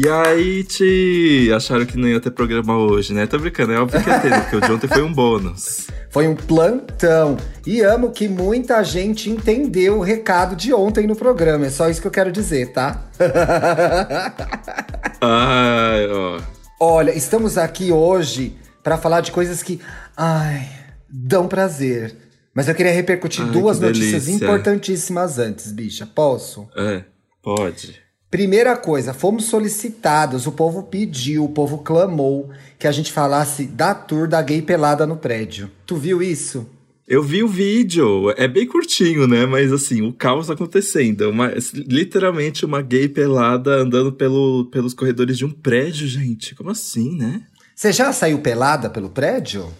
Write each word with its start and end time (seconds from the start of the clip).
E 0.00 0.08
aí, 0.08 0.62
te 0.62 1.50
acharam 1.52 1.84
que 1.84 1.98
não 1.98 2.06
ia 2.06 2.20
ter 2.20 2.30
programa 2.30 2.76
hoje, 2.76 3.12
né? 3.12 3.26
Tô 3.26 3.36
brincando, 3.36 3.72
é 3.72 3.80
óbvio 3.80 4.00
que 4.00 4.08
ia 4.08 4.20
ter, 4.20 4.30
porque 4.42 4.54
o 4.54 4.60
de 4.60 4.70
ontem 4.70 4.86
foi 4.86 5.02
um 5.02 5.12
bônus. 5.12 5.88
Foi 6.10 6.26
um 6.28 6.36
plantão. 6.36 7.36
E 7.66 7.82
amo 7.82 8.12
que 8.12 8.28
muita 8.28 8.82
gente 8.82 9.28
entendeu 9.28 9.98
o 9.98 10.00
recado 10.00 10.56
de 10.56 10.72
ontem 10.72 11.06
no 11.06 11.14
programa. 11.14 11.66
É 11.66 11.70
só 11.70 11.90
isso 11.90 12.00
que 12.00 12.06
eu 12.06 12.10
quero 12.12 12.32
dizer, 12.32 12.72
tá? 12.72 13.10
Ai, 15.20 16.08
ó. 16.10 16.40
Olha, 16.80 17.10
estamos 17.10 17.58
aqui 17.58 17.92
hoje 17.92 18.56
para 18.82 18.96
falar 18.96 19.20
de 19.20 19.32
coisas 19.32 19.62
que, 19.62 19.80
ai, 20.16 20.66
dão 21.10 21.46
prazer. 21.46 22.16
Mas 22.54 22.68
eu 22.68 22.74
queria 22.74 22.92
repercutir 22.92 23.44
Ai, 23.44 23.50
duas 23.50 23.78
que 23.78 23.84
notícias 23.86 24.24
delícia. 24.24 24.44
importantíssimas 24.44 25.38
antes, 25.38 25.70
bicha. 25.72 26.06
Posso? 26.06 26.66
É, 26.74 27.04
pode. 27.42 28.07
Primeira 28.30 28.76
coisa, 28.76 29.14
fomos 29.14 29.46
solicitados, 29.46 30.46
o 30.46 30.52
povo 30.52 30.82
pediu, 30.82 31.44
o 31.44 31.48
povo 31.48 31.78
clamou 31.78 32.50
que 32.78 32.86
a 32.86 32.92
gente 32.92 33.10
falasse 33.10 33.64
da 33.64 33.94
tour 33.94 34.28
da 34.28 34.42
gay 34.42 34.60
pelada 34.60 35.06
no 35.06 35.16
prédio. 35.16 35.70
Tu 35.86 35.96
viu 35.96 36.22
isso? 36.22 36.68
Eu 37.06 37.22
vi 37.22 37.42
o 37.42 37.48
vídeo, 37.48 38.30
é 38.36 38.46
bem 38.46 38.66
curtinho, 38.66 39.26
né? 39.26 39.46
Mas 39.46 39.72
assim, 39.72 40.02
o 40.02 40.12
caos 40.12 40.50
acontecendo. 40.50 41.30
Uma, 41.30 41.54
literalmente 41.74 42.66
uma 42.66 42.82
gay 42.82 43.08
pelada 43.08 43.76
andando 43.76 44.12
pelo, 44.12 44.66
pelos 44.66 44.92
corredores 44.92 45.38
de 45.38 45.46
um 45.46 45.50
prédio, 45.50 46.06
gente. 46.06 46.54
Como 46.54 46.68
assim, 46.68 47.16
né? 47.16 47.44
Você 47.74 47.92
já 47.92 48.12
saiu 48.12 48.40
pelada 48.40 48.90
pelo 48.90 49.08
prédio? 49.08 49.72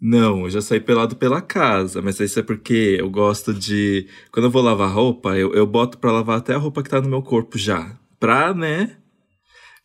Não, 0.00 0.44
eu 0.44 0.50
já 0.50 0.60
saí 0.60 0.78
pelado 0.78 1.16
pela 1.16 1.40
casa, 1.40 2.02
mas 2.02 2.20
isso 2.20 2.38
é 2.38 2.42
porque 2.42 2.96
eu 2.98 3.08
gosto 3.08 3.54
de. 3.54 4.06
Quando 4.30 4.46
eu 4.46 4.50
vou 4.50 4.62
lavar 4.62 4.90
roupa, 4.90 5.36
eu, 5.36 5.54
eu 5.54 5.66
boto 5.66 5.98
pra 5.98 6.12
lavar 6.12 6.38
até 6.38 6.54
a 6.54 6.58
roupa 6.58 6.82
que 6.82 6.90
tá 6.90 7.00
no 7.00 7.08
meu 7.08 7.22
corpo 7.22 7.56
já. 7.56 7.96
Pra, 8.20 8.52
né? 8.52 8.96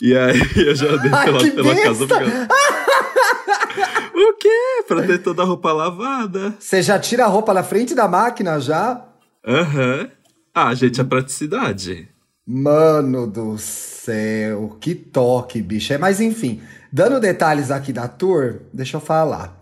E 0.02 0.16
aí 0.16 0.40
eu 0.68 0.76
já 0.76 0.88
andei 0.88 1.12
Ai, 1.14 1.26
pelado 1.26 1.45
que 1.45 1.52
pela 1.52 1.76
casa. 1.76 2.08
Porque... 2.08 2.26
o 4.20 4.34
quê? 4.34 4.84
Pra 4.88 5.03
ter 5.03 5.20
toda 5.20 5.44
a 5.44 5.45
roupa 5.45 5.72
lavada. 5.72 6.56
Você 6.59 6.81
já 6.81 7.00
tira 7.00 7.25
a 7.25 7.28
roupa 7.28 7.53
na 7.53 7.64
frente 7.64 7.96
da 7.96 8.08
máquina 8.08 8.59
já? 8.59 9.06
Aham. 9.48 10.09
Ah, 10.53 10.73
gente, 10.73 11.00
a 11.00 11.06
praticidade. 11.06 12.09
Mano 12.46 13.28
do 13.28 13.58
céu, 13.58 14.75
que 14.81 14.94
toque, 14.94 15.62
bicho. 15.62 15.94
É, 15.94 15.98
mas 15.98 16.20
enfim, 16.20 16.62
dando 16.92 17.20
detalhes 17.20 17.72
aqui 17.72 17.94
da 17.94 18.08
tour, 18.09 18.59
deixa 18.73 18.98
eu 18.98 19.02
falar. 19.02 19.61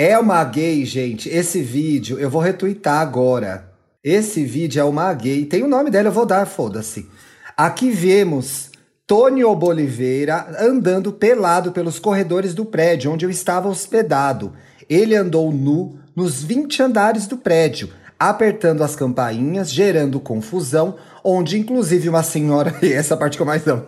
É 0.00 0.16
uma 0.16 0.44
gay, 0.44 0.84
gente. 0.84 1.28
Esse 1.28 1.60
vídeo 1.60 2.20
eu 2.20 2.30
vou 2.30 2.40
retweetar 2.40 3.00
agora. 3.00 3.68
Esse 4.02 4.44
vídeo 4.44 4.80
é 4.80 4.84
uma 4.84 5.12
gay. 5.12 5.44
Tem 5.44 5.64
o 5.64 5.66
nome 5.66 5.90
dela, 5.90 6.06
eu 6.06 6.12
vou 6.12 6.24
dar, 6.24 6.46
foda-se. 6.46 7.08
Aqui 7.56 7.90
vemos 7.90 8.70
Tônio 9.04 9.52
Boliveira 9.56 10.54
andando 10.60 11.12
pelado 11.12 11.72
pelos 11.72 11.98
corredores 11.98 12.54
do 12.54 12.64
prédio 12.64 13.10
onde 13.10 13.26
eu 13.26 13.30
estava 13.30 13.68
hospedado. 13.68 14.52
Ele 14.88 15.16
andou 15.16 15.50
nu 15.50 15.98
nos 16.14 16.44
20 16.44 16.80
andares 16.80 17.26
do 17.26 17.36
prédio, 17.36 17.90
apertando 18.16 18.84
as 18.84 18.94
campainhas, 18.94 19.68
gerando 19.68 20.20
confusão, 20.20 20.94
onde 21.24 21.58
inclusive 21.58 22.08
uma 22.08 22.22
senhora, 22.22 22.72
e 22.80 22.92
essa 22.94 23.16
parte 23.16 23.36
que 23.36 23.42
eu 23.42 23.46
mais 23.46 23.66
amo, 23.66 23.84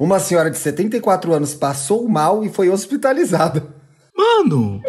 uma 0.00 0.18
senhora 0.18 0.50
de 0.50 0.58
74 0.58 1.32
anos 1.32 1.54
passou 1.54 2.08
mal 2.08 2.44
e 2.44 2.48
foi 2.48 2.68
hospitalizada. 2.68 3.75
Mano! 4.16 4.80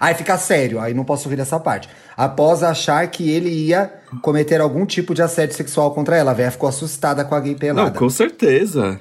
Aí 0.00 0.14
fica 0.14 0.36
sério, 0.36 0.80
aí 0.80 0.92
não 0.92 1.04
posso 1.04 1.28
rir 1.28 1.36
dessa 1.36 1.60
parte. 1.60 1.88
Após 2.16 2.62
achar 2.62 3.06
que 3.08 3.30
ele 3.30 3.48
ia 3.48 3.92
cometer 4.22 4.60
algum 4.60 4.84
tipo 4.84 5.14
de 5.14 5.22
assédio 5.22 5.54
sexual 5.56 5.92
contra 5.94 6.16
ela, 6.16 6.32
a 6.32 6.34
véia 6.34 6.50
ficou 6.50 6.68
assustada 6.68 7.24
com 7.24 7.34
a 7.34 7.40
gay 7.40 7.52
Não, 7.52 7.58
pelada. 7.58 7.98
com 7.98 8.10
certeza. 8.10 8.98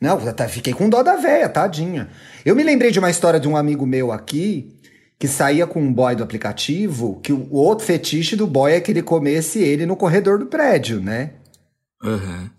Não, 0.00 0.14
até 0.28 0.48
fiquei 0.48 0.72
com 0.72 0.88
dó 0.88 1.02
da 1.02 1.16
véia, 1.16 1.48
tadinha. 1.48 2.08
Eu 2.44 2.56
me 2.56 2.62
lembrei 2.62 2.90
de 2.90 2.98
uma 2.98 3.10
história 3.10 3.38
de 3.38 3.46
um 3.48 3.56
amigo 3.56 3.86
meu 3.86 4.10
aqui 4.10 4.74
que 5.18 5.28
saía 5.28 5.66
com 5.66 5.80
um 5.80 5.92
boy 5.92 6.16
do 6.16 6.24
aplicativo, 6.24 7.20
que 7.22 7.32
o 7.32 7.52
outro 7.54 7.86
fetiche 7.86 8.34
do 8.34 8.46
boy 8.46 8.72
é 8.72 8.80
que 8.80 8.90
ele 8.90 9.02
comesse 9.02 9.60
ele 9.60 9.86
no 9.86 9.94
corredor 9.94 10.38
do 10.38 10.46
prédio, 10.46 11.00
né? 11.00 11.34
Aham. 12.02 12.50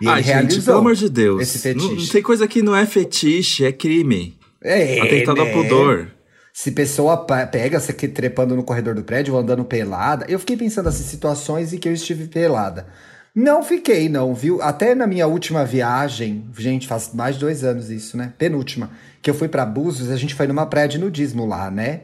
E 0.00 0.08
ah, 0.08 0.12
ele 0.14 0.22
gente, 0.22 0.32
realizou 0.32 0.62
pelo 0.64 0.78
amor 0.78 0.94
de 0.94 1.08
Deus. 1.08 1.42
esse 1.42 1.74
Não, 1.74 1.80
fetiche. 1.84 2.06
não 2.06 2.12
tem 2.12 2.22
coisa 2.22 2.48
que 2.48 2.62
não 2.62 2.74
é 2.74 2.86
fetiche, 2.86 3.64
é 3.64 3.72
crime. 3.72 4.37
É, 4.62 5.00
Atentado 5.00 5.42
né? 5.42 5.48
ao 5.48 5.52
pudor. 5.52 6.08
Se 6.52 6.72
pessoa 6.72 7.24
pega 7.46 7.78
você 7.78 7.92
que 7.92 8.08
trepando 8.08 8.56
no 8.56 8.64
corredor 8.64 8.94
do 8.94 9.04
prédio 9.04 9.34
ou 9.34 9.40
andando 9.40 9.64
pelada, 9.64 10.26
eu 10.28 10.38
fiquei 10.38 10.56
pensando 10.56 10.88
assim, 10.88 11.04
situações 11.04 11.72
em 11.72 11.78
que 11.78 11.88
eu 11.88 11.92
estive 11.92 12.26
pelada. 12.26 12.86
Não 13.34 13.62
fiquei, 13.62 14.08
não, 14.08 14.34
viu? 14.34 14.60
Até 14.60 14.94
na 14.94 15.06
minha 15.06 15.28
última 15.28 15.64
viagem, 15.64 16.50
gente, 16.58 16.88
faz 16.88 17.12
mais 17.14 17.36
de 17.36 17.42
dois 17.42 17.62
anos 17.62 17.88
isso, 17.88 18.16
né? 18.16 18.32
Penúltima, 18.36 18.90
que 19.22 19.30
eu 19.30 19.34
fui 19.34 19.46
pra 19.46 19.64
Búzios, 19.64 20.10
a 20.10 20.16
gente 20.16 20.34
foi 20.34 20.48
numa 20.48 20.66
praia 20.66 20.88
de 20.88 20.98
nudismo 20.98 21.46
lá, 21.46 21.70
né? 21.70 22.00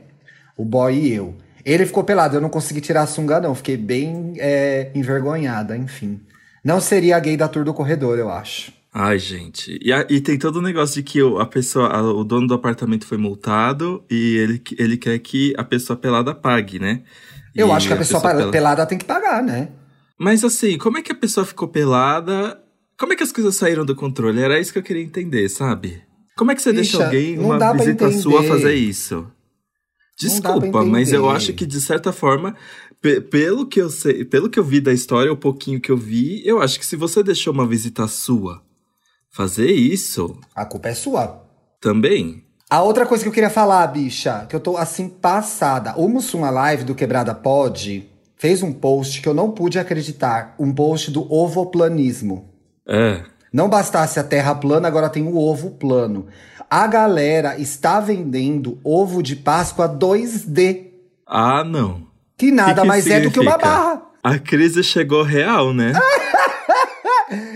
O 0.56 0.64
boy 0.64 0.94
e 0.94 1.12
eu. 1.12 1.34
Ele 1.64 1.86
ficou 1.86 2.04
pelado, 2.04 2.36
eu 2.36 2.40
não 2.40 2.50
consegui 2.50 2.80
tirar 2.80 3.02
a 3.02 3.06
sunga, 3.06 3.40
não. 3.40 3.54
Fiquei 3.54 3.76
bem 3.76 4.34
é, 4.38 4.92
envergonhada, 4.94 5.76
enfim. 5.76 6.20
Não 6.62 6.80
seria 6.80 7.16
a 7.16 7.20
gay 7.20 7.36
da 7.36 7.48
tour 7.48 7.64
do 7.64 7.74
corredor, 7.74 8.18
eu 8.18 8.30
acho. 8.30 8.72
Ai, 8.96 9.18
gente. 9.18 9.76
E, 9.82 9.92
a- 9.92 10.06
e 10.08 10.20
tem 10.20 10.38
todo 10.38 10.56
o 10.56 10.62
negócio 10.62 10.94
de 10.94 11.02
que 11.02 11.20
o, 11.20 11.40
a 11.40 11.46
pessoa, 11.46 11.88
a- 11.88 12.00
o 12.12 12.22
dono 12.22 12.46
do 12.46 12.54
apartamento 12.54 13.04
foi 13.04 13.18
multado 13.18 14.04
e 14.08 14.36
ele, 14.36 14.62
ele 14.78 14.96
quer 14.96 15.18
que 15.18 15.52
a 15.58 15.64
pessoa 15.64 15.96
pelada 15.96 16.32
pague, 16.32 16.78
né? 16.78 17.02
Eu 17.56 17.68
E 17.68 17.72
acho 17.72 17.88
que 17.88 17.92
a 17.92 17.96
pessoa, 17.96 18.20
pela- 18.22 18.52
pelada 18.52 18.86
tem 18.86 18.96
que 18.96 19.04
pagar, 19.04 19.42
né? 19.42 19.70
Mas 20.16 20.44
assim, 20.44 20.78
como 20.78 20.96
é 20.96 21.02
que 21.02 21.10
a 21.10 21.14
pessoa 21.16 21.44
ficou 21.44 21.66
pelada? 21.66 22.62
Como 22.96 23.12
é 23.12 23.16
que 23.16 23.24
as 23.24 23.32
coisas 23.32 23.56
saíram 23.56 23.84
do 23.84 23.96
controle? 23.96 24.40
Era 24.40 24.60
isso 24.60 24.72
que 24.72 24.78
eu 24.78 24.82
queria 24.82 25.02
entender, 25.02 25.48
sabe? 25.48 26.00
Como 26.36 26.52
é 26.52 26.54
que 26.54 26.62
você 26.62 26.72
Bicha, 26.72 26.98
deixa 26.98 27.04
alguém, 27.04 27.36
não 27.36 27.46
uma 27.46 27.72
visita 27.72 28.12
sua, 28.12 28.44
fazer 28.44 28.74
isso? 28.74 29.26
Desculpa, 30.16 30.84
mas 30.84 31.12
eu 31.12 31.28
acho 31.28 31.52
que 31.52 31.66
de 31.66 31.80
certa 31.80 32.12
forma, 32.12 32.54
pe- 33.02 33.20
pelo 33.20 33.66
que 33.66 33.80
eu 33.80 33.90
sei, 33.90 34.24
pelo 34.24 34.48
que 34.48 34.58
eu 34.58 34.64
vi 34.64 34.80
da 34.80 34.92
história, 34.92 35.32
o 35.32 35.36
pouquinho 35.36 35.80
que 35.80 35.90
eu 35.90 35.96
vi, 35.96 36.46
eu 36.46 36.62
acho 36.62 36.78
que 36.78 36.86
se 36.86 36.94
você 36.94 37.24
deixou 37.24 37.52
uma 37.52 37.66
visita 37.66 38.06
sua 38.06 38.62
fazer 39.34 39.70
isso, 39.70 40.38
A 40.54 40.64
culpa 40.64 40.88
é 40.88 40.94
sua. 40.94 41.42
também. 41.80 42.44
A 42.70 42.82
outra 42.82 43.04
coisa 43.04 43.22
que 43.22 43.28
eu 43.28 43.32
queria 43.32 43.50
falar, 43.50 43.86
bicha, 43.88 44.46
que 44.48 44.56
eu 44.56 44.60
tô 44.60 44.76
assim 44.76 45.08
passada. 45.08 45.92
O 45.96 46.08
Mussum 46.08 46.40
Live 46.50 46.84
do 46.84 46.94
Quebrada 46.94 47.34
Pod 47.34 48.08
fez 48.36 48.62
um 48.62 48.72
post 48.72 49.20
que 49.20 49.28
eu 49.28 49.34
não 49.34 49.50
pude 49.50 49.78
acreditar. 49.78 50.54
Um 50.58 50.72
post 50.72 51.10
do 51.10 51.30
ovoplanismo. 51.32 52.48
É. 52.88 53.22
Não 53.52 53.68
bastasse 53.68 54.18
a 54.18 54.24
terra 54.24 54.54
plana, 54.54 54.88
agora 54.88 55.08
tem 55.10 55.22
o 55.24 55.36
ovo 55.36 55.70
plano. 55.72 56.26
A 56.68 56.86
galera 56.86 57.56
está 57.60 58.00
vendendo 58.00 58.78
ovo 58.82 59.22
de 59.22 59.36
Páscoa 59.36 59.88
2D. 59.88 60.86
Ah, 61.26 61.62
não. 61.64 62.06
Que 62.36 62.50
nada 62.50 62.82
que 62.82 62.88
mais 62.88 63.06
é 63.06 63.20
do 63.20 63.30
que 63.30 63.38
uma 63.38 63.52
significa? 63.52 63.70
barra. 63.76 64.02
A 64.22 64.38
crise 64.38 64.82
chegou 64.82 65.22
real, 65.22 65.72
né? 65.72 65.92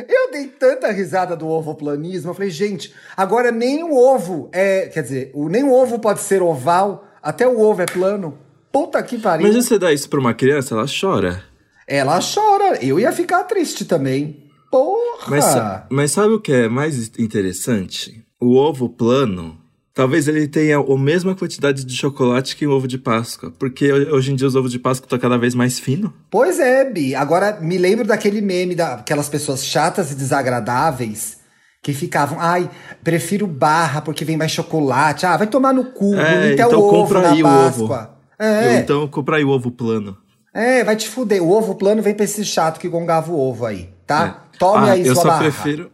Eu 0.08 0.30
dei 0.30 0.46
tanta 0.46 0.90
risada 0.90 1.36
do 1.36 1.48
ovoplanismo. 1.48 2.30
Eu 2.30 2.34
falei, 2.34 2.50
gente, 2.50 2.94
agora 3.16 3.50
nem 3.50 3.82
o 3.82 3.94
ovo 3.94 4.48
é. 4.52 4.86
Quer 4.86 5.02
dizer, 5.02 5.32
nem 5.34 5.64
o 5.64 5.72
ovo 5.72 5.98
pode 5.98 6.20
ser 6.20 6.42
oval, 6.42 7.06
até 7.22 7.46
o 7.46 7.60
ovo 7.60 7.82
é 7.82 7.86
plano. 7.86 8.38
Puta 8.72 9.02
que 9.02 9.18
pariu. 9.18 9.46
Mas 9.46 9.56
você 9.56 9.78
dá 9.78 9.92
isso 9.92 10.08
pra 10.08 10.20
uma 10.20 10.34
criança, 10.34 10.74
ela 10.74 10.86
chora. 10.88 11.42
Ela 11.86 12.20
chora. 12.20 12.84
Eu 12.84 13.00
ia 13.00 13.12
ficar 13.12 13.44
triste 13.44 13.84
também. 13.84 14.44
Porra! 14.70 15.28
Mas, 15.28 15.44
mas 15.90 16.12
sabe 16.12 16.34
o 16.34 16.40
que 16.40 16.52
é 16.52 16.68
mais 16.68 17.10
interessante? 17.18 18.24
O 18.40 18.54
ovo 18.54 18.88
plano, 18.88 19.58
talvez 19.98 20.28
ele 20.28 20.46
tenha 20.46 20.78
a 20.78 20.96
mesma 20.96 21.34
quantidade 21.34 21.84
de 21.84 21.96
chocolate 21.96 22.54
que 22.54 22.64
o 22.64 22.70
ovo 22.70 22.86
de 22.86 22.96
Páscoa. 22.96 23.52
Porque 23.58 23.92
hoje 23.92 24.30
em 24.32 24.36
dia 24.36 24.46
os 24.46 24.54
ovos 24.54 24.70
de 24.70 24.78
Páscoa 24.78 25.06
estão 25.06 25.18
cada 25.18 25.36
vez 25.36 25.56
mais 25.56 25.80
finos. 25.80 26.12
Pois 26.30 26.60
é, 26.60 26.88
Bi. 26.88 27.16
Agora 27.16 27.58
me 27.60 27.76
lembro 27.76 28.06
daquele 28.06 28.40
meme 28.40 28.76
daquelas 28.76 29.28
pessoas 29.28 29.64
chatas 29.66 30.12
e 30.12 30.14
desagradáveis 30.14 31.38
que 31.82 31.92
ficavam, 31.92 32.38
ai, 32.40 32.70
prefiro 33.02 33.44
barra 33.44 34.00
porque 34.00 34.24
vem 34.24 34.36
mais 34.36 34.52
chocolate. 34.52 35.26
Ah, 35.26 35.36
vai 35.36 35.48
tomar 35.48 35.72
no 35.72 35.86
cu, 35.86 36.14
É, 36.14 36.50
é 36.50 36.52
então 36.52 36.70
o 36.70 36.78
ovo 36.84 36.90
compra 36.90 37.30
aí 37.32 37.42
o 37.42 37.46
ovo. 37.48 37.88
Páscoa. 37.88 38.18
É, 38.38 38.78
Então 38.78 39.08
compra 39.08 39.36
aí 39.38 39.44
o 39.44 39.48
ovo 39.50 39.68
plano. 39.72 40.16
é, 40.54 40.84
vai 40.84 40.94
te 40.94 41.08
fuder. 41.08 41.42
O 41.42 41.50
ovo 41.50 41.74
plano 41.74 42.00
vem 42.02 42.14
pra 42.14 42.24
esse 42.24 42.44
chato 42.44 42.78
que 42.78 42.88
gongava 42.88 43.32
o 43.32 43.36
ovo 43.36 43.66
aí, 43.66 43.90
tá? 44.06 44.44
Tome 44.60 44.88
Ah, 44.90 44.92
aí 44.92 45.04
eu 45.04 45.14
sua 45.14 45.22
só 45.24 45.28
barra. 45.28 45.40
prefiro 45.42 45.90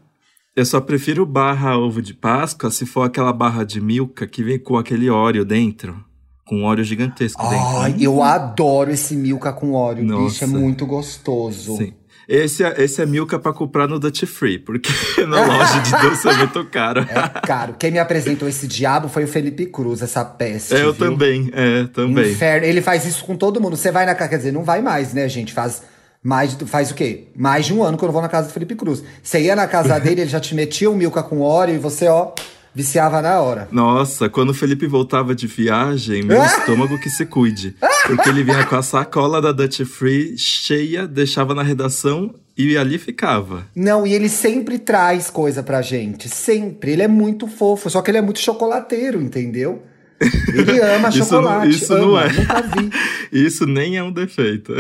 Eu 0.57 0.65
só 0.65 0.81
prefiro 0.81 1.27
barra 1.27 1.77
ovo 1.77 2.01
de 2.01 2.15
Páscoa 2.15 2.71
se 2.71 2.87
for 2.87 3.03
aquela 3.03 3.33
barra 3.33 3.65
de 3.65 3.81
milka 3.81 4.25
que 4.25 4.43
vem 4.45 4.57
com 4.57 4.77
aquele 4.77 5.11
óleo 5.11 5.45
dentro. 5.45 6.05
Com 6.47 6.63
óleo 6.63 6.85
gigantesco 6.85 7.43
dentro. 7.43 7.79
Ai, 7.79 7.97
eu 7.99 8.23
adoro 8.23 8.91
esse 8.91 9.17
Milka 9.17 9.51
com 9.53 9.73
óleo, 9.73 10.03
bicho. 10.03 10.45
É 10.45 10.47
Nossa. 10.47 10.47
muito 10.47 10.87
gostoso. 10.87 11.79
Sim. 11.79 11.95
Esse 12.29 12.63
é, 12.63 12.83
esse 12.83 13.03
é 13.03 13.07
milka 13.07 13.39
pra 13.39 13.53
comprar 13.53 13.89
no 13.89 13.99
Duty 13.99 14.27
Free, 14.27 14.59
porque 14.59 14.91
na 15.27 15.45
loja 15.45 15.81
de 15.81 15.91
doce 15.91 16.29
é 16.29 16.35
muito 16.35 16.65
caro. 16.67 17.05
É 17.11 17.41
caro. 17.47 17.75
Quem 17.79 17.91
me 17.91 17.99
apresentou 17.99 18.49
esse 18.49 18.69
diabo 18.69 19.09
foi 19.09 19.25
o 19.25 19.29
Felipe 19.29 19.67
Cruz, 19.67 20.03
essa 20.03 20.25
peste. 20.25 20.75
É, 20.75 20.83
eu 20.83 20.93
viu? 20.93 21.09
também, 21.09 21.51
é, 21.53 21.85
também. 21.87 22.31
Inferno. 22.31 22.67
Ele 22.67 22.81
faz 22.81 23.05
isso 23.05 23.25
com 23.25 23.37
todo 23.37 23.61
mundo. 23.61 23.77
Você 23.77 23.91
vai 23.91 24.07
na 24.07 24.15
casa, 24.15 24.31
quer 24.31 24.37
dizer, 24.37 24.53
não 24.53 24.63
vai 24.63 24.81
mais, 24.81 25.13
né, 25.13 25.29
gente? 25.29 25.53
Faz 25.53 25.83
Mais, 26.25 26.57
faz 26.67 26.91
o 26.91 26.95
quê? 26.95 27.25
Mais 27.37 27.67
de 27.67 27.75
um 27.75 27.85
ano 27.85 27.99
que 27.99 28.03
eu 28.03 28.07
não 28.07 28.13
vou 28.15 28.23
na 28.23 28.31
casa 28.31 28.49
do 28.49 28.53
Felipe 28.55 28.75
Cruz. 28.75 29.05
Você 29.23 29.43
ia 29.43 29.55
na 29.55 29.69
casa 29.69 29.99
dele, 30.01 30.23
ele 30.23 30.31
já 30.31 30.41
te 30.41 30.55
metia 30.55 30.91
o 30.91 30.97
milka 30.97 31.23
com 31.23 31.43
óleo 31.43 31.75
e 31.75 31.79
você, 31.79 32.09
ó, 32.09 32.33
viciava 32.75 33.21
na 33.21 33.39
hora. 33.43 33.69
Nossa, 33.71 34.31
quando 34.31 34.49
o 34.49 34.55
Felipe 34.55 34.87
voltava 34.87 35.35
de 35.35 35.47
viagem, 35.47 36.23
meu 36.23 36.43
estômago 36.43 36.99
que 36.99 37.11
se 37.11 37.27
cuide. 37.27 37.77
Porque 38.07 38.31
ele 38.31 38.43
vinha 38.43 38.65
com 38.65 38.75
a 38.75 38.83
sacola 38.83 39.43
da 39.43 39.53
Dutch 39.53 39.83
Free 39.85 40.39
cheia, 40.39 41.07
deixava 41.07 41.55
na 41.55 41.63
redação 41.63 42.35
e 42.57 42.75
ali 42.77 42.97
ficava. 42.97 43.67
Não, 43.77 44.07
e 44.07 44.15
ele 44.15 44.31
sempre 44.31 44.79
traz 44.79 45.29
coisa 45.29 45.63
pra 45.63 45.83
gente. 45.83 46.29
Sempre. 46.29 46.93
Ele 46.93 47.03
é 47.03 47.09
muito 47.09 47.47
fofo, 47.47 47.91
só 47.91 48.01
que 48.01 48.11
ele 48.11 48.19
é 48.19 48.23
muito 48.23 48.39
chocolateiro, 48.39 49.21
entendeu? 49.21 49.83
Ele 50.21 50.81
ama 50.81 51.09
Isso 51.09 51.19
não- 51.19 51.25
chocolate. 51.27 51.71
isso 51.71 51.93
ama, 51.95 52.07
não 52.07 52.21
é. 52.21 52.33
Nunca 52.33 52.63
vi. 52.63 52.91
Isso 53.33 53.67
nem 53.67 53.97
é 53.97 54.03
um 54.03 54.13
defeito. 54.13 54.73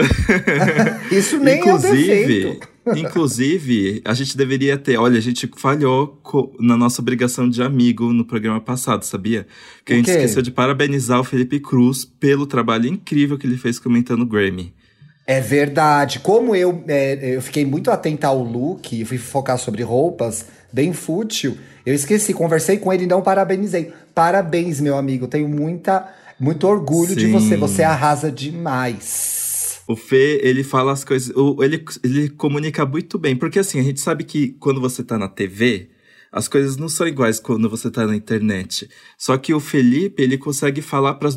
Isso 1.11 1.39
nem 1.39 1.61
é 1.61 1.75
um 1.75 1.79
defeito. 1.79 2.69
inclusive, 2.97 4.01
a 4.05 4.15
gente 4.15 4.37
deveria 4.37 4.77
ter. 4.77 4.97
Olha, 4.97 5.19
a 5.19 5.21
gente 5.21 5.51
falhou 5.57 6.21
na 6.61 6.77
nossa 6.77 7.01
obrigação 7.03 7.49
de 7.49 7.63
amigo 7.63 8.13
no 8.13 8.25
programa 8.25 8.61
passado, 8.61 9.05
sabia? 9.05 9.47
Que 9.85 9.93
a 9.93 9.97
gente 9.97 10.11
esqueceu 10.11 10.43
de 10.43 10.51
parabenizar 10.51 11.21
o 11.21 11.25
Felipe 11.25 11.59
Cruz 11.61 12.05
pelo 12.05 12.47
trabalho 12.47 12.87
incrível 12.89 13.37
que 13.39 13.47
ele 13.47 13.57
fez 13.57 13.79
comentando 13.79 14.23
o 14.23 14.27
Grammy. 14.27 14.73
É 15.27 15.41
verdade. 15.41 16.19
Como 16.21 16.55
eu, 16.55 16.85
é, 16.87 17.35
eu 17.37 17.41
fiquei 17.43 17.65
muito 17.65 17.91
atenta 17.91 18.27
ao 18.29 18.43
look 18.43 18.93
e 18.93 19.05
fui 19.05 19.17
focar 19.19 19.59
sobre 19.59 19.83
roupas, 19.83 20.47
bem 20.73 20.93
fútil, 20.93 21.57
eu 21.87 21.95
esqueci, 21.95 22.33
conversei 22.35 22.77
com 22.79 22.93
ele 22.93 23.05
e 23.05 23.07
não 23.07 23.23
parabenizei. 23.23 23.93
Parabéns, 24.15 24.81
meu 24.81 24.97
amigo. 24.97 25.27
Tenho 25.27 25.49
muita, 25.49 26.09
muito 26.39 26.67
orgulho 26.67 27.17
de 27.17 27.27
Sim. 27.27 27.33
você. 27.33 27.57
Você 27.57 27.83
arrasa 27.83 28.31
demais. 28.31 29.83
O 29.87 29.97
Fê, 29.97 30.41
ele 30.43 30.65
fala 30.65 30.93
as 30.93 31.05
coisas. 31.05 31.35
ele, 31.61 31.85
ele 32.03 32.29
comunica 32.31 32.87
muito 32.87 33.19
bem. 33.19 33.37
Porque 33.37 33.59
assim, 33.59 33.81
a 33.81 33.83
gente 33.83 34.01
sabe 34.01 34.25
que 34.25 34.57
quando 34.61 34.81
você 34.81 35.03
tá 35.03 35.19
na 35.19 35.29
TV, 35.29 35.91
as 36.35 36.49
coisas 36.49 36.77
não 36.77 36.89
são 36.89 37.07
iguais 37.07 37.39
quando 37.39 37.71
você 37.71 37.89
tá 37.89 38.05
na 38.09 38.17
internet. 38.17 38.91
Só 39.17 39.39
que 39.39 39.55
o 39.55 39.61
Felipe, 39.61 40.21
ele 40.21 40.37
consegue 40.37 40.83
falar 40.83 41.15
para 41.15 41.29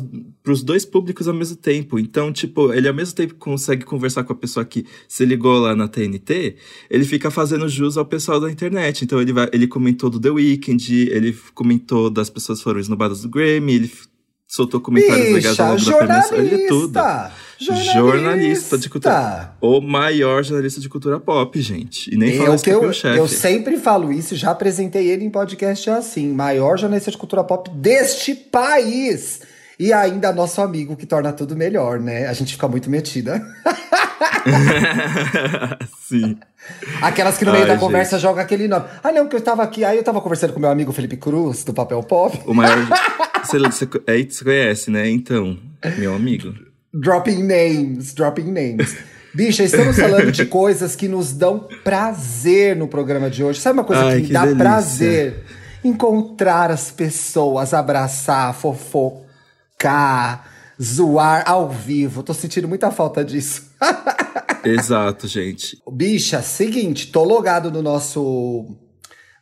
os 0.48 0.62
dois 0.64 0.84
públicos 0.84 1.28
ao 1.28 1.34
mesmo 1.34 1.54
tempo. 1.54 2.00
Então, 2.00 2.32
tipo, 2.32 2.72
ele 2.72 2.88
ao 2.88 2.94
mesmo 2.94 3.14
tempo 3.14 3.36
consegue 3.36 3.84
conversar 3.84 4.24
com 4.24 4.32
a 4.32 4.36
pessoa 4.36 4.64
que 4.64 4.84
se 5.06 5.24
ligou 5.24 5.56
lá 5.60 5.76
na 5.76 5.86
TNT, 5.86 6.56
ele 6.90 7.04
fica 7.04 7.30
fazendo 7.30 7.68
jus 7.68 7.96
ao 7.96 8.04
pessoal 8.04 8.40
da 8.40 8.50
internet. 8.50 9.04
Então, 9.04 9.22
ele, 9.22 9.32
vai, 9.32 9.48
ele 9.52 9.68
comentou 9.68 10.10
do 10.10 10.18
The 10.18 10.30
Weeknd, 10.30 11.10
ele 11.10 11.32
comentou 11.54 12.10
das 12.10 12.28
pessoas 12.28 12.58
que 12.58 12.64
foram 12.64 12.80
esnobadas 12.80 13.22
do 13.22 13.28
Grammy, 13.28 13.74
ele 13.74 13.92
soltou 14.48 14.80
comentários 14.80 15.32
legais 15.32 15.60
ao 15.60 15.76
Bicha, 15.76 15.90
longo 15.92 16.06
da 16.08 16.22
premiação. 16.22 16.38
Ele 16.38 16.64
é 16.64 16.66
tudo. 16.66 16.98
Jornalista. 17.58 17.94
Jornalista 17.94 18.78
de 18.78 18.88
cultura. 18.88 19.52
O 19.60 19.80
maior 19.80 20.44
jornalista 20.44 20.80
de 20.80 20.88
cultura 20.88 21.18
pop, 21.18 21.60
gente. 21.60 22.14
E 22.14 22.16
nem 22.16 22.36
fala 22.38 22.50
Eu, 22.50 22.54
isso 22.54 22.64
que 22.64 22.72
pro 22.72 22.84
eu, 22.84 22.92
chefe. 22.92 23.18
eu 23.18 23.28
sempre 23.28 23.76
falo 23.76 24.12
isso, 24.12 24.36
já 24.36 24.50
apresentei 24.50 25.08
ele 25.08 25.24
em 25.24 25.30
podcast 25.30 25.90
assim, 25.90 26.32
maior 26.32 26.78
jornalista 26.78 27.10
de 27.10 27.18
cultura 27.18 27.44
pop 27.44 27.70
deste 27.70 28.34
país. 28.34 29.40
E 29.78 29.92
ainda 29.92 30.32
nosso 30.32 30.60
amigo 30.60 30.96
que 30.96 31.06
torna 31.06 31.32
tudo 31.32 31.56
melhor, 31.56 32.00
né? 32.00 32.26
A 32.26 32.32
gente 32.32 32.52
fica 32.54 32.66
muito 32.66 32.90
metida. 32.90 33.40
Sim. 36.02 36.36
Aquelas 37.00 37.38
que 37.38 37.44
no 37.44 37.52
meio 37.52 37.62
Ai, 37.62 37.68
da 37.68 37.74
gente. 37.74 37.84
conversa 37.84 38.18
joga 38.18 38.42
aquele 38.42 38.66
nome. 38.66 38.86
Ah, 39.02 39.12
não, 39.12 39.28
que 39.28 39.36
eu 39.36 39.40
tava 39.40 39.62
aqui, 39.62 39.84
aí 39.84 39.96
eu 39.96 40.02
tava 40.02 40.20
conversando 40.20 40.52
com 40.52 40.58
meu 40.58 40.70
amigo 40.70 40.92
Felipe 40.92 41.16
Cruz, 41.16 41.62
do 41.62 41.72
Papel 41.72 42.02
Pop. 42.02 42.40
O 42.44 42.52
maior. 42.54 42.76
você, 43.44 43.58
você, 43.58 43.88
aí 44.08 44.28
você 44.28 44.44
conhece, 44.44 44.90
né? 44.90 45.08
Então, 45.08 45.56
meu 45.96 46.12
amigo. 46.12 46.52
Dropping 46.92 47.42
names, 47.42 48.14
dropping 48.14 48.50
names. 48.50 48.96
Bicha, 49.34 49.62
estamos 49.62 49.96
falando 50.00 50.32
de 50.32 50.46
coisas 50.46 50.96
que 50.96 51.06
nos 51.06 51.32
dão 51.32 51.68
prazer 51.84 52.74
no 52.74 52.88
programa 52.88 53.28
de 53.28 53.44
hoje. 53.44 53.60
Sabe 53.60 53.78
uma 53.78 53.84
coisa 53.84 54.04
Ai, 54.04 54.16
que 54.16 54.20
me 54.22 54.26
que 54.28 54.32
dá 54.32 54.40
delícia. 54.42 54.64
prazer? 54.64 55.44
Encontrar 55.84 56.70
as 56.70 56.90
pessoas, 56.90 57.72
abraçar, 57.74 58.54
fofocar, 58.54 60.50
zoar 60.82 61.44
ao 61.46 61.68
vivo. 61.68 62.22
Tô 62.22 62.32
sentindo 62.34 62.66
muita 62.66 62.90
falta 62.90 63.24
disso. 63.24 63.70
Exato, 64.64 65.28
gente. 65.28 65.78
Bicha, 65.90 66.42
seguinte, 66.42 67.12
tô 67.12 67.22
logado 67.22 67.70
no 67.70 67.82
nosso 67.82 68.66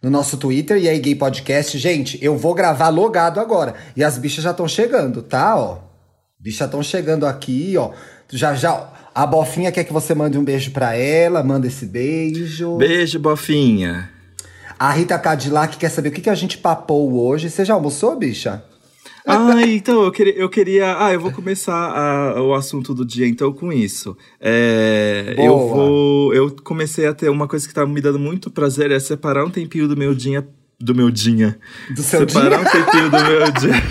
no 0.03 0.11
nosso 0.11 0.37
Twitter 0.37 0.77
e 0.79 0.89
aí 0.89 0.99
Gay 0.99 1.15
Podcast. 1.15 1.79
Gente, 1.79 2.19
eu 2.23 2.37
vou 2.37 2.55
gravar 2.55 2.91
logado 2.91 3.41
agora. 3.41 3.75
E 3.97 4.05
as 4.05 4.19
bichas 4.19 4.45
já 4.45 4.51
estão 4.51 4.69
chegando, 4.69 5.23
tá? 5.23 5.57
Ó. 5.57 5.86
Bichas 6.47 6.67
estão 6.69 6.81
chegando 6.81 7.27
aqui, 7.27 7.75
ó. 7.77 7.91
Já 8.31 8.55
já 8.55 8.89
a 9.13 9.27
Bofinha 9.27 9.73
quer 9.73 9.83
que 9.83 9.93
você 9.93 10.15
mande 10.15 10.39
um 10.39 10.45
beijo 10.45 10.71
pra 10.71 10.95
ela, 10.95 11.43
manda 11.43 11.67
esse 11.67 11.85
beijo. 11.85 12.77
Beijo, 12.77 13.19
bofinha. 13.19 14.09
A 14.79 14.93
Rita 14.93 15.19
Cadillac 15.19 15.77
quer 15.77 15.89
saber 15.89 16.11
o 16.11 16.13
que, 16.13 16.21
que 16.21 16.31
a 16.31 16.35
gente 16.37 16.59
papou 16.59 17.13
hoje. 17.27 17.51
Você 17.51 17.65
já 17.65 17.75
almoçou, 17.75 18.15
bicha? 18.17 18.63
Ah, 19.27 19.63
então, 19.67 20.05
eu 20.05 20.13
queria, 20.13 20.35
eu 20.37 20.49
queria. 20.49 21.05
Ah, 21.05 21.13
eu 21.13 21.19
vou 21.21 21.33
começar 21.33 21.75
a- 21.75 22.41
o 22.41 22.55
assunto 22.55 22.95
do 22.95 23.05
dia, 23.05 23.27
então, 23.27 23.53
com 23.53 23.73
isso. 23.73 24.17
É, 24.41 25.35
eu 25.37 25.59
vou. 25.69 26.33
Eu 26.33 26.55
comecei 26.63 27.07
a 27.09 27.13
ter 27.15 27.29
uma 27.29 27.49
coisa 27.49 27.67
que 27.67 27.75
tá 27.75 27.85
me 27.85 28.01
dando 28.01 28.21
muito 28.21 28.53
prazer, 28.53 28.93
é 28.93 29.01
separar 29.01 29.45
um 29.45 29.51
tempinho 29.51 29.89
do 29.89 29.97
meu 29.97 30.15
dia. 30.15 30.47
Do 30.79 30.95
meu 30.95 31.11
dia. 31.11 31.59
Do 31.93 32.03
seu 32.03 32.21
separar 32.29 32.59
dia? 32.63 32.69
um 32.69 32.71
tempinho 32.85 33.11
do 33.11 33.19
meu 33.25 33.51
dia. 33.59 33.83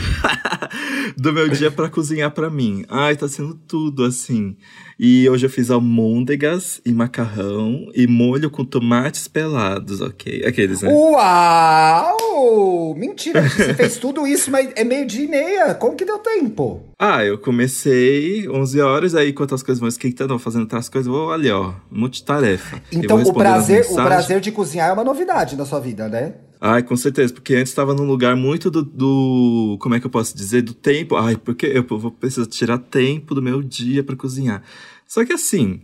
Do 1.17 1.33
meu 1.33 1.49
dia 1.49 1.71
pra 1.71 1.89
cozinhar 1.89 2.31
pra 2.31 2.49
mim. 2.49 2.85
Ai, 2.89 3.15
tá 3.15 3.27
sendo 3.27 3.53
tudo 3.53 4.03
assim. 4.03 4.55
E 4.99 5.27
hoje 5.29 5.45
eu 5.45 5.49
fiz 5.49 5.69
almôndegas 5.69 6.81
e 6.85 6.93
macarrão 6.93 7.89
e 7.93 8.07
molho 8.07 8.49
com 8.49 8.63
tomates 8.63 9.27
pelados, 9.27 10.01
ok? 10.01 10.45
Aqueles, 10.45 10.81
né? 10.81 10.89
Uau! 10.91 12.95
Mentira, 12.95 13.41
você 13.41 13.73
fez 13.75 13.97
tudo 13.97 14.25
isso, 14.25 14.49
mas 14.49 14.71
é 14.75 14.83
meio 14.83 15.05
dia 15.05 15.25
e 15.25 15.27
meia. 15.27 15.75
Como 15.75 15.95
que 15.95 16.05
deu 16.05 16.19
tempo? 16.19 16.83
Ah, 16.97 17.25
eu 17.25 17.37
comecei 17.37 18.47
11 18.47 18.81
horas, 18.81 19.15
aí 19.15 19.31
enquanto 19.31 19.53
as 19.53 19.61
coisas 19.61 19.79
vão 19.79 19.89
esquentando, 19.89 20.29
vou 20.29 20.39
fazendo 20.39 20.61
outras 20.61 20.87
coisas, 20.87 21.11
vou 21.11 21.31
ali, 21.31 21.51
ó, 21.51 21.73
multitarefa. 21.91 22.81
Então, 22.91 23.21
o 23.21 23.33
prazer, 23.33 23.85
o 23.89 23.95
prazer 23.95 24.39
de 24.39 24.51
cozinhar 24.51 24.89
é 24.89 24.93
uma 24.93 25.03
novidade 25.03 25.57
na 25.57 25.65
sua 25.65 25.79
vida, 25.79 26.07
né? 26.07 26.35
Ai, 26.59 26.81
com 26.83 26.95
certeza, 26.95 27.33
porque 27.33 27.53
antes 27.55 27.69
estava 27.69 27.93
num 27.93 28.05
lugar 28.05 28.35
muito 28.35 28.71
do, 28.71 28.81
do- 28.83 29.77
Como 29.79 29.93
é 29.95 29.99
que 29.99 30.05
eu 30.05 30.09
posso 30.11 30.35
dizer? 30.35 30.61
Do 30.61 30.73
tempo. 30.73 31.15
Ai, 31.15 31.35
porque 31.37 31.65
eu 31.67 31.85
vou 31.97 32.11
precisar 32.11 32.45
tirar 32.47 32.77
tempo 32.77 33.35
do 33.35 33.41
meu 33.41 33.61
dia 33.61 34.03
pra 34.03 34.15
cozinhar. 34.15 34.63
Só 35.07 35.23
que 35.25 35.33
assim, 35.33 35.81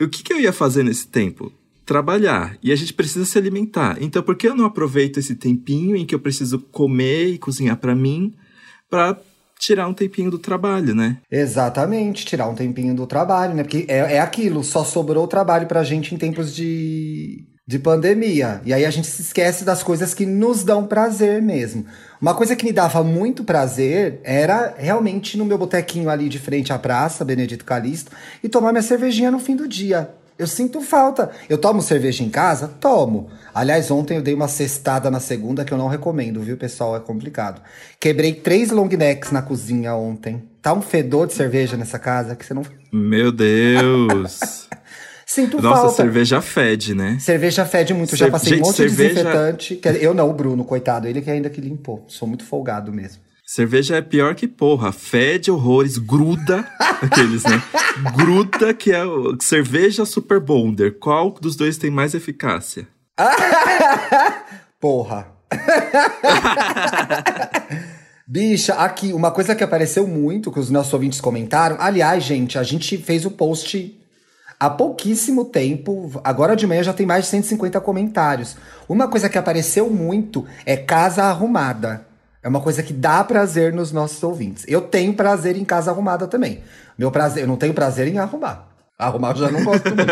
o 0.00 0.08
que, 0.08 0.22
que 0.22 0.32
eu 0.32 0.40
ia 0.40 0.52
fazer 0.52 0.82
nesse 0.82 1.08
tempo? 1.08 1.52
Trabalhar. 1.84 2.56
E 2.62 2.70
a 2.72 2.76
gente 2.76 2.92
precisa 2.92 3.24
se 3.24 3.36
alimentar. 3.38 3.96
Então, 4.00 4.22
por 4.22 4.36
que 4.36 4.46
eu 4.48 4.54
não 4.54 4.64
aproveito 4.66 5.18
esse 5.18 5.34
tempinho 5.34 5.96
em 5.96 6.04
que 6.06 6.14
eu 6.14 6.20
preciso 6.20 6.58
comer 6.58 7.28
e 7.28 7.38
cozinhar 7.38 7.76
pra 7.78 7.94
mim 7.94 8.34
pra 8.90 9.18
tirar 9.58 9.88
um 9.88 9.94
tempinho 9.94 10.30
do 10.30 10.38
trabalho, 10.38 10.94
né? 10.94 11.18
Exatamente, 11.30 12.24
tirar 12.24 12.48
um 12.48 12.54
tempinho 12.54 12.94
do 12.94 13.06
trabalho, 13.06 13.54
né? 13.54 13.62
Porque 13.64 13.84
é, 13.88 14.14
é 14.14 14.20
aquilo, 14.20 14.62
só 14.62 14.84
sobrou 14.84 15.26
trabalho 15.26 15.66
pra 15.66 15.82
gente 15.82 16.14
em 16.14 16.18
tempos 16.18 16.54
de, 16.54 17.44
de 17.68 17.78
pandemia. 17.78 18.62
E 18.64 18.72
aí 18.72 18.86
a 18.86 18.90
gente 18.90 19.06
se 19.06 19.20
esquece 19.20 19.62
das 19.62 19.82
coisas 19.82 20.14
que 20.14 20.24
nos 20.24 20.64
dão 20.64 20.86
prazer 20.86 21.42
mesmo. 21.42 21.84
Uma 22.18 22.34
coisa 22.34 22.56
que 22.56 22.64
me 22.64 22.72
dava 22.72 23.04
muito 23.04 23.44
prazer 23.44 24.20
era 24.24 24.74
realmente 24.78 25.36
no 25.36 25.44
meu 25.44 25.58
botequinho 25.58 26.08
ali 26.08 26.30
de 26.30 26.38
frente 26.38 26.72
à 26.72 26.78
praça, 26.78 27.26
Benedito 27.26 27.66
Calixto, 27.66 28.10
e 28.42 28.48
tomar 28.48 28.72
minha 28.72 28.80
cervejinha 28.80 29.30
no 29.30 29.38
fim 29.38 29.54
do 29.54 29.68
dia. 29.68 30.08
Eu 30.38 30.46
sinto 30.46 30.80
falta. 30.80 31.30
Eu 31.46 31.58
tomo 31.58 31.82
cerveja 31.82 32.24
em 32.24 32.30
casa? 32.30 32.68
Tomo. 32.80 33.28
Aliás, 33.54 33.90
ontem 33.90 34.16
eu 34.16 34.22
dei 34.22 34.32
uma 34.32 34.48
cestada 34.48 35.10
na 35.10 35.20
segunda 35.20 35.62
que 35.62 35.72
eu 35.74 35.76
não 35.76 35.88
recomendo, 35.88 36.40
viu, 36.40 36.56
pessoal? 36.56 36.96
É 36.96 37.00
complicado. 37.00 37.60
Quebrei 38.00 38.32
três 38.32 38.70
long 38.70 38.88
necks 38.88 39.30
na 39.30 39.42
cozinha 39.42 39.94
ontem. 39.94 40.42
Tá 40.62 40.72
um 40.72 40.80
fedor 40.80 41.26
de 41.26 41.34
cerveja 41.34 41.76
nessa 41.76 41.98
casa 41.98 42.34
que 42.34 42.46
você 42.46 42.54
não. 42.54 42.62
Meu 42.90 43.30
Deus! 43.30 44.67
Sinto 45.30 45.60
Nossa, 45.60 45.82
falta. 45.82 45.96
cerveja 45.96 46.40
fede, 46.40 46.94
né? 46.94 47.18
Cerveja 47.20 47.66
fede 47.66 47.92
muito. 47.92 48.10
Cer- 48.16 48.20
Já 48.20 48.30
passei 48.30 48.54
gente, 48.54 48.62
um 48.62 48.66
monte 48.66 48.76
cerveja- 48.76 49.08
de 49.10 49.14
desinfetante. 49.14 49.78
Eu 50.00 50.14
não, 50.14 50.30
o 50.30 50.32
Bruno, 50.32 50.64
coitado. 50.64 51.06
Ele 51.06 51.20
que 51.20 51.30
ainda 51.30 51.50
que 51.50 51.60
limpou. 51.60 52.02
Sou 52.08 52.26
muito 52.26 52.44
folgado 52.46 52.90
mesmo. 52.90 53.20
Cerveja 53.44 53.96
é 53.96 54.00
pior 54.00 54.34
que 54.34 54.48
porra. 54.48 54.90
Fede 54.90 55.50
horrores, 55.50 55.98
gruda. 55.98 56.66
Aqueles, 57.02 57.42
né? 57.44 57.62
Gruda 58.16 58.72
que 58.72 58.90
é 58.90 59.04
o 59.04 59.36
cerveja 59.40 60.06
super 60.06 60.40
bonder. 60.40 60.98
Qual 60.98 61.30
dos 61.32 61.56
dois 61.56 61.76
tem 61.76 61.90
mais 61.90 62.14
eficácia? 62.14 62.88
Porra. 64.80 65.26
Bicha, 68.26 68.74
aqui, 68.74 69.12
uma 69.12 69.30
coisa 69.30 69.54
que 69.54 69.64
apareceu 69.64 70.06
muito, 70.06 70.52
que 70.52 70.60
os 70.60 70.70
nossos 70.70 70.92
ouvintes 70.92 71.20
comentaram. 71.20 71.76
Aliás, 71.80 72.22
gente, 72.24 72.58
a 72.58 72.62
gente 72.62 72.98
fez 72.98 73.24
o 73.24 73.30
post 73.30 73.97
há 74.58 74.68
pouquíssimo 74.68 75.44
tempo. 75.44 76.10
Agora 76.24 76.56
de 76.56 76.66
manhã 76.66 76.82
já 76.82 76.92
tem 76.92 77.06
mais 77.06 77.24
de 77.24 77.30
150 77.30 77.80
comentários. 77.80 78.56
Uma 78.88 79.08
coisa 79.08 79.28
que 79.28 79.38
apareceu 79.38 79.88
muito 79.90 80.44
é 80.66 80.76
casa 80.76 81.24
arrumada. 81.24 82.06
É 82.42 82.48
uma 82.48 82.60
coisa 82.60 82.82
que 82.82 82.92
dá 82.92 83.22
prazer 83.24 83.72
nos 83.72 83.92
nossos 83.92 84.22
ouvintes. 84.22 84.64
Eu 84.68 84.80
tenho 84.80 85.12
prazer 85.12 85.56
em 85.56 85.64
casa 85.64 85.90
arrumada 85.90 86.26
também. 86.26 86.62
Meu 86.96 87.10
prazer, 87.10 87.44
eu 87.44 87.48
não 87.48 87.56
tenho 87.56 87.74
prazer 87.74 88.08
em 88.08 88.18
arrumar. 88.18 88.68
Arrumar 89.00 89.36
já 89.36 89.48
não 89.48 89.62
gosto 89.62 89.84
muito. 89.84 90.10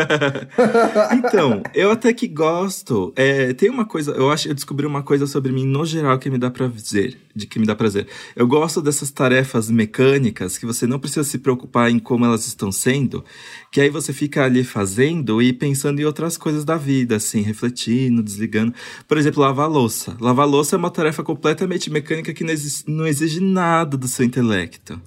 então, 1.26 1.60
eu 1.74 1.90
até 1.90 2.12
que 2.12 2.28
gosto. 2.28 3.12
É, 3.16 3.52
tem 3.52 3.68
uma 3.68 3.84
coisa, 3.84 4.12
eu 4.12 4.30
acho, 4.30 4.46
eu 4.46 4.54
descobri 4.54 4.86
uma 4.86 5.02
coisa 5.02 5.26
sobre 5.26 5.50
mim 5.50 5.66
no 5.66 5.84
geral 5.84 6.16
que 6.20 6.30
me 6.30 6.38
dá 6.38 6.52
prazer, 6.52 7.18
de 7.34 7.48
que 7.48 7.58
me 7.58 7.66
dá 7.66 7.74
prazer. 7.74 8.06
Eu 8.36 8.46
gosto 8.46 8.80
dessas 8.80 9.10
tarefas 9.10 9.68
mecânicas 9.68 10.56
que 10.56 10.64
você 10.64 10.86
não 10.86 11.00
precisa 11.00 11.24
se 11.24 11.38
preocupar 11.38 11.90
em 11.90 11.98
como 11.98 12.26
elas 12.26 12.46
estão 12.46 12.70
sendo, 12.70 13.24
que 13.72 13.80
aí 13.80 13.90
você 13.90 14.12
fica 14.12 14.44
ali 14.44 14.62
fazendo 14.62 15.42
e 15.42 15.52
pensando 15.52 16.00
em 16.00 16.04
outras 16.04 16.36
coisas 16.38 16.64
da 16.64 16.76
vida, 16.76 17.16
assim, 17.16 17.40
refletindo, 17.40 18.22
desligando. 18.22 18.72
Por 19.08 19.18
exemplo, 19.18 19.42
lavar 19.42 19.68
louça. 19.68 20.16
Lavar 20.20 20.46
louça 20.46 20.76
é 20.76 20.78
uma 20.78 20.92
tarefa 20.92 21.24
completamente 21.24 21.90
mecânica 21.90 22.32
que 22.32 22.44
não 22.44 22.52
exige, 22.52 22.84
não 22.86 23.04
exige 23.04 23.40
nada 23.40 23.96
do 23.96 24.06
seu 24.06 24.24
intelecto. 24.24 25.00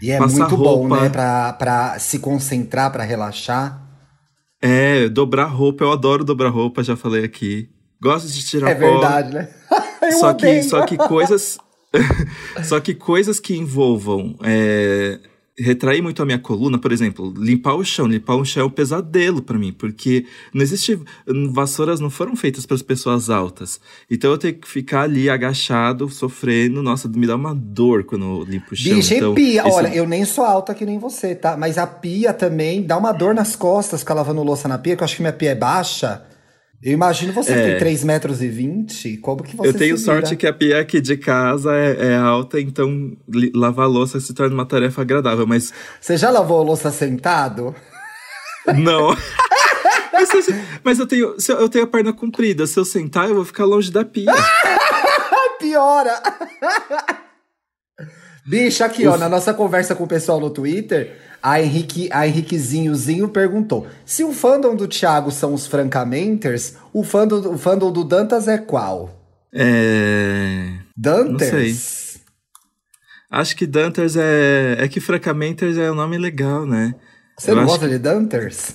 E 0.00 0.10
é 0.10 0.20
muito 0.20 0.54
roupa. 0.54 0.56
bom, 0.56 0.88
né? 1.00 1.08
Pra, 1.08 1.52
pra 1.54 1.98
se 1.98 2.18
concentrar, 2.18 2.90
pra 2.92 3.04
relaxar. 3.04 3.80
É, 4.60 5.08
dobrar 5.08 5.44
roupa, 5.44 5.84
eu 5.84 5.92
adoro 5.92 6.24
dobrar 6.24 6.48
roupa, 6.48 6.82
já 6.82 6.96
falei 6.96 7.24
aqui. 7.24 7.68
Gosto 8.00 8.28
de 8.28 8.44
tirar 8.44 8.70
É 8.70 8.74
verdade, 8.74 9.34
né? 9.34 9.48
só, 10.18 10.34
que, 10.34 10.62
só 10.62 10.84
que 10.86 10.96
coisas. 10.96 11.58
só 12.64 12.80
que 12.80 12.94
coisas 12.94 13.38
que 13.38 13.56
envolvam 13.56 14.36
é, 14.42 15.20
retrair 15.58 16.02
muito 16.02 16.22
a 16.22 16.26
minha 16.26 16.38
coluna, 16.38 16.78
por 16.78 16.92
exemplo, 16.92 17.32
limpar 17.36 17.74
o 17.74 17.84
chão. 17.84 18.06
Limpar 18.06 18.36
o 18.36 18.44
chão 18.44 18.64
é 18.64 18.66
um 18.66 18.70
pesadelo 18.70 19.40
para 19.40 19.58
mim, 19.58 19.72
porque 19.72 20.26
não 20.52 20.62
existe. 20.62 20.98
Vassouras 21.50 22.00
não 22.00 22.10
foram 22.10 22.34
feitas 22.34 22.66
para 22.66 22.74
as 22.74 22.82
pessoas 22.82 23.30
altas. 23.30 23.80
Então 24.10 24.30
eu 24.30 24.38
tenho 24.38 24.54
que 24.54 24.68
ficar 24.68 25.02
ali 25.02 25.30
agachado, 25.30 26.08
sofrendo. 26.08 26.82
Nossa, 26.82 27.08
me 27.08 27.26
dá 27.26 27.36
uma 27.36 27.54
dor 27.54 28.04
quando 28.04 28.24
eu 28.24 28.44
limpo 28.44 28.72
o 28.72 28.76
chão. 28.76 28.96
Bicho, 28.96 29.14
então, 29.14 29.34
pia. 29.34 29.64
Olha, 29.66 29.94
eu 29.94 30.06
nem 30.06 30.24
sou 30.24 30.44
alta 30.44 30.74
que 30.74 30.84
nem 30.84 30.98
você, 30.98 31.34
tá? 31.34 31.56
Mas 31.56 31.78
a 31.78 31.86
pia 31.86 32.32
também 32.32 32.82
dá 32.82 32.96
uma 32.96 33.12
dor 33.12 33.34
nas 33.34 33.54
costas 33.54 34.00
ficar 34.00 34.14
lavando 34.14 34.42
louça 34.42 34.68
na 34.68 34.78
pia, 34.78 34.96
que 34.96 35.02
eu 35.02 35.04
acho 35.04 35.16
que 35.16 35.22
minha 35.22 35.32
pia 35.32 35.50
é 35.50 35.54
baixa. 35.54 36.22
Eu 36.84 36.92
imagino 36.92 37.32
você 37.32 37.52
é. 37.54 37.70
tem 37.70 37.78
3 37.78 38.04
metros 38.04 38.42
e 38.42 38.48
20, 38.48 39.16
como 39.16 39.42
que 39.42 39.56
você 39.56 39.68
Eu 39.70 39.72
tenho 39.72 39.96
sorte 39.96 40.36
que 40.36 40.46
a 40.46 40.52
pia 40.52 40.78
aqui 40.78 41.00
de 41.00 41.16
casa 41.16 41.74
é, 41.74 42.08
é, 42.08 42.16
alta, 42.16 42.60
então 42.60 43.16
lavar 43.54 43.88
louça 43.88 44.20
se 44.20 44.34
torna 44.34 44.52
uma 44.52 44.66
tarefa 44.66 45.00
agradável, 45.00 45.46
mas... 45.46 45.72
Você 45.98 46.18
já 46.18 46.28
lavou 46.28 46.62
louça 46.62 46.90
sentado? 46.90 47.74
Não. 48.76 49.16
mas, 50.12 50.28
mas, 50.84 50.98
eu, 50.98 51.06
tenho, 51.06 51.34
eu 51.48 51.68
tenho 51.70 51.84
a 51.84 51.88
perna 51.88 52.12
comprida, 52.12 52.66
se 52.66 52.78
eu 52.78 52.84
sentar 52.84 53.30
eu 53.30 53.36
vou 53.36 53.46
ficar 53.46 53.64
longe 53.64 53.90
da 53.90 54.04
pia. 54.04 54.30
Piora! 55.58 56.22
Bicho, 58.46 58.84
aqui, 58.84 59.06
Uf. 59.06 59.14
ó, 59.14 59.18
na 59.18 59.28
nossa 59.28 59.54
conversa 59.54 59.94
com 59.94 60.04
o 60.04 60.08
pessoal 60.08 60.38
no 60.38 60.50
Twitter, 60.50 61.16
a, 61.42 61.60
Henrique, 61.60 62.08
a 62.12 62.26
Henriquezinhozinho 62.26 63.28
perguntou: 63.28 63.86
se 64.04 64.22
o 64.22 64.32
fandom 64.32 64.76
do 64.76 64.86
Thiago 64.86 65.30
são 65.30 65.54
os 65.54 65.66
Francamenters, 65.66 66.74
o 66.92 67.02
fandom, 67.02 67.54
o 67.54 67.58
fandom 67.58 67.90
do 67.90 68.04
Dantas 68.04 68.46
é 68.46 68.58
qual? 68.58 69.18
É. 69.52 70.72
Danters? 70.96 71.52
Não 71.52 71.68
sei. 71.68 71.74
Acho 73.30 73.56
que 73.56 73.66
Danters 73.66 74.16
é. 74.16 74.76
É 74.78 74.88
que 74.88 75.00
Francamenters 75.00 75.78
é 75.78 75.90
um 75.90 75.94
nome 75.94 76.18
legal, 76.18 76.66
né? 76.66 76.94
Você 77.38 77.50
Eu 77.50 77.56
não 77.56 77.64
gosta 77.64 77.86
que... 77.86 77.92
de 77.92 77.98
Danters? 77.98 78.74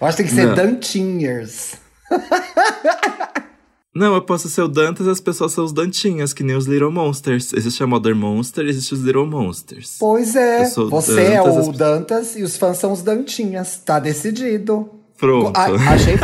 Eu 0.00 0.06
acho 0.06 0.16
que 0.16 0.22
tem 0.22 0.30
que 0.30 0.40
ser 0.40 0.46
não. 0.46 0.54
Dantinhers. 0.54 1.74
Não, 3.94 4.14
eu 4.14 4.22
posso 4.22 4.48
ser 4.48 4.62
o 4.62 4.68
Dantas 4.68 5.06
as 5.06 5.20
pessoas 5.20 5.52
são 5.52 5.64
os 5.64 5.72
Dantinhas, 5.72 6.32
que 6.32 6.42
nem 6.42 6.56
os 6.56 6.66
Little 6.66 6.90
Monsters. 6.90 7.52
Existe 7.52 7.82
a 7.82 7.86
Modern 7.86 8.16
Monster, 8.16 8.66
existe 8.66 8.94
os 8.94 9.00
Little 9.00 9.26
Monsters. 9.26 9.96
Pois 10.00 10.34
é, 10.34 10.64
você 10.64 11.14
Dantas, 11.14 11.18
é 11.18 11.42
o 11.42 11.58
as... 11.58 11.76
Dantas 11.76 12.36
e 12.36 12.42
os 12.42 12.56
fãs 12.56 12.78
são 12.78 12.92
os 12.92 13.02
Dantinhas. 13.02 13.82
Tá 13.84 13.98
decidido. 13.98 14.88
Pronto. 15.18 15.56
A, 15.56 15.66
achei... 15.92 16.14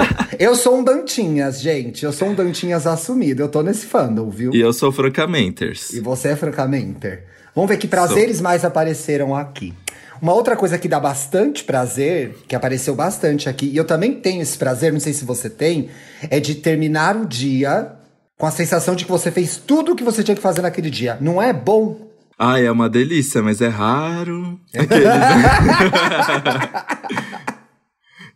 eu 0.40 0.54
sou 0.54 0.78
um 0.78 0.82
Dantinhas, 0.82 1.60
gente. 1.60 2.04
Eu 2.04 2.12
sou 2.12 2.28
um 2.28 2.34
Dantinhas 2.34 2.87
assumido. 2.87 3.42
Eu 3.42 3.48
tô 3.48 3.62
nesse 3.62 3.84
fandom, 3.84 4.30
viu? 4.30 4.50
E 4.54 4.60
eu 4.60 4.72
sou 4.72 4.90
Francamenters. 4.90 5.92
E 5.92 6.00
você 6.00 6.28
é 6.28 6.37
Francamenter. 6.37 7.25
Vamos 7.54 7.68
ver 7.68 7.76
que 7.76 7.87
prazeres 7.87 8.37
sou. 8.37 8.44
mais 8.44 8.64
apareceram 8.64 9.34
aqui. 9.37 9.75
Uma 10.20 10.32
outra 10.32 10.56
coisa 10.56 10.78
que 10.78 10.88
dá 10.88 10.98
bastante 10.98 11.64
prazer, 11.64 12.37
que 12.46 12.56
apareceu 12.56 12.94
bastante 12.94 13.48
aqui, 13.48 13.66
e 13.66 13.76
eu 13.76 13.84
também 13.84 14.14
tenho 14.14 14.42
esse 14.42 14.58
prazer, 14.58 14.92
não 14.92 15.00
sei 15.00 15.12
se 15.12 15.25
você 15.25 15.48
tem, 15.48 15.88
é 16.30 16.40
de 16.40 16.56
terminar 16.56 17.16
o 17.16 17.26
dia 17.26 17.92
com 18.37 18.46
a 18.46 18.50
sensação 18.50 18.94
de 18.94 19.04
que 19.04 19.10
você 19.10 19.30
fez 19.30 19.56
tudo 19.56 19.92
o 19.92 19.96
que 19.96 20.04
você 20.04 20.22
tinha 20.22 20.34
que 20.34 20.42
fazer 20.42 20.62
naquele 20.62 20.90
dia. 20.90 21.18
Não 21.20 21.42
é 21.42 21.52
bom? 21.52 22.08
Ah, 22.38 22.60
é 22.60 22.70
uma 22.70 22.88
delícia, 22.88 23.42
mas 23.42 23.60
é 23.60 23.68
raro. 23.68 24.60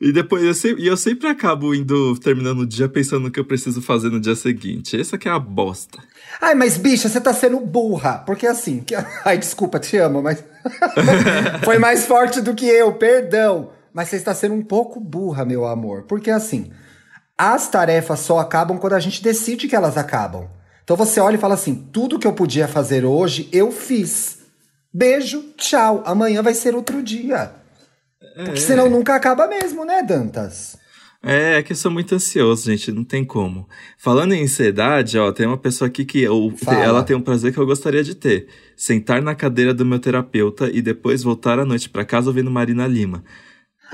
E 0.02 0.10
depois 0.10 0.42
eu 0.42 0.52
sempre, 0.52 0.84
eu 0.84 0.96
sempre 0.96 1.28
acabo 1.28 1.72
indo, 1.72 2.18
terminando 2.18 2.62
o 2.62 2.66
dia, 2.66 2.88
pensando 2.88 3.22
no 3.22 3.30
que 3.30 3.38
eu 3.38 3.44
preciso 3.44 3.80
fazer 3.80 4.10
no 4.10 4.18
dia 4.18 4.34
seguinte. 4.34 5.00
Essa 5.00 5.16
que 5.16 5.28
é 5.28 5.30
a 5.30 5.38
bosta. 5.38 6.02
Ai, 6.40 6.56
mas 6.56 6.76
bicha, 6.76 7.08
você 7.08 7.20
tá 7.20 7.32
sendo 7.32 7.60
burra. 7.60 8.14
Porque 8.26 8.44
assim. 8.44 8.80
Que... 8.80 8.96
Ai, 9.24 9.38
desculpa, 9.38 9.78
te 9.78 9.96
amo, 9.98 10.20
mas. 10.20 10.42
Foi 11.64 11.78
mais 11.78 12.06
forte 12.06 12.40
do 12.40 12.54
que 12.54 12.66
eu, 12.66 12.92
perdão. 12.94 13.70
Mas 13.92 14.08
você 14.08 14.16
está 14.16 14.34
sendo 14.34 14.54
um 14.54 14.62
pouco 14.62 15.00
burra, 15.00 15.44
meu 15.44 15.66
amor. 15.66 16.02
Porque 16.02 16.30
assim. 16.30 16.70
As 17.36 17.68
tarefas 17.68 18.20
só 18.20 18.38
acabam 18.38 18.78
quando 18.78 18.92
a 18.92 19.00
gente 19.00 19.22
decide 19.22 19.66
que 19.66 19.74
elas 19.74 19.96
acabam. 19.96 20.48
Então 20.84 20.96
você 20.96 21.18
olha 21.20 21.36
e 21.36 21.40
fala 21.40 21.54
assim: 21.54 21.88
tudo 21.92 22.18
que 22.18 22.26
eu 22.26 22.32
podia 22.32 22.68
fazer 22.68 23.04
hoje, 23.04 23.48
eu 23.52 23.72
fiz. 23.72 24.38
Beijo, 24.92 25.42
tchau. 25.56 26.02
Amanhã 26.04 26.42
vai 26.42 26.54
ser 26.54 26.74
outro 26.74 27.02
dia. 27.02 27.52
Porque 28.36 28.58
é. 28.58 28.62
senão 28.62 28.88
nunca 28.88 29.14
acaba 29.14 29.46
mesmo, 29.46 29.84
né, 29.84 30.02
Dantas? 30.02 30.76
É, 31.22 31.58
é 31.58 31.62
que 31.62 31.72
eu 31.72 31.76
sou 31.76 31.90
muito 31.90 32.14
ansioso, 32.14 32.64
gente, 32.64 32.90
não 32.90 33.04
tem 33.04 33.24
como. 33.24 33.68
Falando 33.96 34.32
em 34.32 34.42
ansiedade, 34.42 35.16
ó, 35.16 35.30
tem 35.30 35.46
uma 35.46 35.56
pessoa 35.56 35.86
aqui 35.86 36.04
que 36.04 36.20
eu, 36.20 36.52
ela 36.66 37.04
tem 37.04 37.14
um 37.14 37.20
prazer 37.20 37.52
que 37.52 37.58
eu 37.58 37.66
gostaria 37.66 38.02
de 38.02 38.16
ter. 38.16 38.48
Sentar 38.76 39.22
na 39.22 39.32
cadeira 39.32 39.72
do 39.72 39.84
meu 39.84 40.00
terapeuta 40.00 40.68
e 40.72 40.82
depois 40.82 41.22
voltar 41.22 41.60
à 41.60 41.64
noite 41.64 41.88
para 41.88 42.04
casa 42.04 42.28
ouvindo 42.28 42.50
Marina 42.50 42.88
Lima. 42.88 43.22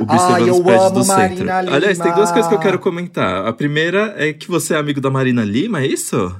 Observando 0.00 0.52
os 0.52 0.60
prédios 0.60 0.92
do 0.92 1.04
Marina 1.04 1.28
centro. 1.28 1.44
Lima. 1.44 1.76
Aliás, 1.76 1.98
tem 1.98 2.14
duas 2.14 2.32
coisas 2.32 2.48
que 2.48 2.54
eu 2.54 2.60
quero 2.60 2.78
comentar. 2.78 3.46
A 3.46 3.52
primeira 3.52 4.14
é 4.16 4.32
que 4.32 4.48
você 4.48 4.74
é 4.74 4.78
amigo 4.78 5.00
da 5.00 5.10
Marina 5.10 5.44
Lima, 5.44 5.82
é 5.82 5.86
isso? 5.86 6.34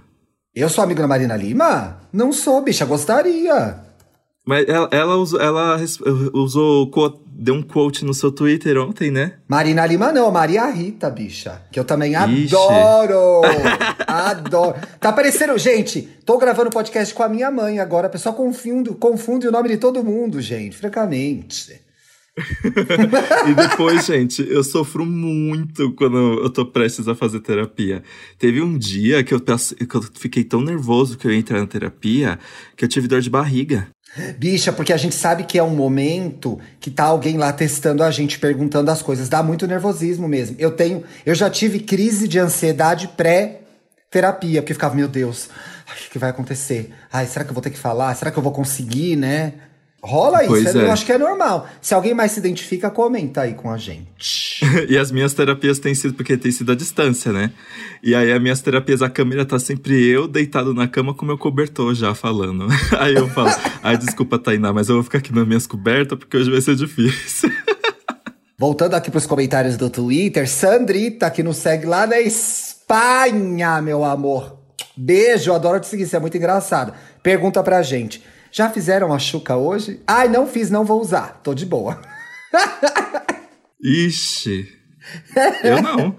Eu 0.54 0.71
sou 0.71 0.83
amigo 0.83 1.00
da 1.00 1.07
Marina 1.07 1.37
Lima? 1.37 1.99
Não 2.12 2.33
sou, 2.33 2.62
bicha, 2.62 2.87
gostaria. 2.87 3.78
Mas 4.47 4.66
ela, 4.66 4.88
ela, 4.90 5.16
usou, 5.16 5.38
ela 5.38 5.78
usou, 6.33 6.90
deu 7.38 7.54
um 7.54 7.62
quote 7.62 8.04
no 8.04 8.12
seu 8.12 8.33
Twitter 8.33 8.76
ontem, 8.78 9.12
né? 9.12 9.35
Marina 9.47 9.87
Lima 9.87 10.12
não, 10.12 10.30
Maria 10.30 10.66
Rita, 10.66 11.09
bicha. 11.09 11.62
Que 11.71 11.78
eu 11.78 11.85
também 11.85 12.14
Ixi. 12.14 12.57
adoro! 12.57 13.42
adoro. 14.04 14.75
Tá 14.99 15.12
parecendo, 15.12 15.57
gente, 15.57 16.02
tô 16.25 16.37
gravando 16.37 16.71
podcast 16.71 17.14
com 17.14 17.23
a 17.23 17.28
minha 17.28 17.50
mãe 17.50 17.78
agora. 17.78 18.09
A 18.09 18.11
pessoa 18.11 18.35
confunde, 18.35 18.90
confunde 18.90 19.47
o 19.47 19.52
nome 19.52 19.68
de 19.68 19.76
todo 19.76 20.02
mundo, 20.02 20.40
gente, 20.40 20.76
francamente. 20.76 21.80
e 23.49 23.54
depois, 23.54 24.07
gente, 24.07 24.47
eu 24.49 24.62
sofro 24.62 25.04
muito 25.04 25.92
quando 25.95 26.40
eu 26.40 26.50
tô 26.50 26.64
prestes 26.64 27.09
a 27.09 27.14
fazer 27.14 27.40
terapia. 27.40 28.02
Teve 28.38 28.62
um 28.62 28.76
dia 28.76 29.25
que 29.25 29.35
eu, 29.35 29.40
que 29.40 29.97
eu 29.97 30.02
fiquei 30.14 30.45
tão 30.45 30.61
nervoso 30.61 31.18
que 31.18 31.26
eu 31.26 31.33
ia 31.33 31.38
entrar 31.38 31.59
na 31.59 31.66
terapia 31.66 32.38
que 32.76 32.85
eu 32.85 32.88
tive 32.88 33.09
dor 33.09 33.21
de 33.21 33.30
barriga. 33.30 33.88
Bicha, 34.36 34.72
porque 34.72 34.92
a 34.92 34.96
gente 34.96 35.14
sabe 35.14 35.44
que 35.44 35.58
é 35.58 35.62
um 35.62 35.74
momento 35.74 36.58
que 36.80 36.90
tá 36.90 37.04
alguém 37.04 37.36
lá 37.36 37.52
testando 37.52 38.02
a 38.02 38.10
gente, 38.10 38.38
perguntando 38.38 38.90
as 38.90 39.02
coisas. 39.02 39.28
Dá 39.28 39.42
muito 39.42 39.66
nervosismo 39.66 40.26
mesmo. 40.26 40.56
Eu 40.58 40.70
tenho, 40.70 41.04
eu 41.24 41.34
já 41.34 41.48
tive 41.48 41.80
crise 41.80 42.26
de 42.26 42.38
ansiedade 42.38 43.08
pré-terapia, 43.08 44.62
porque 44.62 44.74
ficava, 44.74 44.94
meu 44.94 45.08
Deus, 45.08 45.48
o 46.06 46.10
que 46.10 46.18
vai 46.18 46.30
acontecer? 46.30 46.92
Ai, 47.12 47.26
será 47.26 47.44
que 47.44 47.50
eu 47.50 47.54
vou 47.54 47.62
ter 47.62 47.70
que 47.70 47.78
falar? 47.78 48.14
Será 48.14 48.30
que 48.30 48.38
eu 48.38 48.42
vou 48.42 48.52
conseguir, 48.52 49.14
né? 49.14 49.54
Rola 50.00 50.44
isso, 50.44 50.78
é. 50.78 50.84
eu 50.84 50.92
acho 50.92 51.04
que 51.04 51.12
é 51.12 51.18
normal. 51.18 51.68
Se 51.82 51.92
alguém 51.92 52.14
mais 52.14 52.30
se 52.30 52.38
identifica, 52.38 52.88
comenta 52.88 53.42
aí 53.42 53.54
com 53.54 53.68
a 53.70 53.76
gente. 53.76 54.64
e 54.88 54.96
as 54.96 55.10
minhas 55.10 55.34
terapias 55.34 55.80
têm 55.80 55.92
sido, 55.92 56.14
porque 56.14 56.36
tem 56.36 56.52
sido 56.52 56.70
à 56.70 56.74
distância, 56.74 57.32
né? 57.32 57.50
E 58.00 58.14
aí 58.14 58.32
as 58.32 58.40
minhas 58.40 58.60
terapias, 58.60 59.02
a 59.02 59.10
câmera 59.10 59.44
tá 59.44 59.58
sempre 59.58 60.06
eu 60.06 60.28
deitado 60.28 60.72
na 60.72 60.86
cama 60.86 61.12
com 61.12 61.26
meu 61.26 61.36
cobertor 61.36 61.94
já 61.94 62.14
falando. 62.14 62.68
aí 62.98 63.14
eu 63.14 63.28
falo, 63.28 63.50
ai 63.82 63.96
desculpa 63.98 64.38
Tainá, 64.38 64.72
mas 64.72 64.88
eu 64.88 64.94
vou 64.94 65.02
ficar 65.02 65.18
aqui 65.18 65.34
nas 65.34 65.46
minhas 65.46 65.66
cobertas 65.66 66.16
porque 66.16 66.36
hoje 66.36 66.50
vai 66.50 66.60
ser 66.60 66.76
difícil. 66.76 67.50
Voltando 68.56 68.94
aqui 68.94 69.10
pros 69.10 69.26
comentários 69.26 69.76
do 69.76 69.90
Twitter, 69.90 70.48
Sandrita, 70.48 71.30
que 71.30 71.42
nos 71.42 71.56
segue 71.56 71.86
lá 71.86 72.06
na 72.06 72.20
Espanha, 72.20 73.80
meu 73.82 74.04
amor. 74.04 74.58
Beijo, 74.96 75.52
adoro 75.52 75.78
te 75.78 75.86
seguir, 75.86 76.06
você 76.06 76.16
é 76.16 76.20
muito 76.20 76.36
engraçado. 76.36 76.92
Pergunta 77.22 77.62
pra 77.62 77.82
gente. 77.82 78.22
Já 78.58 78.68
fizeram 78.68 79.14
a 79.14 79.20
chuca 79.20 79.54
hoje? 79.54 80.00
Ai, 80.04 80.26
não 80.26 80.44
fiz, 80.44 80.68
não 80.68 80.84
vou 80.84 81.00
usar. 81.00 81.38
Tô 81.44 81.54
de 81.54 81.64
boa. 81.64 82.00
Ixi. 83.80 84.66
Eu 85.62 85.80
não. 85.80 86.16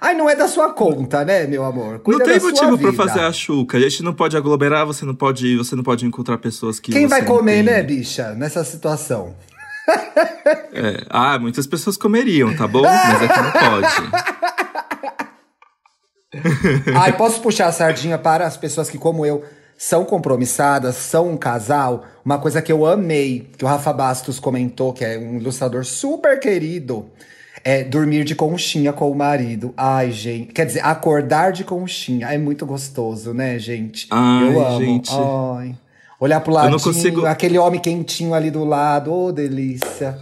Ai, 0.00 0.12
não 0.12 0.28
é 0.28 0.34
da 0.34 0.48
sua 0.48 0.72
conta, 0.72 1.24
né, 1.24 1.46
meu 1.46 1.64
amor? 1.64 2.00
Cuida 2.00 2.24
não 2.24 2.32
tem 2.32 2.40
motivo 2.40 2.76
para 2.76 2.92
fazer 2.92 3.20
a 3.20 3.30
chuca. 3.32 3.78
A 3.78 3.80
gente 3.80 4.02
não 4.02 4.12
pode 4.12 4.36
aglomerar, 4.36 4.84
você 4.86 5.04
não 5.04 5.14
pode, 5.14 5.56
você 5.56 5.76
não 5.76 5.84
pode 5.84 6.04
encontrar 6.04 6.38
pessoas 6.38 6.80
que 6.80 6.90
Quem 6.90 7.06
vai 7.06 7.24
comer, 7.24 7.62
né, 7.62 7.80
bicha, 7.80 8.34
nessa 8.34 8.64
situação? 8.64 9.36
É. 10.72 11.06
Ah, 11.08 11.38
muitas 11.38 11.64
pessoas 11.64 11.96
comeriam, 11.96 12.56
tá 12.56 12.66
bom? 12.66 12.82
Mas 12.82 13.22
aqui 13.22 13.40
não 13.40 13.52
pode. 13.52 14.10
Ai, 16.98 17.16
posso 17.16 17.40
puxar 17.40 17.68
a 17.68 17.72
sardinha 17.72 18.18
para 18.18 18.48
as 18.48 18.56
pessoas 18.56 18.90
que, 18.90 18.98
como 18.98 19.24
eu, 19.24 19.44
são 19.78 20.04
compromissadas, 20.04 20.96
são 20.96 21.30
um 21.30 21.36
casal. 21.36 22.04
Uma 22.24 22.36
coisa 22.38 22.60
que 22.60 22.70
eu 22.72 22.84
amei, 22.84 23.48
que 23.56 23.64
o 23.64 23.68
Rafa 23.68 23.92
Bastos 23.92 24.40
comentou, 24.40 24.92
que 24.92 25.04
é 25.04 25.16
um 25.16 25.36
ilustrador 25.38 25.84
super 25.84 26.38
querido, 26.40 27.06
é 27.64 27.84
dormir 27.84 28.24
de 28.24 28.34
conchinha 28.34 28.92
com 28.92 29.08
o 29.10 29.14
marido. 29.14 29.72
Ai, 29.76 30.10
gente. 30.10 30.52
Quer 30.52 30.66
dizer, 30.66 30.84
acordar 30.84 31.52
de 31.52 31.62
conchinha. 31.62 32.26
É 32.26 32.36
muito 32.36 32.66
gostoso, 32.66 33.32
né, 33.32 33.56
gente? 33.58 34.08
Ai, 34.10 34.48
eu 34.48 34.66
amo. 34.66 34.80
gente. 34.84 35.10
Ai. 35.12 35.74
Olhar 36.20 36.40
pro 36.40 36.52
ladinho, 36.52 36.72
não 36.72 36.80
consigo- 36.80 37.24
aquele 37.26 37.56
homem 37.56 37.78
quentinho 37.80 38.34
ali 38.34 38.50
do 38.50 38.64
lado. 38.64 39.12
Ô, 39.14 39.30
delícia. 39.30 40.18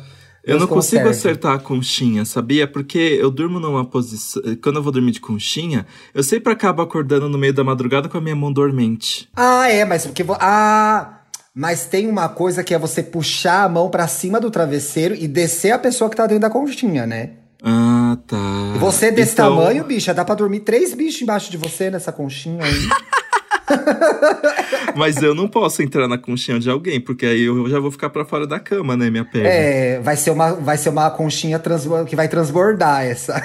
Eu 0.46 0.60
não 0.60 0.66
consigo 0.66 1.02
conserve. 1.02 1.08
acertar 1.18 1.54
a 1.54 1.58
conchinha, 1.58 2.24
sabia? 2.24 2.66
Porque 2.68 2.98
eu 2.98 3.30
durmo 3.30 3.58
numa 3.58 3.84
posição. 3.84 4.40
Quando 4.62 4.76
eu 4.76 4.82
vou 4.82 4.92
dormir 4.92 5.10
de 5.12 5.20
conchinha, 5.20 5.84
eu 6.14 6.22
sempre 6.22 6.52
acabo 6.52 6.80
acordando 6.80 7.28
no 7.28 7.36
meio 7.36 7.52
da 7.52 7.64
madrugada 7.64 8.08
com 8.08 8.16
a 8.16 8.20
minha 8.20 8.36
mão 8.36 8.52
dormente. 8.52 9.28
Ah, 9.34 9.68
é, 9.68 9.84
mas 9.84 10.06
porque. 10.06 10.24
Ah! 10.40 11.12
Mas 11.58 11.86
tem 11.86 12.06
uma 12.06 12.28
coisa 12.28 12.62
que 12.62 12.74
é 12.74 12.78
você 12.78 13.02
puxar 13.02 13.64
a 13.64 13.68
mão 13.68 13.88
pra 13.88 14.06
cima 14.06 14.38
do 14.38 14.50
travesseiro 14.50 15.14
e 15.14 15.26
descer 15.26 15.72
a 15.72 15.78
pessoa 15.78 16.10
que 16.10 16.14
tá 16.16 16.26
dentro 16.26 16.42
da 16.42 16.50
conchinha, 16.50 17.06
né? 17.06 17.30
Ah, 17.62 18.18
tá. 18.26 18.74
Você 18.78 19.10
desse 19.10 19.32
Então- 19.32 19.56
tamanho, 19.56 19.82
bicha, 19.82 20.12
dá 20.12 20.22
pra 20.24 20.34
dormir 20.34 20.60
três 20.60 20.92
bichos 20.94 21.22
embaixo 21.22 21.50
de 21.50 21.56
você 21.56 21.90
nessa 21.90 22.12
conchinha 22.12 22.62
aí. 22.62 22.72
Mas 24.96 25.22
eu 25.22 25.34
não 25.34 25.48
posso 25.48 25.82
entrar 25.82 26.08
na 26.08 26.18
conchinha 26.18 26.58
de 26.58 26.70
alguém, 26.70 27.00
porque 27.00 27.26
aí 27.26 27.42
eu 27.42 27.68
já 27.68 27.78
vou 27.78 27.90
ficar 27.90 28.10
pra 28.10 28.24
fora 28.24 28.46
da 28.46 28.58
cama, 28.60 28.96
né, 28.96 29.10
minha 29.10 29.24
perna. 29.24 29.48
é, 29.48 30.00
vai 30.00 30.16
ser 30.16 30.30
uma, 30.30 30.52
vai 30.54 30.76
ser 30.78 30.88
uma 30.90 31.10
conchinha 31.10 31.58
transbo- 31.58 32.04
que 32.04 32.16
vai 32.16 32.28
transbordar 32.28 33.04
essa. 33.04 33.40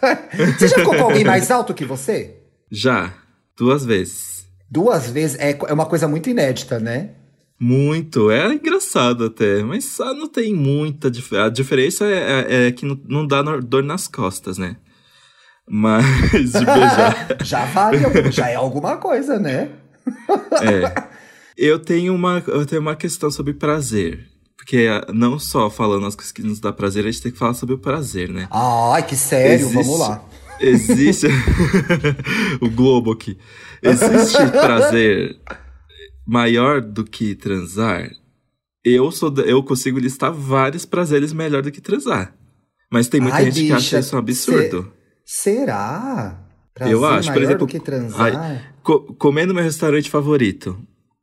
você 0.58 0.68
já 0.68 0.76
ficou 0.78 0.94
com 0.94 1.02
alguém 1.04 1.24
mais 1.24 1.50
alto 1.50 1.74
que 1.74 1.84
você? 1.84 2.36
Já, 2.70 3.12
duas 3.56 3.84
vezes. 3.84 4.46
Duas 4.70 5.08
vezes 5.08 5.38
é, 5.38 5.56
é 5.68 5.72
uma 5.72 5.86
coisa 5.86 6.08
muito 6.08 6.28
inédita, 6.28 6.78
né? 6.80 7.10
Muito, 7.58 8.30
é 8.30 8.52
engraçado 8.52 9.24
até, 9.24 9.62
mas 9.62 9.84
só 9.86 10.12
não 10.12 10.28
tem 10.28 10.52
muita 10.52 11.10
diferença. 11.10 11.46
A 11.46 11.50
diferença 11.50 12.04
é, 12.04 12.46
é- 12.48 12.66
é 12.68 12.72
que 12.72 12.84
não, 13.08 13.26
dá 13.26 13.40
dor 13.60 13.82
nas 13.82 14.06
costas, 14.08 14.58
né? 14.58 14.76
Mas 15.68 16.52
de 16.52 16.64
beijar. 16.64 17.36
já 17.44 17.64
vale, 17.66 17.98
já 18.30 18.48
é 18.48 18.54
alguma 18.54 18.96
coisa, 18.96 19.38
né? 19.38 19.70
É. 20.62 21.02
Eu 21.56 21.78
tenho 21.78 22.14
uma, 22.14 22.42
eu 22.46 22.64
tenho 22.64 22.80
uma 22.80 22.94
questão 22.94 23.30
sobre 23.30 23.54
prazer. 23.54 24.28
Porque 24.56 24.86
ah, 24.90 25.12
não 25.12 25.38
só 25.38 25.70
falando 25.70 26.06
as 26.06 26.14
coisas 26.14 26.32
que 26.32 26.42
nos 26.42 26.60
dá 26.60 26.72
prazer, 26.72 27.04
a 27.06 27.10
gente 27.10 27.22
tem 27.22 27.32
que 27.32 27.38
falar 27.38 27.54
sobre 27.54 27.74
o 27.74 27.78
prazer, 27.78 28.28
né? 28.28 28.48
Ai, 28.50 29.02
que 29.04 29.16
sério, 29.16 29.66
Existe- 29.66 29.74
vamos 29.74 29.98
lá. 29.98 30.24
Existe. 30.60 31.26
o 32.60 32.70
globo 32.70 33.12
aqui. 33.12 33.38
Existe 33.82 34.38
prazer 34.50 35.36
maior 36.26 36.80
do 36.80 37.04
que 37.04 37.34
transar? 37.34 38.10
Eu 38.84 39.10
sou 39.10 39.32
eu 39.44 39.62
consigo 39.62 39.98
listar 39.98 40.32
vários 40.32 40.84
prazeres 40.84 41.32
melhor 41.32 41.62
do 41.62 41.70
que 41.72 41.80
transar. 41.80 42.34
Mas 42.90 43.08
tem 43.08 43.20
muita 43.20 43.36
Ai, 43.38 43.50
gente 43.50 43.66
que 43.66 43.72
acha 43.72 43.96
bicha, 43.96 43.98
isso 43.98 44.16
um 44.16 44.18
absurdo. 44.18 44.92
Será? 45.28 46.38
Prazer 46.72 46.94
Eu 46.94 47.04
acho, 47.04 47.32
por 47.32 47.42
exemplo, 47.42 47.66
do 47.66 47.70
que 47.70 47.80
transar? 47.80 48.36
ai, 48.36 48.62
Co- 48.84 49.00
comer 49.18 49.44
no 49.44 49.52
meu 49.54 49.64
restaurante 49.64 50.08
favorito. 50.08 50.78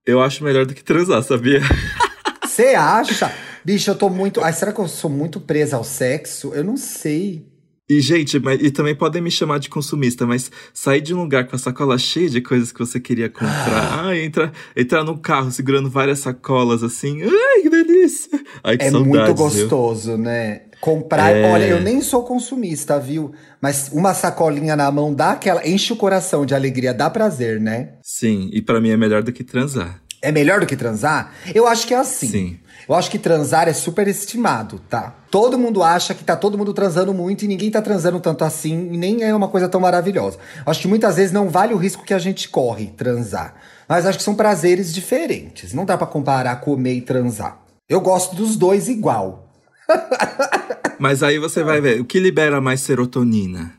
Eu 0.05 0.22
acho 0.22 0.43
melhor 0.43 0.65
do 0.65 0.74
que 0.74 0.83
transar, 0.83 1.24
sabia? 1.24 1.62
Você 2.45 2.75
acha? 2.75 3.31
Bicho, 3.63 3.89
eu 3.89 3.95
tô 3.95 4.10
muito. 4.10 4.41
Ai, 4.41 4.51
será 4.51 4.74
que 4.74 4.79
eu 4.81 4.88
sou 4.89 5.10
muito 5.10 5.39
presa 5.39 5.77
ao 5.77 5.86
sexo? 5.86 6.51
Eu 6.53 6.66
não 6.66 6.75
sei. 6.75 7.48
E, 7.89 8.01
gente, 8.01 8.39
mas, 8.39 8.61
e 8.61 8.72
também 8.72 8.94
podem 8.96 9.22
me 9.22 9.31
chamar 9.31 9.59
de 9.59 9.70
consumista, 9.70 10.25
mas 10.25 10.51
sair 10.74 11.01
de 11.01 11.13
um 11.13 11.22
lugar 11.22 11.48
com 11.48 11.55
a 11.55 11.59
sacola 11.59 11.98
cheia 11.98 12.29
de 12.29 12.42
coisas 12.42 12.72
que 12.72 12.79
você 12.79 13.00
queria 13.00 13.29
comprar. 13.29 14.00
Ai, 14.05 14.24
entrar, 14.24 15.03
num 15.05 15.18
carro 15.18 15.51
segurando 15.51 15.89
várias 15.89 16.20
sacolas 16.20 16.83
assim. 16.83 17.22
Ai, 17.24 17.52
delícia! 17.74 18.29
Ai, 18.64 18.77
que 18.77 18.86
É 18.86 18.92
saudades, 18.92 19.07
muito 19.07 19.25
viu? 19.25 19.36
gostoso, 19.36 20.18
né? 20.18 20.62
Comprar. 20.79 21.33
É. 21.36 21.51
Olha, 21.51 21.64
eu 21.66 21.81
nem 21.81 22.01
sou 22.01 22.24
consumista, 22.24 23.00
viu? 23.00 23.31
Mas 23.62 23.90
uma 23.94 24.14
sacolinha 24.14 24.75
na 24.75 24.92
mão 24.92 25.14
dá 25.14 25.31
aquela. 25.31 25.66
Enche 25.68 25.94
o 25.94 25.96
coração 25.96 26.46
de 26.46 26.53
alegria, 26.53 26.94
dá 26.94 27.09
prazer, 27.09 27.59
né? 27.59 27.94
Sim, 28.01 28.50
e 28.51 28.62
pra 28.62 28.81
mim 28.81 28.90
é 28.90 28.98
melhor 28.98 29.24
do 29.24 29.31
que 29.31 29.44
transar. 29.44 30.01
É 30.22 30.31
melhor 30.31 30.59
do 30.62 30.66
que 30.66 30.75
transar? 30.77 31.33
Eu 31.53 31.68
acho 31.68 31.86
que 31.88 31.94
é 31.94 31.98
assim. 31.98 32.27
Sim. 32.27 32.59
Eu 32.88 32.96
acho 32.96 33.09
que 33.09 33.18
transar 33.18 33.70
é 33.70 33.74
super 33.74 34.07
estimado, 34.09 34.79
tá? 34.90 35.16
Todo 35.31 35.57
mundo 35.57 35.81
acha 35.81 36.14
que 36.14 36.24
tá 36.24 36.36
todo 36.36 36.57
mundo 36.57 36.74
transando 36.74 37.14
muito 37.14 37.46
e 37.46 37.48
ninguém 37.48 37.72
tá 37.72 37.81
transando 37.81 38.20
tanto 38.20 38.44
assim, 38.44 38.90
e 38.92 38.98
nem 38.98 39.24
é 39.24 39.33
uma 39.33 39.48
coisa 39.48 39.70
tão 39.70 39.79
maravilhosa. 39.79 40.38
Eu 40.66 40.70
acho 40.70 40.81
que 40.81 40.88
muitas 40.88 41.16
vezes 41.16 41.31
não 41.31 41.50
vale 41.50 41.74
o 41.74 41.77
risco 41.77 42.03
que 42.03 42.14
a 42.14 42.20
gente 42.20 42.50
corre 42.50 42.88
transar. 42.88 43.55
Mas 43.88 44.05
acho 44.05 44.18
que 44.18 44.24
são 44.24 44.36
prazeres 44.36 44.94
diferentes. 44.94 45.74
Não 45.74 45.86
dá 45.86 45.98
pra 45.98 46.07
comparar 46.07 46.57
comer 46.57 46.96
e 46.96 47.01
transar. 47.01 47.57
Eu 47.94 48.01
gosto 48.01 48.36
dos 48.36 48.56
dois 48.56 48.88
igual. 48.88 49.53
Mas 50.98 51.22
aí 51.22 51.38
você 51.38 51.64
vai 51.64 51.79
ver, 51.79 52.01
o 52.01 52.06
que 52.06 52.20
libera 52.20 52.60
mais 52.60 52.82
serotonina? 52.82 53.75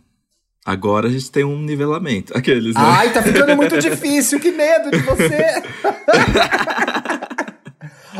Agora 0.64 1.09
a 1.09 1.11
gente 1.11 1.33
tem 1.33 1.42
um 1.42 1.61
nivelamento. 1.61 2.33
Aqueles, 2.38 2.77
né? 2.77 2.81
Ai, 2.81 3.12
tá 3.12 3.20
ficando 3.20 3.57
muito 3.59 3.77
difícil, 3.77 4.38
que 4.38 4.53
medo 4.53 4.92
de 4.92 4.98
você. 4.98 5.61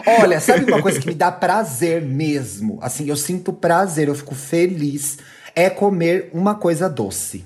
Olha, 0.21 0.41
sabe 0.41 0.65
uma 0.69 0.83
coisa 0.83 0.99
que 0.99 1.07
me 1.07 1.15
dá 1.15 1.31
prazer 1.31 2.03
mesmo? 2.03 2.81
Assim, 2.83 3.09
eu 3.09 3.17
sinto 3.17 3.53
prazer, 3.53 4.09
eu 4.09 4.17
fico 4.17 4.35
feliz. 4.35 5.19
É 5.55 5.71
comer 5.71 6.29
uma 6.33 6.57
coisa 6.57 6.89
doce. 6.89 7.45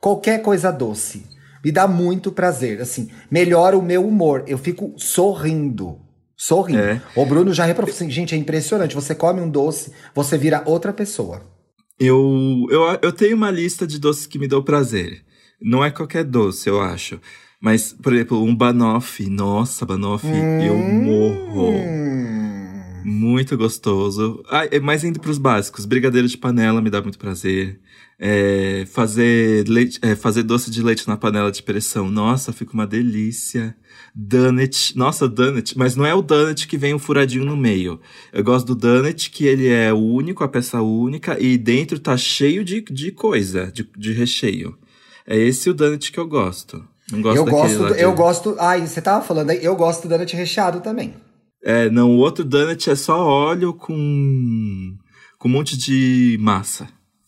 Qualquer 0.00 0.42
coisa 0.42 0.70
doce. 0.70 1.26
Me 1.64 1.72
dá 1.72 1.88
muito 1.88 2.30
prazer. 2.30 2.80
Assim, 2.80 3.10
melhora 3.28 3.76
o 3.76 3.82
meu 3.82 4.06
humor. 4.06 4.44
Eu 4.46 4.58
fico 4.58 4.94
sorrindo. 4.96 6.03
Sorrindo. 6.36 6.80
É. 6.80 7.02
O 7.14 7.24
Bruno 7.24 7.52
já 7.52 7.64
reprova 7.64 7.90
assim, 7.90 8.10
gente, 8.10 8.34
é 8.34 8.38
impressionante. 8.38 8.94
Você 8.94 9.14
come 9.14 9.40
um 9.40 9.48
doce, 9.48 9.92
você 10.14 10.36
vira 10.36 10.62
outra 10.66 10.92
pessoa. 10.92 11.42
Eu, 11.98 12.66
eu, 12.70 12.98
eu 13.02 13.12
tenho 13.12 13.36
uma 13.36 13.50
lista 13.50 13.86
de 13.86 13.98
doces 13.98 14.26
que 14.26 14.38
me 14.38 14.48
dão 14.48 14.62
prazer. 14.62 15.22
Não 15.60 15.84
é 15.84 15.90
qualquer 15.90 16.24
doce, 16.24 16.68
eu 16.68 16.80
acho. 16.80 17.20
Mas, 17.60 17.92
por 17.94 18.12
exemplo, 18.12 18.42
um 18.42 18.54
banoffee. 18.54 19.30
Nossa, 19.30 19.86
banoffee, 19.86 20.30
eu 20.66 20.76
morro. 20.76 21.73
Muito 23.44 23.58
gostoso. 23.58 24.42
Ah, 24.50 24.66
é 24.70 24.80
mais 24.80 25.04
indo 25.04 25.20
pros 25.20 25.36
básicos. 25.36 25.84
Brigadeiro 25.84 26.26
de 26.26 26.38
panela 26.38 26.80
me 26.80 26.88
dá 26.88 27.02
muito 27.02 27.18
prazer. 27.18 27.78
É, 28.18 28.86
fazer, 28.90 29.68
leite, 29.68 29.98
é, 30.00 30.14
fazer 30.14 30.42
doce 30.44 30.70
de 30.70 30.82
leite 30.82 31.06
na 31.06 31.14
panela 31.16 31.52
de 31.52 31.62
pressão. 31.62 32.08
Nossa, 32.08 32.54
fica 32.54 32.72
uma 32.72 32.86
delícia. 32.86 33.76
Donut. 34.14 34.96
Nossa, 34.96 35.28
donut. 35.28 35.76
Mas 35.76 35.94
não 35.94 36.06
é 36.06 36.14
o 36.14 36.22
donut 36.22 36.66
que 36.66 36.78
vem 36.78 36.94
um 36.94 36.98
furadinho 36.98 37.44
no 37.44 37.54
meio. 37.56 38.00
Eu 38.32 38.42
gosto 38.42 38.66
do 38.68 38.74
donut 38.74 39.30
que 39.30 39.44
ele 39.44 39.68
é 39.68 39.92
único, 39.92 40.42
a 40.42 40.48
peça 40.48 40.80
única, 40.80 41.36
e 41.38 41.58
dentro 41.58 41.98
tá 41.98 42.16
cheio 42.16 42.64
de, 42.64 42.80
de 42.80 43.12
coisa, 43.12 43.70
de, 43.70 43.86
de 43.96 44.12
recheio. 44.12 44.74
É 45.26 45.36
esse 45.36 45.68
o 45.68 45.74
donut 45.74 46.10
que 46.10 46.18
eu 46.18 46.26
gosto. 46.26 46.82
Não 47.12 47.20
gosto 47.20 47.36
eu 47.36 47.44
gosto, 47.44 47.94
de- 47.94 48.00
eu 48.00 48.14
gosto. 48.14 48.56
Ai, 48.58 48.86
você 48.86 49.02
tava 49.02 49.22
falando 49.22 49.50
aí, 49.50 49.62
eu 49.62 49.76
gosto 49.76 50.04
do 50.04 50.08
donut 50.08 50.34
recheado 50.34 50.80
também. 50.80 51.14
É, 51.64 51.88
não, 51.88 52.10
o 52.10 52.18
outro 52.18 52.44
donut 52.44 52.90
é 52.90 52.94
só 52.94 53.18
óleo 53.18 53.72
com, 53.72 54.94
com 55.38 55.48
um 55.48 55.50
monte 55.50 55.76
de 55.78 56.36
massa. 56.40 56.86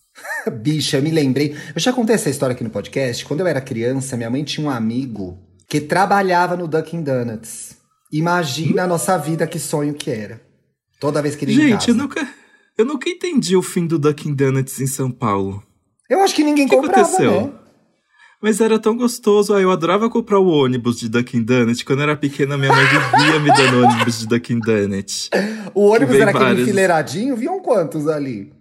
Bicha, 0.61 0.99
eu 0.99 1.03
me 1.03 1.11
lembrei. 1.11 1.57
Eu 1.75 1.81
já 1.81 1.93
contei 1.93 2.15
essa 2.15 2.29
história 2.29 2.53
aqui 2.55 2.63
no 2.63 2.71
podcast. 2.71 3.25
Quando 3.25 3.41
eu 3.41 3.47
era 3.47 3.61
criança, 3.61 4.17
minha 4.17 4.31
mãe 4.31 4.45
tinha 4.45 4.67
um 4.67 4.71
amigo 4.71 5.39
que 5.67 5.81
trabalhava 5.81 6.57
no 6.57 6.69
Dunkin' 6.69 7.03
Donuts. 7.03 7.77
Imagina 8.13 8.85
a 8.85 8.87
nossa 8.87 9.17
vida, 9.17 9.47
que 9.47 9.59
sonho 9.59 9.95
que 9.95 10.11
era. 10.11 10.41
Toda 11.01 11.23
vez 11.23 11.35
que 11.35 11.45
ele 11.45 11.53
Gente, 11.55 11.89
eu 11.89 11.95
nunca, 11.95 12.27
eu 12.77 12.85
nunca 12.85 13.09
entendi 13.09 13.57
o 13.57 13.63
fim 13.63 13.87
do 13.87 13.99
Dunkin' 13.99 14.35
Donuts 14.35 14.81
em 14.81 14.87
São 14.87 15.11
Paulo. 15.11 15.63
Eu 16.09 16.23
acho 16.23 16.35
que 16.35 16.45
ninguém 16.45 16.67
O 16.67 16.69
que 16.69 16.77
comprava, 16.77 17.01
aconteceu? 17.03 17.41
né? 17.47 17.53
Mas 18.43 18.61
era 18.61 18.79
tão 18.79 18.97
gostoso. 18.97 19.55
Aí 19.55 19.63
eu 19.63 19.71
adorava 19.71 20.09
comprar 20.11 20.39
o 20.39 20.47
ônibus 20.47 20.99
de 20.99 21.09
Dunkin' 21.09 21.43
Donuts. 21.43 21.83
Quando 21.83 22.01
eu 22.01 22.05
era 22.05 22.17
pequena, 22.17 22.57
minha 22.59 22.73
mãe 22.73 22.85
vivia 22.85 23.41
me 23.41 23.49
dando 23.53 23.85
ônibus 23.85 24.21
de 24.21 24.27
Dunkin' 24.27 24.61
Donuts. 24.61 25.31
O 25.75 25.87
ônibus 25.89 26.13
Vem 26.15 26.23
era 26.23 26.31
aquele 26.31 26.45
vários. 26.45 26.63
enfileiradinho, 26.69 27.37
viam 27.37 27.61
quantos 27.61 28.07
ali? 28.09 28.53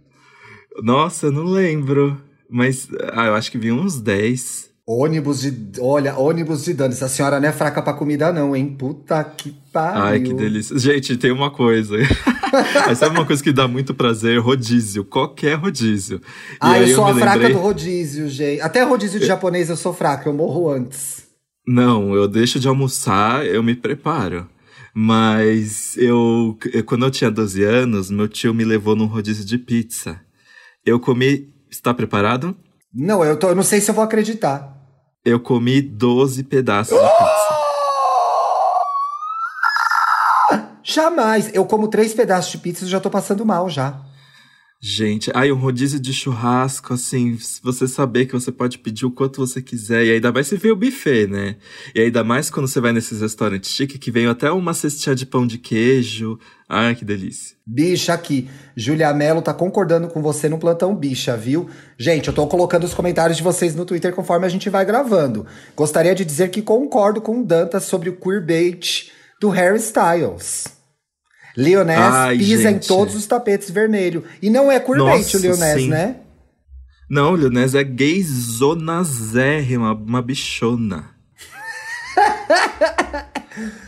Nossa, 0.82 1.28
eu 1.28 1.32
não 1.32 1.46
lembro. 1.46 2.22
Mas, 2.50 2.88
ah, 3.14 3.28
eu 3.28 3.36
acho 3.36 3.52
que 3.52 3.58
vi 3.58 3.72
uns 3.72 4.00
10. 4.00 4.70
Ônibus 4.88 5.42
de. 5.42 5.80
Olha, 5.82 6.16
ônibus 6.16 6.64
de 6.66 6.74
donuts. 6.74 7.02
A 7.02 7.10
senhora 7.10 7.40
não 7.40 7.50
é 7.50 7.52
fraca 7.52 7.82
pra 7.82 7.94
comida, 7.94 8.32
não, 8.32 8.56
hein? 8.56 8.76
Puta 8.78 9.24
que 9.24 9.52
pariu. 9.74 10.02
Ai, 10.04 10.20
que 10.20 10.34
delícia. 10.34 10.78
Gente, 10.78 11.18
tem 11.18 11.32
uma 11.32 11.50
coisa. 11.50 11.96
Mas 12.86 13.00
sabe 13.00 13.16
uma 13.18 13.26
coisa 13.26 13.44
que 13.44 13.52
dá 13.52 13.68
muito 13.68 13.96
prazer? 13.96 14.40
Rodízio. 14.40 15.04
Qualquer 15.04 15.56
rodízio. 15.56 16.18
E 16.18 16.58
Ah, 16.62 16.80
eu 16.80 16.96
sou 16.96 17.06
me 17.06 17.12
a 17.12 17.16
fraca 17.16 17.34
lembrei- 17.38 17.54
do 17.54 17.60
rodízio, 17.60 18.30
gente. 18.30 18.62
Até 18.62 18.84
rodízio 18.84 19.20
de 19.20 19.26
japonês 19.26 19.70
eu 19.70 19.76
sou 19.76 19.92
fraca, 19.92 20.30
eu 20.30 20.34
morro 20.34 20.70
antes. 20.70 21.24
Não, 21.68 22.14
eu 22.14 22.28
deixo 22.28 22.60
de 22.60 22.68
almoçar, 22.68 23.44
eu 23.44 23.64
me 23.64 23.74
preparo. 23.76 24.48
Mas 24.94 25.98
eu, 25.98 26.56
eu- 26.72 26.84
quando 26.84 27.06
eu 27.06 27.12
tinha 27.12 27.32
12 27.32 27.64
anos, 27.64 28.12
meu 28.12 28.28
tio 28.28 28.54
me 28.54 28.64
levou 28.64 28.96
num 28.96 29.06
rodízio 29.08 29.44
de 29.44 29.58
pizza. 29.58 30.22
Eu 30.86 31.00
comi. 31.00 31.50
Está 31.72 31.92
preparado? 31.94 32.56
Não, 32.94 33.26
eu, 33.26 33.36
tô, 33.36 33.50
eu 33.50 33.56
não 33.56 33.64
sei 33.64 33.82
se 33.82 33.90
eu 33.92 33.96
vou 33.96 34.04
acreditar. 34.04 34.75
Eu 35.26 35.40
comi 35.40 35.82
12 35.82 36.44
pedaços 36.44 36.96
de 36.96 37.04
pizza. 37.04 37.56
Jamais. 40.84 41.50
Eu 41.52 41.66
como 41.66 41.88
três 41.88 42.14
pedaços 42.14 42.52
de 42.52 42.60
pizza 42.60 42.86
e 42.86 42.88
já 42.88 43.00
tô 43.00 43.10
passando 43.10 43.44
mal 43.44 43.68
já. 43.68 44.05
Gente, 44.82 45.32
aí 45.34 45.52
um 45.52 45.58
rodízio 45.58 46.00
de 46.00 46.14
churrasco, 46.14 46.94
assim, 46.94 47.40
você 47.64 47.88
saber 47.88 48.28
que 48.28 48.34
você 48.34 48.52
pode 48.52 48.78
pedir 48.78 49.06
o 49.06 49.12
quanto 49.12 49.38
você 49.38 49.62
quiser, 49.62 50.06
e 50.06 50.12
ainda 50.12 50.32
mais 50.32 50.48
se 50.48 50.58
vê 50.58 50.70
o 50.70 50.76
buffet, 50.76 51.26
né? 51.28 51.56
E 51.96 52.02
ainda 52.02 52.24
mais 52.24 52.52
quando 52.52 52.68
você 52.68 52.80
vai 52.80 52.92
nesses 52.92 53.22
restaurantes 53.22 53.72
chiques 53.72 53.98
que 53.98 54.12
vem 54.12 54.28
até 54.28 54.52
uma 54.52 54.74
cestinha 54.74 55.16
de 55.16 55.26
pão 55.26 55.48
de 55.48 55.58
queijo. 55.58 56.38
Ai, 56.70 56.94
que 56.94 57.04
delícia. 57.04 57.56
Bicha 57.66 58.14
aqui. 58.14 58.48
Júlia 58.76 59.12
Mello 59.14 59.42
tá 59.42 59.54
concordando 59.54 60.08
com 60.08 60.22
você 60.22 60.48
no 60.48 60.60
plantão 60.60 60.96
bicha, 60.96 61.36
viu? 61.36 61.68
Gente, 61.98 62.28
eu 62.28 62.34
tô 62.34 62.46
colocando 62.46 62.84
os 62.84 62.94
comentários 62.94 63.38
de 63.38 63.44
vocês 63.44 63.74
no 63.74 63.86
Twitter 63.86 64.14
conforme 64.14 64.46
a 64.46 64.50
gente 64.50 64.70
vai 64.70 64.86
gravando. 64.86 65.48
Gostaria 65.76 66.14
de 66.14 66.24
dizer 66.24 66.50
que 66.50 66.62
concordo 66.62 67.22
com 67.22 67.42
o 67.42 67.46
Dantas 67.46 67.86
sobre 67.86 68.10
o 68.10 68.16
queerbait 68.16 69.12
do 69.40 69.50
Harry 69.50 69.80
Styles. 69.80 70.75
Leoness 71.58 72.00
Ai, 72.00 72.38
pisa 72.38 72.70
em 72.70 72.74
gente. 72.74 72.88
todos 72.88 73.16
os 73.16 73.26
tapetes 73.26 73.70
vermelhos. 73.70 74.24
E 74.42 74.50
não 74.50 74.72
é 74.72 74.80
Nossa, 74.80 75.38
o 75.38 75.42
Leoness, 75.42 75.82
sim. 75.82 75.90
né? 75.90 76.18
Não, 77.10 77.34
o 77.34 77.36
Leonés 77.36 77.76
é 77.76 77.84
gayzonazérrima, 77.84 79.94
uma 79.94 80.22
bichona. 80.22 81.14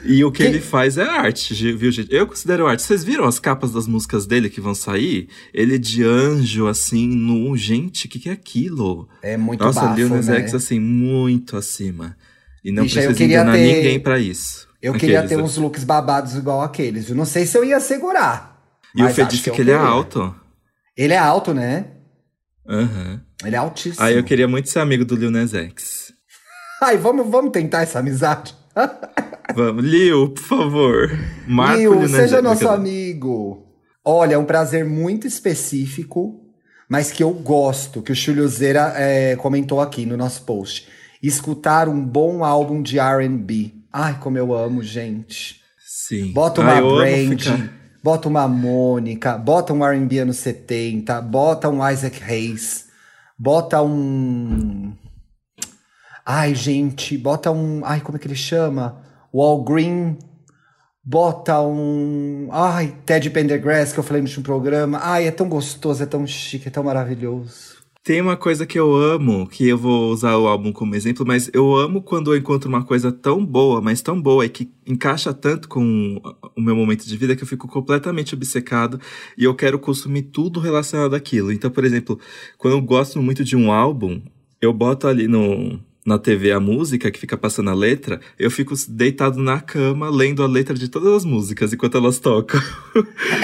E 0.06 0.24
o 0.24 0.32
que, 0.32 0.44
Que- 0.44 0.50
ele 0.50 0.62
faz 0.62 0.98
é 0.98 1.04
arte, 1.04 1.54
viu, 1.76 1.92
gente? 1.92 2.14
Eu 2.14 2.26
considero 2.26 2.66
arte. 2.68 2.82
Vocês 2.84 3.04
viram 3.04 3.26
as 3.26 3.38
capas 3.40 3.72
das 3.74 3.86
músicas 3.86 4.26
dele 4.26 4.50
que 4.50 4.62
vão 4.62 4.74
sair? 4.74 5.28
Ele 5.54 5.78
de 5.78 6.04
anjo, 6.04 6.68
assim, 6.68 7.06
nu. 7.08 7.56
Gente, 7.58 8.06
o 8.06 8.10
que, 8.10 8.18
que 8.20 8.30
é 8.30 8.32
aquilo? 8.32 9.10
É 9.22 9.36
muito 9.36 9.62
Nossa, 9.64 9.82
bafo, 9.82 9.96
Lil 9.96 10.08
Nas 10.10 10.28
né? 10.28 10.38
X, 10.40 10.54
assim, 10.56 10.80
muito 10.80 11.58
acima. 11.58 12.16
E 12.64 12.72
não 12.72 12.84
Bicha, 12.84 13.02
eu 13.02 13.08
precisa 13.08 13.26
enganar 13.26 13.54
ter- 13.54 13.76
ninguém 13.76 14.00
pra 14.00 14.18
isso. 14.20 14.67
Eu 14.82 14.94
queria 14.94 15.20
Aqueles, 15.20 15.30
ter 15.30 15.38
né? 15.38 15.44
uns 15.44 15.58
looks 15.58 15.84
babados 15.84 16.36
igual 16.36 16.62
aqueles, 16.62 17.06
viu? 17.06 17.16
Não 17.16 17.26
sei 17.26 17.46
se 17.46 17.58
eu 17.58 17.66
ia 17.66 17.80
segurar. 17.80 18.62
E 18.96 19.04
o 19.04 19.10
Fê 19.10 19.26
disse 19.26 19.50
eu 19.50 19.54
que 19.54 19.62
ele 19.62 19.72
é 19.72 19.76
queria. 19.76 19.90
alto. 19.90 20.36
Ele 20.96 21.14
é 21.14 21.18
alto, 21.18 21.54
né? 21.54 21.86
Aham. 22.68 23.22
Ele 23.44 23.56
é 23.56 23.60
altíssimo. 23.60 24.04
Aí 24.04 24.16
eu 24.16 24.24
queria 24.24 24.48
muito 24.48 24.70
ser 24.70 24.80
amigo 24.80 25.06
do 25.06 25.16
Lil 25.16 25.32
Nas 25.32 25.54
X. 25.54 26.14
Ai, 26.82 26.98
vamos, 26.98 27.28
vamos 27.30 27.52
tentar 27.52 27.82
essa 27.82 28.00
amizade? 28.00 28.56
Vamos, 29.56 29.84
Lil, 29.84 30.30
por 30.30 30.44
favor. 30.44 31.20
Marca 31.48 31.78
o 31.78 31.80
Lil, 31.80 32.00
Lil 32.02 32.10
seja 32.10 32.42
nosso 32.42 32.68
amigo. 32.68 33.66
Olha, 34.04 34.36
é 34.36 34.38
um 34.38 34.46
prazer 34.46 34.86
muito 34.86 35.28
específico, 35.28 36.40
mas 36.88 37.12
que 37.12 37.24
eu 37.24 37.32
gosto, 37.32 38.02
que 38.02 38.12
o 38.12 38.16
Chulhuzeira 38.16 38.94
é, 38.96 39.36
comentou 39.36 39.82
aqui 39.82 40.06
no 40.06 40.16
nosso 40.16 40.44
post. 40.44 40.88
Escutar 41.22 41.90
um 41.90 42.04
bom 42.04 42.44
álbum 42.44 42.82
de 42.82 43.00
R&B. 43.00 43.74
Ai, 44.00 44.20
como 44.20 44.38
eu 44.38 44.54
amo, 44.54 44.84
gente. 44.84 45.60
Sim. 45.80 46.32
Bota 46.32 46.62
uma 46.62 46.74
amo 46.78 46.98
Brandy, 46.98 47.44
ficar- 47.46 47.74
bota 48.04 48.30
uma 48.30 48.48
Mônica, 48.48 49.36
bota 49.40 49.74
um 49.74 49.84
R&B 49.84 50.20
anos 50.20 50.38
70, 50.38 51.20
bota 51.22 51.68
um 51.68 51.88
Isaac 51.90 52.22
Hayes, 52.24 52.86
bota 53.36 53.82
um... 53.82 54.94
Ai, 56.24 56.54
gente, 56.54 57.18
bota 57.18 57.50
um... 57.50 57.82
Ai, 57.84 58.00
como 58.02 58.18
é 58.18 58.20
que 58.20 58.28
ele 58.28 58.36
chama? 58.36 59.02
O 59.34 59.42
All 59.42 59.64
Green, 59.64 60.20
bota 61.04 61.60
um... 61.62 62.50
Ai, 62.52 62.94
Ted 63.04 63.28
Pendergrass, 63.32 63.94
que 63.94 64.00
eu 64.00 64.04
falei 64.04 64.22
no 64.22 64.28
último 64.28 64.44
programa. 64.46 65.00
Ai, 65.02 65.26
é 65.26 65.32
tão 65.32 65.50
gostoso, 65.50 66.04
é 66.04 66.06
tão 66.06 66.28
chique, 66.28 66.68
é 66.68 66.72
tão 66.72 66.84
maravilhoso. 66.84 67.77
Tem 68.08 68.22
uma 68.22 68.38
coisa 68.38 68.66
que 68.66 68.80
eu 68.80 68.96
amo, 68.96 69.46
que 69.46 69.68
eu 69.68 69.78
vou 69.78 70.14
usar 70.14 70.38
o 70.38 70.48
álbum 70.48 70.72
como 70.72 70.96
exemplo, 70.96 71.26
mas 71.28 71.52
eu 71.54 71.76
amo 71.76 72.02
quando 72.02 72.34
eu 72.34 72.38
encontro 72.38 72.70
uma 72.70 72.82
coisa 72.82 73.12
tão 73.12 73.46
boa, 73.46 73.82
mas 73.82 74.02
tão 74.02 74.22
boa, 74.22 74.46
e 74.46 74.50
que 74.50 74.72
encaixa 74.88 75.34
tanto 75.34 75.68
com 75.68 76.18
o 76.56 76.62
meu 76.62 76.74
momento 76.74 77.06
de 77.06 77.18
vida 77.18 77.36
que 77.36 77.44
eu 77.44 77.48
fico 77.48 77.68
completamente 77.68 78.34
obcecado 78.34 78.98
e 79.38 79.44
eu 79.44 79.54
quero 79.54 79.78
consumir 79.78 80.22
tudo 80.22 80.62
relacionado 80.62 81.18
àquilo. 81.18 81.52
Então, 81.52 81.70
por 81.70 81.84
exemplo, 81.84 82.18
quando 82.58 82.76
eu 82.76 82.82
gosto 82.82 83.22
muito 83.22 83.44
de 83.44 83.58
um 83.58 83.74
álbum, 83.74 84.22
eu 84.62 84.72
boto 84.72 85.06
ali 85.06 85.28
no, 85.28 85.78
na 86.06 86.18
TV 86.18 86.54
a 86.54 86.62
música 86.62 87.12
que 87.12 87.20
fica 87.20 87.36
passando 87.36 87.72
a 87.72 87.74
letra, 87.74 88.22
eu 88.40 88.50
fico 88.50 88.74
deitado 88.88 89.38
na 89.38 89.60
cama 89.60 90.10
lendo 90.10 90.42
a 90.42 90.48
letra 90.48 90.76
de 90.76 90.88
todas 90.88 91.14
as 91.14 91.26
músicas 91.26 91.74
enquanto 91.74 91.98
elas 91.98 92.20
tocam. 92.20 92.62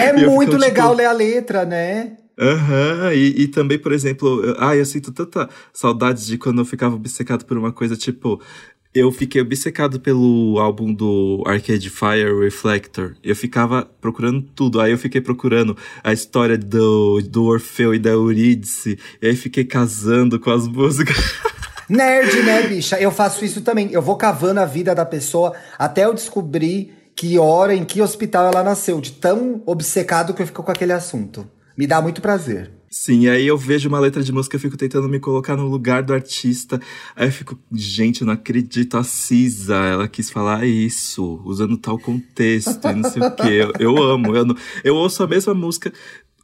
É 0.00 0.10
muito 0.26 0.52
fico, 0.52 0.62
legal 0.62 0.88
tipo, 0.92 0.96
ler 0.96 1.04
a 1.04 1.12
letra, 1.12 1.66
né? 1.66 2.16
Aham, 2.38 3.12
e, 3.14 3.42
e 3.42 3.48
também, 3.48 3.78
por 3.78 3.92
exemplo, 3.92 4.42
ah, 4.58 4.74
eu 4.74 4.84
sinto 4.84 5.12
tanta 5.12 5.48
saudade 5.72 6.26
de 6.26 6.36
quando 6.36 6.60
eu 6.60 6.64
ficava 6.64 6.96
obcecado 6.96 7.44
por 7.44 7.56
uma 7.56 7.72
coisa, 7.72 7.96
tipo, 7.96 8.40
eu 8.94 9.10
fiquei 9.10 9.40
obcecado 9.40 9.98
pelo 9.98 10.56
álbum 10.60 10.94
do 10.94 11.42
Arcade 11.44 11.90
Fire 11.90 12.38
Reflector. 12.40 13.16
Eu 13.24 13.34
ficava 13.34 13.84
procurando 14.00 14.40
tudo. 14.40 14.80
Aí 14.80 14.92
eu 14.92 14.98
fiquei 14.98 15.20
procurando 15.20 15.76
a 16.02 16.12
história 16.12 16.56
do, 16.56 17.20
do 17.20 17.44
Orfeu 17.44 17.92
e 17.92 17.98
da 17.98 18.10
Eurídice. 18.10 18.96
E 19.20 19.26
aí 19.26 19.34
fiquei 19.34 19.64
casando 19.64 20.38
com 20.38 20.50
as 20.50 20.68
músicas. 20.68 21.16
Nerd, 21.90 22.42
né, 22.44 22.62
bicha? 22.68 22.98
Eu 23.00 23.10
faço 23.10 23.44
isso 23.44 23.62
também. 23.62 23.90
Eu 23.90 24.00
vou 24.00 24.16
cavando 24.16 24.60
a 24.60 24.64
vida 24.64 24.94
da 24.94 25.04
pessoa 25.04 25.54
até 25.76 26.04
eu 26.04 26.14
descobrir 26.14 26.94
que 27.16 27.36
hora, 27.36 27.74
em 27.74 27.84
que 27.84 28.00
hospital 28.00 28.46
ela 28.46 28.62
nasceu. 28.62 29.00
De 29.00 29.10
tão 29.10 29.60
obcecado 29.66 30.32
que 30.32 30.40
eu 30.40 30.46
fico 30.46 30.62
com 30.62 30.70
aquele 30.70 30.92
assunto. 30.92 31.48
Me 31.76 31.86
dá 31.86 32.00
muito 32.00 32.20
prazer. 32.22 32.70
Sim, 32.90 33.22
e 33.22 33.28
aí 33.28 33.44
eu 33.44 33.58
vejo 33.58 33.88
uma 33.88 33.98
letra 33.98 34.22
de 34.22 34.30
música, 34.30 34.54
eu 34.54 34.60
fico 34.60 34.76
tentando 34.76 35.08
me 35.08 35.18
colocar 35.18 35.56
no 35.56 35.66
lugar 35.66 36.00
do 36.04 36.14
artista. 36.14 36.80
Aí 37.16 37.26
eu 37.26 37.32
fico, 37.32 37.58
gente, 37.72 38.20
eu 38.20 38.26
não 38.26 38.34
acredito, 38.34 38.96
a 38.96 39.02
Cisa, 39.02 39.74
ela 39.74 40.06
quis 40.06 40.30
falar 40.30 40.64
isso, 40.64 41.42
usando 41.44 41.76
tal 41.76 41.98
contexto 41.98 42.86
e 42.88 42.94
não 42.94 43.10
sei 43.10 43.20
o 43.22 43.30
quê. 43.34 43.48
Eu, 43.48 43.72
eu 43.96 44.02
amo, 44.02 44.36
eu, 44.36 44.44
não- 44.44 44.56
eu 44.84 44.94
ouço 44.94 45.24
a 45.24 45.26
mesma 45.26 45.52
música 45.52 45.92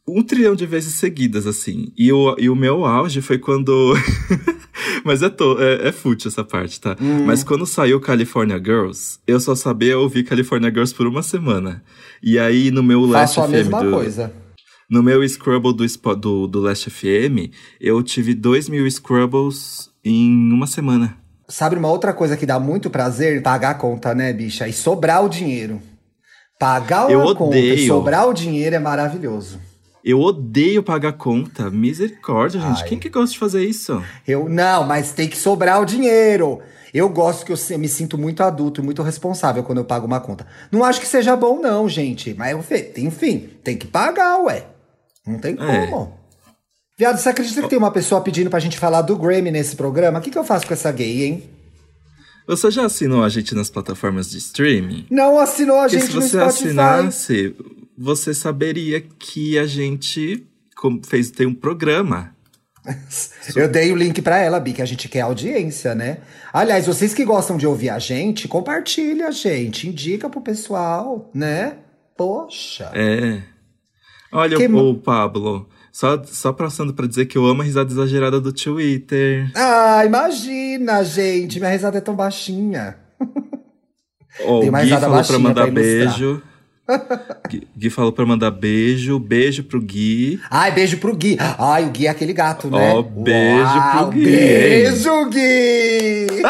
um 0.08 0.24
trilhão 0.24 0.56
de 0.56 0.66
vezes 0.66 0.94
seguidas, 0.94 1.46
assim. 1.46 1.92
E 1.96 2.12
o, 2.12 2.34
e 2.36 2.50
o 2.50 2.56
meu 2.56 2.84
auge 2.84 3.22
foi 3.22 3.38
quando. 3.38 3.94
Mas 5.04 5.22
é, 5.22 5.28
to, 5.28 5.56
é, 5.60 5.88
é 5.88 5.92
fútil 5.92 6.28
essa 6.28 6.42
parte, 6.42 6.80
tá? 6.80 6.96
Mas 7.26 7.44
quando 7.44 7.64
saiu 7.64 8.00
California 8.00 8.58
Girls, 8.58 9.18
eu 9.24 9.38
só 9.38 9.54
sabia 9.54 9.96
ouvir 9.98 10.24
California 10.24 10.68
Girls 10.68 10.92
por 10.92 11.06
uma 11.06 11.22
semana. 11.22 11.82
E 12.20 12.38
aí 12.40 12.72
no 12.72 12.82
meu 12.82 13.02
Last 13.06 13.36
Faço 13.36 13.46
a 13.46 13.48
mesma 13.48 13.84
do, 13.84 13.90
coisa. 13.92 14.32
No 14.90 15.04
meu 15.04 15.26
Scrubble 15.26 15.72
do, 15.72 15.86
do, 16.16 16.46
do 16.48 16.60
Last 16.60 16.90
FM, 16.90 17.54
eu 17.80 18.02
tive 18.02 18.34
dois 18.34 18.68
mil 18.68 18.90
Scrubbles 18.90 19.88
em 20.04 20.52
uma 20.52 20.66
semana. 20.66 21.16
Sabe 21.48 21.76
uma 21.76 21.88
outra 21.88 22.12
coisa 22.12 22.36
que 22.36 22.44
dá 22.44 22.58
muito 22.58 22.90
prazer? 22.90 23.40
Pagar 23.42 23.70
a 23.70 23.74
conta, 23.74 24.14
né, 24.14 24.32
bicha? 24.32 24.66
E 24.66 24.72
sobrar 24.72 25.24
o 25.24 25.28
dinheiro. 25.28 25.80
Pagar 26.58 27.06
uma 27.06 27.12
Eu 27.12 27.36
conta 27.36 27.56
e 27.56 27.72
odeio. 27.72 27.86
sobrar 27.86 28.28
o 28.28 28.34
dinheiro 28.34 28.74
é 28.74 28.78
maravilhoso. 28.78 29.60
Eu 30.04 30.20
odeio 30.20 30.82
pagar 30.82 31.12
conta. 31.12 31.70
Misericórdia, 31.70 32.60
gente. 32.60 32.82
Ai. 32.82 32.88
Quem 32.88 32.98
que 32.98 33.08
gosta 33.08 33.32
de 33.32 33.38
fazer 33.38 33.64
isso? 33.64 34.02
Eu 34.26 34.48
não, 34.48 34.84
mas 34.84 35.12
tem 35.12 35.28
que 35.28 35.36
sobrar 35.36 35.80
o 35.80 35.84
dinheiro. 35.84 36.60
Eu 36.92 37.08
gosto 37.08 37.46
que 37.46 37.52
eu, 37.52 37.56
eu 37.70 37.78
me 37.78 37.88
sinto 37.88 38.18
muito 38.18 38.42
adulto 38.42 38.80
e 38.80 38.84
muito 38.84 39.02
responsável 39.02 39.62
quando 39.62 39.78
eu 39.78 39.84
pago 39.84 40.06
uma 40.06 40.20
conta. 40.20 40.46
Não 40.72 40.84
acho 40.84 41.00
que 41.00 41.06
seja 41.06 41.36
bom, 41.36 41.60
não, 41.60 41.88
gente. 41.88 42.34
Mas 42.34 42.52
eu 42.52 42.64
enfim, 42.98 43.48
tem 43.62 43.76
que 43.76 43.86
pagar, 43.86 44.38
ué. 44.42 44.66
Não 45.26 45.38
tem 45.38 45.52
É. 45.58 45.86
como. 45.86 46.18
Viado, 46.98 47.18
você 47.18 47.28
acredita 47.30 47.62
que 47.62 47.68
tem 47.68 47.78
uma 47.78 47.90
pessoa 47.90 48.20
pedindo 48.20 48.50
pra 48.50 48.58
gente 48.60 48.78
falar 48.78 49.02
do 49.02 49.16
Grammy 49.16 49.50
nesse 49.50 49.74
programa? 49.74 50.18
O 50.18 50.22
que, 50.22 50.30
que 50.30 50.36
eu 50.38 50.44
faço 50.44 50.66
com 50.66 50.74
essa 50.74 50.92
gay, 50.92 51.24
hein? 51.24 51.42
Você 52.46 52.70
já 52.70 52.84
assinou 52.84 53.22
a 53.22 53.28
gente 53.28 53.54
nas 53.54 53.70
plataformas 53.70 54.28
de 54.30 54.38
streaming? 54.38 55.06
Não 55.10 55.38
assinou 55.38 55.78
a 55.78 55.82
Porque 55.82 55.98
gente 56.00 56.08
se 56.10 56.14
no 56.16 56.22
você 56.22 56.28
Spotify. 56.38 56.66
assinasse, 56.68 57.56
você 57.96 58.34
saberia 58.34 59.00
que 59.00 59.58
a 59.58 59.66
gente 59.66 60.46
fez, 61.06 61.30
tem 61.30 61.46
um 61.46 61.54
programa. 61.54 62.34
Eu 63.54 63.68
dei 63.68 63.92
o 63.92 63.96
link 63.96 64.20
pra 64.20 64.38
ela, 64.38 64.58
Bi, 64.58 64.72
que 64.72 64.82
a 64.82 64.86
gente 64.86 65.08
quer 65.08 65.20
audiência, 65.20 65.94
né? 65.94 66.18
Aliás, 66.52 66.86
vocês 66.86 67.14
que 67.14 67.24
gostam 67.24 67.56
de 67.56 67.66
ouvir 67.66 67.90
a 67.90 67.98
gente, 67.98 68.48
compartilha, 68.48 69.30
gente. 69.30 69.88
Indica 69.88 70.28
pro 70.28 70.40
pessoal, 70.40 71.30
né? 71.32 71.76
Poxa. 72.16 72.90
É. 72.94 73.42
Olha, 74.32 74.56
Que 74.56 74.66
o, 74.66 74.90
o 74.90 74.94
Pablo, 74.94 75.68
só, 75.92 76.22
só 76.24 76.52
passando 76.52 76.94
pra 76.94 77.06
dizer 77.06 77.26
que 77.26 77.36
eu 77.36 77.44
amo 77.44 77.62
a 77.62 77.64
risada 77.64 77.90
exagerada 77.90 78.40
do 78.40 78.52
Twitter. 78.52 79.50
Ah, 79.54 80.04
imagina, 80.04 81.02
gente. 81.02 81.58
Minha 81.58 81.72
risada 81.72 81.98
é 81.98 82.00
tão 82.00 82.14
baixinha. 82.14 82.96
Ó, 84.44 84.60
Tem 84.60 84.68
uma 84.68 84.82
Gui 84.82 84.90
falou 84.90 85.24
pra 85.24 85.38
mandar 85.38 85.62
pra 85.64 85.72
beijo. 85.72 86.42
Gui, 87.48 87.68
Gui 87.76 87.90
falou 87.90 88.12
pra 88.12 88.24
mandar 88.24 88.50
beijo. 88.52 89.18
Beijo 89.18 89.64
pro 89.64 89.80
Gui. 89.80 90.40
Ai, 90.48 90.70
beijo 90.72 90.98
pro 90.98 91.14
Gui. 91.16 91.36
Ai, 91.58 91.86
o 91.86 91.90
Gui 91.90 92.06
é 92.06 92.10
aquele 92.10 92.32
gato, 92.32 92.70
né? 92.70 92.92
Ó, 92.94 93.02
beijo 93.02 93.82
pro 93.96 94.06
Gui, 94.10 94.24
Beijo, 94.24 95.24
Gui! 95.28 96.26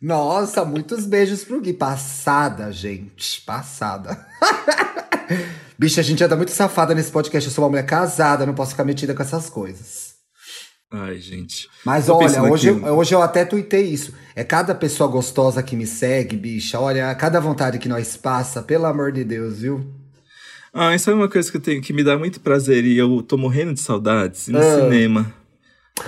Nossa, 0.00 0.64
muitos 0.64 1.04
beijos 1.06 1.44
pro 1.44 1.60
Gui. 1.60 1.74
Passada, 1.74 2.72
gente. 2.72 3.42
Passada. 3.42 4.26
Bicha, 5.78 6.00
a 6.00 6.04
gente 6.04 6.22
anda 6.24 6.36
muito 6.36 6.52
safada 6.52 6.94
nesse 6.94 7.10
podcast. 7.10 7.48
Eu 7.48 7.54
sou 7.54 7.64
uma 7.64 7.70
mulher 7.70 7.84
casada, 7.86 8.46
não 8.46 8.54
posso 8.54 8.70
ficar 8.72 8.84
metida 8.84 9.14
com 9.14 9.22
essas 9.22 9.50
coisas. 9.50 10.14
Ai, 10.90 11.18
gente. 11.18 11.68
Mas 11.84 12.06
Tô 12.06 12.16
olha, 12.16 12.42
hoje, 12.44 12.70
aqui- 12.70 12.80
eu- 12.86 12.94
hoje 12.96 13.14
eu 13.14 13.20
até 13.20 13.44
tuitei 13.44 13.82
isso. 13.82 14.14
É 14.34 14.44
cada 14.44 14.74
pessoa 14.74 15.10
gostosa 15.10 15.62
que 15.62 15.76
me 15.76 15.86
segue, 15.86 16.36
bicha. 16.36 16.78
Olha, 16.78 17.14
cada 17.14 17.40
vontade 17.40 17.78
que 17.78 17.88
nós 17.88 18.16
passa, 18.16 18.62
pelo 18.62 18.86
amor 18.86 19.10
de 19.12 19.24
Deus, 19.24 19.58
viu? 19.60 19.84
Ah, 20.72 20.94
isso 20.94 21.10
é 21.10 21.14
uma 21.14 21.28
coisa 21.28 21.50
que 21.50 21.56
eu 21.56 21.60
tenho 21.60 21.82
que 21.82 21.92
me 21.92 22.04
dá 22.04 22.16
muito 22.18 22.38
prazer 22.40 22.84
e 22.84 22.96
eu 22.96 23.22
tô 23.22 23.36
morrendo 23.36 23.74
de 23.74 23.80
saudades 23.80 24.46
no 24.48 24.58
Ah. 24.58 24.62
cinema. 24.62 25.34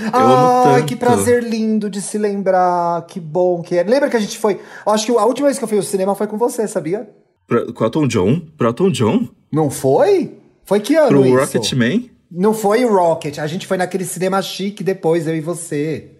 Eu 0.00 0.06
amo 0.20 0.68
Ai, 0.68 0.74
tanto. 0.80 0.86
que 0.88 0.96
prazer 0.96 1.42
lindo 1.42 1.88
de 1.90 2.00
se 2.02 2.18
lembrar. 2.18 3.04
Que 3.06 3.18
bom 3.18 3.62
que 3.62 3.74
é. 3.76 3.82
Lembra 3.82 4.08
que 4.10 4.16
a 4.16 4.20
gente 4.20 4.38
foi. 4.38 4.60
Acho 4.86 5.06
que 5.06 5.12
a 5.12 5.24
última 5.24 5.48
vez 5.48 5.58
que 5.58 5.64
eu 5.64 5.68
fui 5.68 5.78
ao 5.78 5.82
cinema 5.82 6.14
foi 6.14 6.26
com 6.26 6.36
você, 6.38 6.68
sabia? 6.68 7.08
Pro, 7.48 7.72
com 7.72 7.84
Elton 7.84 8.06
John? 8.06 8.40
Pro 8.56 8.68
Elton 8.68 8.90
John? 8.92 9.28
Não 9.50 9.70
foi? 9.70 10.34
Foi 10.64 10.78
que 10.80 10.94
ano 10.94 11.08
Pro 11.08 11.26
isso? 11.26 11.34
Rocketman? 11.36 12.10
Não 12.30 12.52
foi 12.54 12.84
o 12.84 12.92
Rocket. 12.94 13.38
A 13.38 13.46
gente 13.46 13.66
foi 13.66 13.76
naquele 13.78 14.04
cinema 14.04 14.40
chique 14.42 14.84
depois, 14.84 15.26
eu 15.26 15.34
e 15.34 15.40
você. 15.40 16.10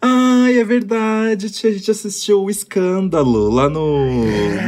Ai, 0.00 0.58
é 0.58 0.64
verdade. 0.64 1.46
A 1.46 1.70
gente 1.70 1.90
assistiu 1.90 2.42
o 2.42 2.50
Escândalo 2.50 3.50
lá 3.50 3.68
no, 3.68 4.06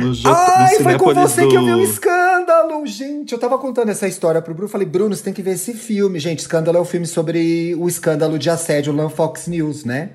no, 0.00 0.14
J- 0.14 0.28
Ai, 0.30 0.74
no 0.78 0.82
foi 0.84 0.98
com 0.98 1.14
você 1.14 1.42
do... 1.42 1.48
que 1.48 1.56
eu 1.56 1.64
vi 1.64 1.72
o 1.72 1.82
escândalo, 1.82 2.86
gente. 2.86 3.32
Eu 3.32 3.38
tava 3.38 3.58
contando 3.58 3.88
essa 3.90 4.06
história 4.06 4.40
pro 4.42 4.54
Bruno. 4.54 4.68
Falei, 4.68 4.86
Bruno, 4.86 5.14
você 5.16 5.24
tem 5.24 5.32
que 5.32 5.42
ver 5.42 5.52
esse 5.54 5.72
filme. 5.74 6.18
Gente, 6.20 6.40
Escândalo 6.40 6.76
é 6.78 6.80
o 6.80 6.84
filme 6.84 7.06
sobre 7.06 7.74
o 7.78 7.88
escândalo 7.88 8.38
de 8.38 8.48
assédio 8.50 8.94
lá 8.94 9.02
no 9.04 9.08
Fox 9.10 9.46
News, 9.48 9.84
né? 9.84 10.10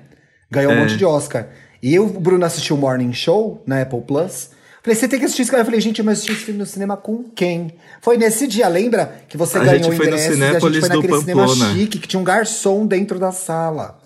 Ganhou 0.50 0.72
um 0.72 0.76
É. 0.76 0.80
monte 0.80 0.96
de 0.96 1.04
Oscar. 1.04 1.48
E 1.82 1.94
eu, 1.94 2.04
o 2.06 2.20
Bruno 2.20 2.44
assistiu 2.44 2.76
o 2.76 2.78
Morning 2.78 3.12
Show 3.12 3.62
na 3.66 3.82
Apple 3.82 4.02
Plus. 4.02 4.50
Falei, 4.82 4.96
você 4.98 5.06
tem 5.06 5.18
que 5.18 5.24
assistir 5.24 5.42
esse 5.42 5.50
cara. 5.50 5.60
Eu 5.60 5.64
falei, 5.64 5.80
gente, 5.80 6.00
eu 6.02 6.10
assisti 6.10 6.32
esse 6.32 6.40
filme 6.44 6.58
no 6.58 6.66
cinema 6.66 6.96
com 6.96 7.22
quem? 7.22 7.74
Foi 8.00 8.16
nesse 8.16 8.48
dia, 8.48 8.66
lembra? 8.68 9.22
Que 9.28 9.36
você 9.36 9.58
A 9.58 9.60
ganhou 9.64 9.84
gente 9.84 9.96
foi 9.96 10.06
no 10.06 10.12
ingressos 10.12 10.38
e 10.38 10.42
a 10.42 10.52
gente 10.52 10.60
foi 10.80 10.88
naquele 10.88 11.20
cinema 11.20 11.46
chique, 11.48 11.98
que 12.00 12.08
tinha 12.08 12.18
um 12.20 12.24
garçom 12.24 12.84
dentro 12.86 13.18
da 13.18 13.30
sala. 13.30 14.00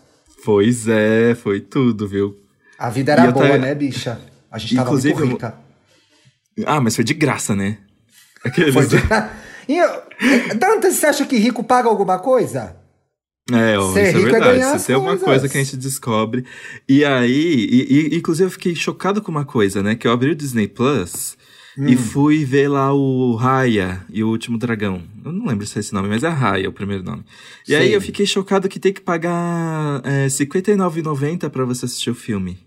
Pois 0.45 0.87
é, 0.87 1.35
foi 1.35 1.61
tudo, 1.61 2.07
viu? 2.07 2.37
A 2.79 2.91
vida 2.91 3.13
era 3.13 3.25
eu 3.25 3.33
boa, 3.33 3.57
né, 3.57 3.75
bicha? 3.75 4.21
A 4.51 4.59
gente 4.59 4.75
tava 4.77 4.89
Inclusive, 4.89 5.15
muito 5.15 5.33
rica. 5.33 5.55
Ah, 6.67 6.81
mas 6.81 6.95
foi 6.95 7.05
de 7.05 7.15
graça, 7.15 7.57
né? 7.57 7.79
Aqueles... 8.45 8.75
Foi 8.75 8.87
de... 8.87 8.97
E 9.69 9.79
eu- 9.79 10.03
Dantas, 10.57 10.95
você 10.95 11.07
acha 11.07 11.25
que 11.27 11.37
rico 11.37 11.65
paga 11.65 11.89
alguma 11.89 12.19
coisa? 12.19 12.77
É, 13.53 13.79
ó, 13.79 13.91
isso 13.91 13.99
é 13.99 14.09
é 14.09 14.13
verdade. 14.13 14.45
ganhar 14.45 14.77
Isso 14.77 14.87
tem 14.87 14.97
uma 14.97 15.17
coisa 15.17 15.49
que 15.49 15.57
a 15.57 15.63
gente 15.63 15.77
descobre. 15.77 16.45
E 16.89 17.05
aí, 17.05 17.69
e, 17.71 18.15
e, 18.15 18.17
inclusive 18.17 18.47
eu 18.47 18.51
fiquei 18.51 18.75
chocado 18.75 19.23
com 19.23 19.31
uma 19.31 19.45
coisa, 19.45 19.83
né? 19.83 19.95
Que 19.95 20.09
eu 20.09 20.13
abri 20.13 20.31
o 20.31 20.35
Disney 20.35 20.67
Plus 20.67 21.37
Hum. 21.79 21.89
e 21.89 21.97
fui 21.97 22.43
ver 22.45 22.69
lá 22.69 22.93
o 22.95 23.35
Raya 23.35 24.01
e 24.09 24.25
o 24.25 24.29
Último 24.29 24.57
Dragão. 24.57 25.03
Eu 25.23 25.31
não 25.31 25.45
lembro 25.47 25.67
se 25.67 25.77
é 25.77 25.81
esse 25.81 25.93
nome, 25.93 26.09
mas 26.09 26.25
é 26.25 26.29
Raya 26.29 26.69
o 26.71 26.73
primeiro 26.73 27.03
nome. 27.03 27.23
E 27.69 27.75
aí 27.75 27.89
Sim. 27.89 27.95
eu 27.95 28.01
fiquei 28.01 28.25
chocado 28.25 28.69
que 28.69 28.81
tem 28.81 28.95
que 28.95 29.01
pagar 29.01 30.01
é, 30.03 30.23
R$ 30.23 30.29
59,90 30.29 31.51
pra 31.51 31.65
você 31.67 31.85
assistir 31.85 32.11
o 32.11 32.15
filme. 32.15 32.59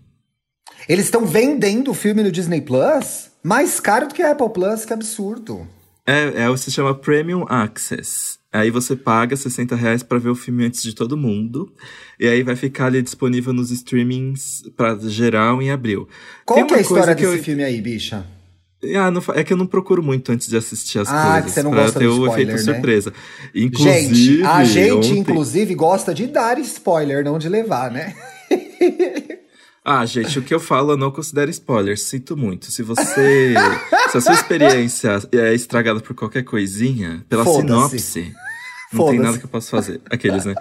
Eles 0.88 1.06
estão 1.06 1.26
vendendo 1.26 1.90
o 1.90 1.94
filme 1.94 2.22
no 2.22 2.30
Disney 2.30 2.60
Plus 2.60 3.30
mais 3.42 3.80
caro 3.80 4.06
do 4.06 4.14
que 4.14 4.22
a 4.22 4.30
Apple 4.30 4.50
Plus, 4.52 4.84
que 4.84 4.92
absurdo. 4.92 5.66
É, 6.06 6.44
é, 6.44 6.56
se 6.56 6.70
chama 6.70 6.94
Premium 6.94 7.44
Access. 7.48 8.38
Aí 8.52 8.70
você 8.70 8.96
paga 8.96 9.36
60 9.36 9.76
reais 9.76 10.02
pra 10.02 10.18
ver 10.18 10.28
o 10.30 10.34
filme 10.34 10.64
antes 10.66 10.82
de 10.82 10.92
todo 10.94 11.16
mundo. 11.16 11.72
E 12.18 12.26
aí 12.26 12.42
vai 12.42 12.56
ficar 12.56 12.86
ali 12.86 13.00
disponível 13.00 13.52
nos 13.52 13.70
streamings 13.70 14.64
pra 14.76 14.96
geral 14.98 15.62
em 15.62 15.70
abril. 15.70 16.08
Qual 16.44 16.66
que 16.66 16.74
é 16.74 16.78
a 16.78 16.80
história 16.80 17.14
que 17.14 17.24
eu- 17.24 17.30
desse 17.32 17.44
filme 17.44 17.62
aí, 17.62 17.80
bicha? 17.80 18.26
Ah, 18.96 19.10
não 19.10 19.22
é 19.34 19.44
que 19.44 19.52
eu 19.52 19.56
não 19.58 19.66
procuro 19.66 20.02
muito 20.02 20.32
antes 20.32 20.48
de 20.48 20.56
assistir 20.56 20.98
as 20.98 21.08
Ah, 21.08 21.22
coisas. 21.32 21.44
que 21.44 21.50
você 21.50 21.62
não 21.62 21.70
gosta 21.70 21.98
ter 21.98 22.06
o 22.06 22.12
spoiler, 22.24 22.32
efeito 22.56 22.66
né? 22.66 22.72
surpresa. 22.74 23.12
Inclusive, 23.54 24.14
gente, 24.14 24.42
a 24.42 24.64
gente, 24.64 24.92
ontem- 24.94 25.18
inclusive, 25.18 25.74
gosta 25.74 26.14
de 26.14 26.26
dar 26.26 26.58
spoiler, 26.58 27.22
não 27.22 27.38
de 27.38 27.48
levar, 27.48 27.90
né? 27.90 28.14
Ah, 29.84 30.04
gente, 30.04 30.38
o 30.38 30.42
que 30.42 30.52
eu 30.52 30.60
falo 30.60 30.92
eu 30.92 30.96
não 30.96 31.10
considero 31.10 31.50
spoiler. 31.50 31.98
Sinto 31.98 32.36
muito. 32.36 32.70
Se 32.70 32.82
você. 32.82 33.54
se 34.10 34.18
a 34.18 34.20
sua 34.20 34.34
experiência 34.34 35.18
é 35.32 35.54
estragada 35.54 36.00
por 36.00 36.14
qualquer 36.14 36.42
coisinha, 36.42 37.24
pela 37.28 37.44
sinopse. 37.44 38.32
Não 38.92 39.08
tem 39.08 39.20
nada 39.20 39.38
que 39.38 39.44
eu 39.44 39.48
possa 39.48 39.70
fazer. 39.70 40.00
Aqueles, 40.10 40.44
né? 40.44 40.54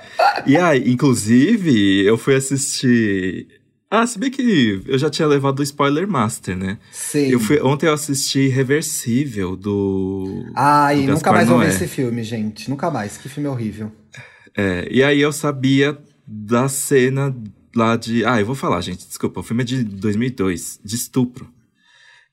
E 0.45 0.55
aí, 0.55 0.89
inclusive, 0.89 2.05
eu 2.05 2.17
fui 2.17 2.35
assistir. 2.35 3.47
Ah, 3.91 4.05
se 4.05 4.19
bem 4.19 4.29
que 4.29 4.83
eu 4.85 4.99
já 4.99 5.09
tinha 5.09 5.27
levado 5.27 5.59
o 5.59 5.63
spoiler 5.63 6.07
master, 6.07 6.55
né? 6.55 6.77
Sim. 6.91 7.31
Eu 7.31 7.39
fui, 7.39 7.59
ontem 7.59 7.87
eu 7.87 7.93
assisti 7.93 8.47
Reversível 8.47 9.55
do. 9.55 10.45
Ai, 10.55 11.07
do 11.07 11.13
nunca 11.13 11.31
mais 11.31 11.47
vou 11.47 11.57
ver 11.57 11.65
Noé. 11.65 11.75
esse 11.75 11.87
filme, 11.87 12.23
gente. 12.23 12.69
Nunca 12.69 12.91
mais. 12.91 13.17
Que 13.17 13.27
filme 13.27 13.49
horrível. 13.49 13.91
É, 14.55 14.87
e 14.91 15.03
aí 15.03 15.19
eu 15.19 15.31
sabia 15.31 15.97
da 16.27 16.69
cena 16.69 17.35
lá 17.79 17.95
de. 17.95 18.23
Ah, 18.25 18.39
eu 18.39 18.45
vou 18.45 18.55
falar, 18.55 18.81
gente, 18.81 19.07
desculpa. 19.07 19.39
O 19.39 19.43
filme 19.43 19.63
é 19.63 19.65
de 19.65 19.83
2002, 19.83 20.79
de 20.83 20.95
estupro. 20.95 21.47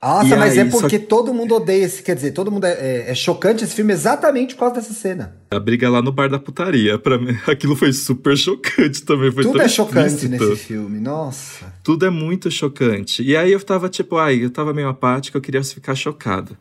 Nossa, 0.03 0.27
E 0.37 0.39
mas 0.39 0.53
aí, 0.53 0.59
é 0.59 0.71
só 0.71 0.79
porque 0.81 0.99
todo 0.99 1.33
mundo 1.33 1.55
odeia 1.55 1.85
esse. 1.85 2.03
Quer 2.03 2.15
dizer, 2.15 2.33
todo 2.33 2.51
mundo 2.53 2.65
é, 2.65 2.73
é- 2.73 3.11
é 3.11 3.15
chocante 3.15 3.65
esse 3.65 3.75
filme 3.75 3.93
exatamente 3.93 4.55
por 4.55 4.61
causa 4.61 4.75
dessa 4.77 4.93
cena. 4.93 5.35
A 5.51 5.59
briga 5.59 5.89
lá 5.89 6.03
no 6.03 6.13
bar 6.13 6.29
da 6.29 6.39
putaria. 6.39 6.99
Pra 6.99 7.19
mim, 7.19 7.35
aquilo 7.49 7.75
foi 7.75 7.93
super 7.93 8.37
chocante 8.37 9.03
também. 9.05 9.33
Foi 9.33 9.43
Tudo 9.43 9.61
é 9.63 9.69
chocante 9.69 10.15
explícito. 10.15 10.45
nesse 10.51 10.63
filme, 10.65 11.01
nossa. 11.01 11.73
Tudo 11.83 12.05
é 12.07 12.11
muito 12.11 12.51
chocante. 12.51 13.23
E 13.23 13.35
aí 13.37 13.51
eu 13.51 13.61
tava 13.61 13.89
tipo, 13.89 14.17
ai, 14.19 14.45
eu 14.45 14.51
tava 14.51 14.75
meio 14.75 14.89
apático, 14.89 15.39
eu 15.39 15.43
queria 15.43 15.65
ficar 15.65 15.95
chocado. 15.95 16.57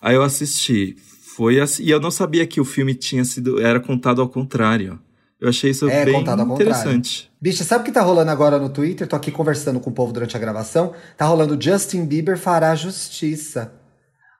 Aí 0.00 0.14
eu 0.14 0.22
assisti. 0.22 0.96
Foi 1.36 1.60
assim. 1.60 1.82
E 1.82 1.90
eu 1.90 2.00
não 2.00 2.10
sabia 2.10 2.46
que 2.46 2.60
o 2.60 2.64
filme 2.64 2.94
tinha 2.94 3.24
sido. 3.24 3.60
Era 3.60 3.80
contado 3.80 4.22
ao 4.22 4.28
contrário. 4.28 4.98
Eu 5.40 5.50
achei 5.50 5.70
isso 5.70 5.88
É 5.88 6.04
bem 6.04 6.22
interessante. 6.22 7.30
Bicha, 7.40 7.62
sabe 7.62 7.82
o 7.82 7.84
que 7.84 7.92
tá 7.92 8.00
rolando 8.00 8.30
agora 8.30 8.58
no 8.58 8.70
Twitter? 8.70 9.06
Tô 9.06 9.16
aqui 9.16 9.30
conversando 9.30 9.78
com 9.78 9.90
o 9.90 9.92
povo 9.92 10.12
durante 10.12 10.36
a 10.36 10.40
gravação. 10.40 10.94
Tá 11.16 11.26
rolando 11.26 11.60
Justin 11.62 12.06
Bieber 12.06 12.38
fará 12.38 12.74
justiça. 12.74 13.72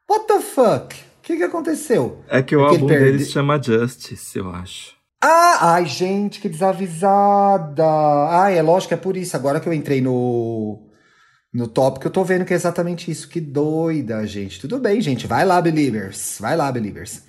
What 0.08 0.26
the 0.26 0.40
fuck? 0.40 0.94
O 0.96 1.22
que 1.22 1.36
que 1.36 1.42
aconteceu? 1.42 2.22
É 2.28 2.42
que 2.42 2.56
o 2.56 2.60
Porque 2.60 2.74
álbum 2.76 2.86
perde- 2.86 3.04
dele 3.12 3.24
se 3.24 3.32
chama 3.32 3.60
Justice, 3.62 4.38
eu 4.38 4.48
acho. 4.50 4.94
Ah, 5.22 5.74
ai, 5.74 5.86
gente, 5.86 6.40
que 6.40 6.48
desavisada. 6.48 7.84
Ai, 8.30 8.56
é 8.58 8.62
lógico, 8.62 8.94
é 8.94 8.96
por 8.96 9.16
isso. 9.16 9.36
Agora 9.36 9.60
que 9.60 9.68
eu 9.68 9.72
entrei 9.72 10.00
no, 10.00 10.78
no 11.52 11.66
tópico, 11.66 12.06
eu 12.06 12.10
tô 12.10 12.22
vendo 12.22 12.44
que 12.44 12.52
é 12.52 12.56
exatamente 12.56 13.10
isso. 13.10 13.28
Que 13.28 13.40
doida, 13.40 14.26
gente. 14.26 14.60
Tudo 14.60 14.78
bem, 14.78 15.00
gente. 15.00 15.26
Vai 15.26 15.44
lá, 15.44 15.60
Believers. 15.60 16.38
Vai 16.40 16.56
lá, 16.56 16.70
Believers. 16.70 17.22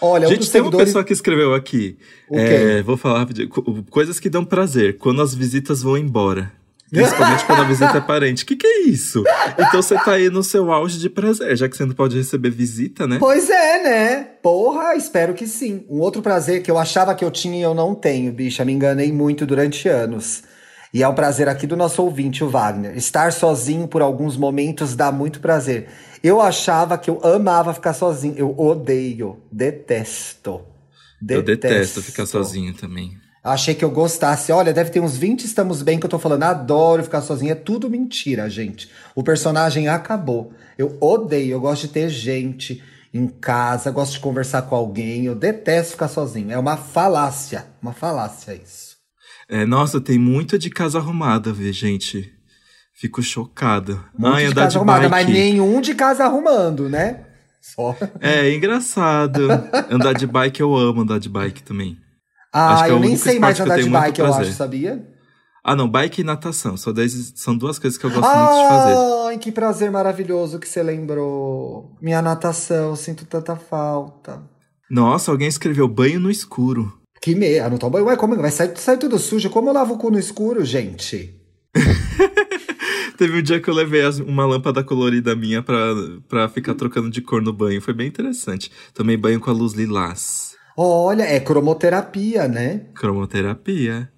Olha, 0.00 0.26
um 0.26 0.30
Gente, 0.30 0.50
tem 0.50 0.60
uma 0.60 0.66
seguidores... 0.66 0.88
pessoa 0.88 1.04
que 1.04 1.12
escreveu 1.12 1.54
aqui. 1.54 1.96
É, 2.30 2.82
vou 2.82 2.96
falar 2.96 3.26
Coisas 3.90 4.18
que 4.20 4.28
dão 4.28 4.44
prazer. 4.44 4.98
Quando 4.98 5.22
as 5.22 5.34
visitas 5.34 5.82
vão 5.82 5.96
embora. 5.96 6.52
Principalmente 6.90 7.44
quando 7.44 7.62
a 7.62 7.64
visita 7.64 7.98
é 7.98 8.00
parente. 8.02 8.44
O 8.44 8.46
que, 8.46 8.56
que 8.56 8.66
é 8.66 8.80
isso? 8.82 9.24
Então 9.58 9.82
você 9.82 9.96
tá 9.96 10.12
aí 10.12 10.30
no 10.30 10.42
seu 10.42 10.70
auge 10.70 10.98
de 10.98 11.10
prazer, 11.10 11.56
já 11.56 11.68
que 11.68 11.76
você 11.76 11.84
não 11.84 11.94
pode 11.94 12.16
receber 12.16 12.50
visita, 12.50 13.06
né? 13.06 13.16
Pois 13.18 13.50
é, 13.50 13.82
né? 13.82 14.28
Porra, 14.42 14.94
espero 14.94 15.34
que 15.34 15.46
sim. 15.46 15.84
Um 15.90 15.98
outro 15.98 16.22
prazer 16.22 16.62
que 16.62 16.70
eu 16.70 16.78
achava 16.78 17.14
que 17.14 17.24
eu 17.24 17.30
tinha 17.30 17.58
e 17.58 17.62
eu 17.62 17.74
não 17.74 17.94
tenho, 17.94 18.32
bicha. 18.32 18.64
Me 18.64 18.72
enganei 18.72 19.12
muito 19.12 19.44
durante 19.44 19.88
anos. 19.88 20.42
E 20.92 21.02
é 21.02 21.08
um 21.08 21.14
prazer 21.14 21.48
aqui 21.48 21.66
do 21.66 21.76
nosso 21.76 22.02
ouvinte, 22.02 22.44
o 22.44 22.48
Wagner. 22.48 22.96
Estar 22.96 23.32
sozinho 23.32 23.88
por 23.88 24.02
alguns 24.02 24.36
momentos 24.36 24.94
dá 24.94 25.10
muito 25.10 25.40
prazer. 25.40 25.88
Eu 26.22 26.40
achava 26.40 26.96
que 26.96 27.10
eu 27.10 27.20
amava 27.24 27.74
ficar 27.74 27.92
sozinho. 27.92 28.34
Eu 28.36 28.58
odeio, 28.58 29.42
detesto. 29.50 30.62
Eu 31.28 31.42
detesto 31.42 32.02
ficar 32.02 32.26
sozinho 32.26 32.74
também. 32.74 33.16
Achei 33.42 33.74
que 33.74 33.84
eu 33.84 33.90
gostasse. 33.90 34.50
Olha, 34.50 34.72
deve 34.72 34.90
ter 34.90 35.00
uns 35.00 35.16
20 35.16 35.44
estamos 35.44 35.80
bem 35.80 36.00
que 36.00 36.06
eu 36.06 36.10
tô 36.10 36.18
falando. 36.18 36.42
Adoro 36.42 37.04
ficar 37.04 37.22
sozinho. 37.22 37.52
É 37.52 37.54
tudo 37.54 37.88
mentira, 37.88 38.50
gente. 38.50 38.90
O 39.14 39.22
personagem 39.22 39.86
acabou. 39.86 40.52
Eu 40.76 40.96
odeio. 41.00 41.52
Eu 41.52 41.60
gosto 41.60 41.82
de 41.82 41.88
ter 41.88 42.08
gente 42.08 42.82
em 43.14 43.28
casa. 43.28 43.90
Gosto 43.92 44.14
de 44.14 44.20
conversar 44.20 44.62
com 44.62 44.74
alguém. 44.74 45.26
Eu 45.26 45.34
detesto 45.36 45.92
ficar 45.92 46.08
sozinho. 46.08 46.50
É 46.50 46.58
uma 46.58 46.76
falácia. 46.76 47.66
Uma 47.80 47.92
falácia 47.92 48.52
isso. 48.52 48.85
É, 49.48 49.64
nossa, 49.64 50.00
tem 50.00 50.18
muito 50.18 50.58
de 50.58 50.70
casa 50.70 50.98
arrumada, 50.98 51.52
vê, 51.52 51.72
gente. 51.72 52.32
Fico 52.94 53.22
chocada. 53.22 54.00
Muito 54.18 54.34
Ai, 54.34 54.44
de 54.44 54.50
andar 54.50 54.62
casa 54.62 54.70
de 54.70 54.76
arrumada, 54.78 55.08
bike. 55.08 55.10
mas 55.10 55.26
nenhum 55.28 55.80
de 55.80 55.94
casa 55.94 56.24
arrumando, 56.24 56.88
né? 56.88 57.24
Só. 57.60 57.96
É, 58.20 58.52
engraçado. 58.52 59.48
andar 59.90 60.14
de 60.14 60.26
bike, 60.26 60.60
eu 60.60 60.74
amo 60.74 61.02
andar 61.02 61.18
de 61.18 61.28
bike 61.28 61.62
também. 61.62 61.98
Ah, 62.52 62.86
é 62.86 62.90
eu 62.90 62.98
nem 62.98 63.16
sei 63.16 63.38
mais 63.38 63.60
andar 63.60 63.78
de 63.78 63.88
bike, 63.90 64.20
eu 64.20 64.32
acho, 64.32 64.52
sabia? 64.52 65.06
Ah, 65.62 65.74
não, 65.74 65.88
bike 65.88 66.20
e 66.20 66.24
natação. 66.24 66.76
Só 66.76 66.92
dois, 66.92 67.32
são 67.34 67.56
duas 67.56 67.78
coisas 67.78 67.98
que 67.98 68.06
eu 68.06 68.10
gosto 68.10 68.24
muito 68.24 68.62
de 68.62 68.68
fazer. 68.68 68.94
Ai, 69.26 69.38
que 69.38 69.52
prazer 69.52 69.90
maravilhoso 69.90 70.58
que 70.58 70.68
você 70.68 70.82
lembrou. 70.82 71.94
Minha 72.00 72.22
natação, 72.22 72.94
sinto 72.94 73.26
tanta 73.26 73.56
falta. 73.56 74.42
Nossa, 74.88 75.32
alguém 75.32 75.48
escreveu 75.48 75.88
banho 75.88 76.20
no 76.20 76.30
escuro. 76.30 76.96
Que 77.20 77.34
meia, 77.34 77.68
não 77.68 77.78
toma 77.78 77.92
banho. 77.92 78.06
Ué, 78.06 78.16
como 78.16 78.36
vai 78.36 78.50
sair, 78.50 78.72
sai 78.76 78.96
tudo 78.98 79.18
sujo? 79.18 79.50
Como 79.50 79.68
eu 79.68 79.74
lavo 79.74 79.94
o 79.94 79.98
cu 79.98 80.10
no 80.10 80.18
escuro, 80.18 80.64
gente? 80.64 81.34
Teve 83.18 83.38
um 83.38 83.42
dia 83.42 83.58
que 83.60 83.68
eu 83.70 83.74
levei 83.74 84.02
as- 84.02 84.18
uma 84.18 84.44
lâmpada 84.44 84.84
colorida 84.84 85.34
minha 85.34 85.62
pra, 85.62 85.94
pra 86.28 86.48
ficar 86.48 86.74
trocando 86.74 87.10
de 87.10 87.22
cor 87.22 87.40
no 87.40 87.52
banho. 87.52 87.80
Foi 87.80 87.94
bem 87.94 88.06
interessante. 88.08 88.70
Tomei 88.92 89.16
banho 89.16 89.40
com 89.40 89.50
a 89.50 89.54
luz 89.54 89.72
lilás. 89.72 90.54
Olha, 90.76 91.22
é 91.22 91.40
cromoterapia, 91.40 92.46
né? 92.46 92.82
Cromoterapia. 92.94 94.10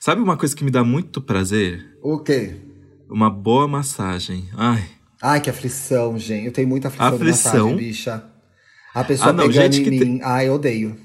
Sabe 0.00 0.22
uma 0.22 0.36
coisa 0.36 0.56
que 0.56 0.64
me 0.64 0.70
dá 0.70 0.82
muito 0.82 1.20
prazer? 1.20 1.98
O 2.02 2.18
quê? 2.18 2.56
Uma 3.10 3.28
boa 3.28 3.68
massagem. 3.68 4.48
Ai. 4.56 4.82
Ai, 5.20 5.40
que 5.42 5.50
aflição, 5.50 6.18
gente. 6.18 6.46
Eu 6.46 6.52
tenho 6.52 6.68
muita 6.68 6.88
aflição, 6.88 7.08
Aflição? 7.08 7.52
de 7.52 7.58
massagem, 7.58 7.76
bicha. 7.76 8.24
A 8.94 9.04
pessoa 9.04 9.28
Ah, 9.30 9.32
não, 9.34 9.46
pegando 9.46 9.74
em 9.76 9.84
que 9.84 9.90
mim. 9.90 10.20
Ai, 10.22 10.48
eu 10.48 10.54
odeio. 10.54 10.96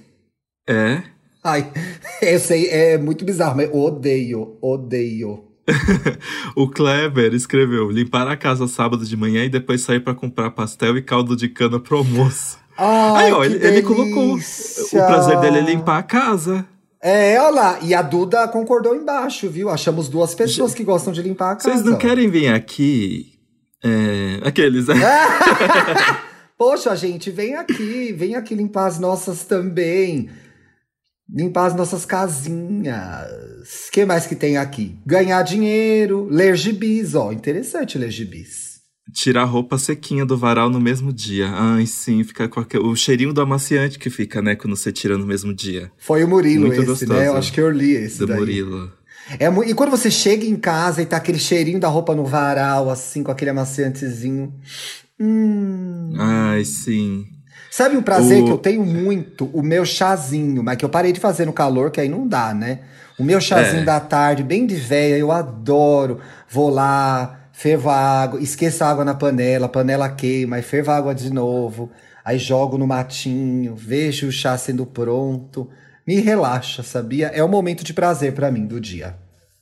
É? 0.68 1.04
Ai, 1.44 1.72
eu 2.22 2.40
sei, 2.40 2.70
é 2.70 2.98
muito 2.98 3.26
bizarro, 3.26 3.58
mas 3.58 3.70
odeio, 3.74 4.58
odeio. 4.62 5.44
o 6.56 6.70
Kleber 6.70 7.34
escreveu: 7.34 7.90
limpar 7.90 8.28
a 8.28 8.38
casa 8.38 8.68
sábado 8.68 9.06
de 9.06 9.18
manhã 9.18 9.44
e 9.44 9.50
depois 9.50 9.82
sair 9.82 10.00
pra 10.00 10.14
comprar 10.14 10.52
pastel 10.52 10.98
e 10.98 11.02
caldo 11.02 11.36
de 11.36 11.50
cana 11.50 11.80
pro 11.80 11.98
almoço. 11.98 12.58
Ai, 12.78 13.26
Aí, 13.26 13.32
ó, 13.32 13.44
ele, 13.44 13.66
ele 13.66 13.82
colocou. 13.82 14.36
O 14.36 14.90
prazer 14.90 15.40
dele 15.40 15.60
é 15.60 15.62
limpar 15.62 16.00
a 16.00 16.04
casa. 16.04 16.66
É, 17.00 17.40
olha 17.40 17.54
lá. 17.54 17.80
E 17.82 17.94
a 17.94 18.02
Duda 18.02 18.48
concordou 18.48 18.96
embaixo, 18.96 19.50
viu? 19.50 19.70
Achamos 19.70 20.08
duas 20.08 20.34
pessoas 20.34 20.74
que 20.74 20.84
gostam 20.84 21.14
de 21.14 21.22
limpar 21.22 21.52
a 21.52 21.56
casa. 21.56 21.70
Vocês 21.70 21.84
não 21.84 21.98
querem 21.98 22.30
vir 22.30 22.48
aqui? 22.48 23.34
É, 23.84 24.40
aqueles. 24.48 24.88
Poxa, 26.58 26.96
gente, 26.96 27.30
vem 27.30 27.56
aqui, 27.56 28.14
vem 28.14 28.36
aqui 28.36 28.56
limpar 28.56 28.86
as 28.86 29.00
nossas 29.00 29.44
também. 29.44 30.30
Limpar 31.30 31.68
as 31.68 31.76
nossas 31.76 32.06
casinhas. 32.06 33.88
O 33.88 33.92
que 33.92 34.06
mais 34.06 34.26
que 34.28 34.36
tem 34.36 34.58
aqui? 34.58 34.98
Ganhar 35.06 35.42
dinheiro, 35.44 36.28
ler 36.30 36.56
gibis, 36.56 37.16
ó. 37.16 37.32
Interessante 37.32 37.98
ler 37.98 38.12
gibis. 38.12 38.74
Tirar 39.12 39.44
roupa 39.46 39.78
sequinha 39.78 40.26
do 40.26 40.38
varal 40.38 40.70
no 40.70 40.80
mesmo 40.80 41.12
dia. 41.14 41.50
Ai, 41.50 41.86
sim, 41.86 42.24
fica 42.24 42.48
com 42.48 42.60
aquele, 42.60 42.84
o 42.84 42.96
cheirinho 42.96 43.34
do 43.34 43.42
amaciante 43.42 44.00
que 44.00 44.10
fica, 44.10 44.42
né, 44.42 44.56
quando 44.56 44.76
você 44.76 44.92
tira 44.92 45.18
no 45.18 45.26
mesmo 45.26 45.54
dia. 45.54 45.92
Foi 45.98 46.24
o 46.24 46.28
Murilo 46.28 46.68
Muito 46.68 46.80
esse, 46.80 46.86
gostoso. 46.86 47.14
né? 47.14 47.28
Eu 47.28 47.36
acho 47.38 47.52
que 47.54 47.62
eu 47.62 47.70
li 47.70 47.92
esse 47.92 48.20
Do 48.20 48.28
daí. 48.28 48.38
Murilo. 48.38 48.92
É, 49.40 49.48
e 49.70 49.74
quando 49.74 49.90
você 49.92 50.12
chega 50.12 50.46
em 50.46 50.56
casa 50.56 51.02
e 51.02 51.06
tá 51.06 51.18
aquele 51.18 51.40
cheirinho 51.40 51.80
da 51.80 51.88
roupa 51.88 52.14
no 52.16 52.26
varal, 52.26 52.90
assim, 52.90 53.24
com 53.24 53.32
aquele 53.32 53.52
amaciantezinho. 53.52 54.54
Hum. 55.20 56.14
Ai, 56.18 56.66
sim. 56.66 57.26
Sabe 57.76 57.98
um 57.98 58.04
prazer 58.04 58.44
O- 58.44 58.46
que 58.46 58.52
eu 58.52 58.58
tenho 58.60 58.86
muito? 58.86 59.46
O 59.52 59.64
meu 59.64 59.84
chazinho, 59.84 60.62
mas 60.62 60.78
que 60.78 60.86
eu 60.86 60.90
parei 60.90 61.12
de 61.12 61.20
fazer 61.20 61.48
no 61.48 61.52
calor, 61.52 61.90
que 61.90 62.00
aí 62.00 62.08
não 62.08 62.28
dá, 62.28 62.54
né? 62.54 62.82
O 63.18 63.24
meu 63.24 63.42
chazinho 63.42 63.82
É. 63.82 63.86
da 63.86 64.00
tarde, 64.00 64.44
bem 64.44 64.68
de 64.68 64.76
véia, 64.76 65.18
eu 65.18 65.32
adoro. 65.32 66.20
Vou 66.48 66.70
lá, 66.70 67.48
fervo 67.52 67.90
a 67.90 67.96
água, 67.96 68.40
esqueço 68.40 68.84
a 68.84 68.90
água 68.92 69.04
na 69.04 69.16
panela, 69.16 69.66
a 69.66 69.70
panela 69.70 70.08
queima, 70.08 70.58
aí 70.58 70.62
fervo 70.62 70.92
a 70.92 70.98
água 70.98 71.16
de 71.16 71.34
novo, 71.34 71.90
aí 72.24 72.38
jogo 72.38 72.78
no 72.78 72.86
matinho, 72.86 73.74
vejo 73.76 74.28
o 74.28 74.32
chá 74.32 74.56
sendo 74.56 74.86
pronto. 74.86 75.68
Me 76.06 76.20
relaxa, 76.20 76.84
sabia? 76.84 77.30
É 77.34 77.44
o 77.44 77.50
momento 77.50 77.84
de 77.84 77.92
prazer 77.92 78.34
pra 78.34 78.52
mim 78.52 78.68
do 78.68 78.80
dia. 78.80 79.16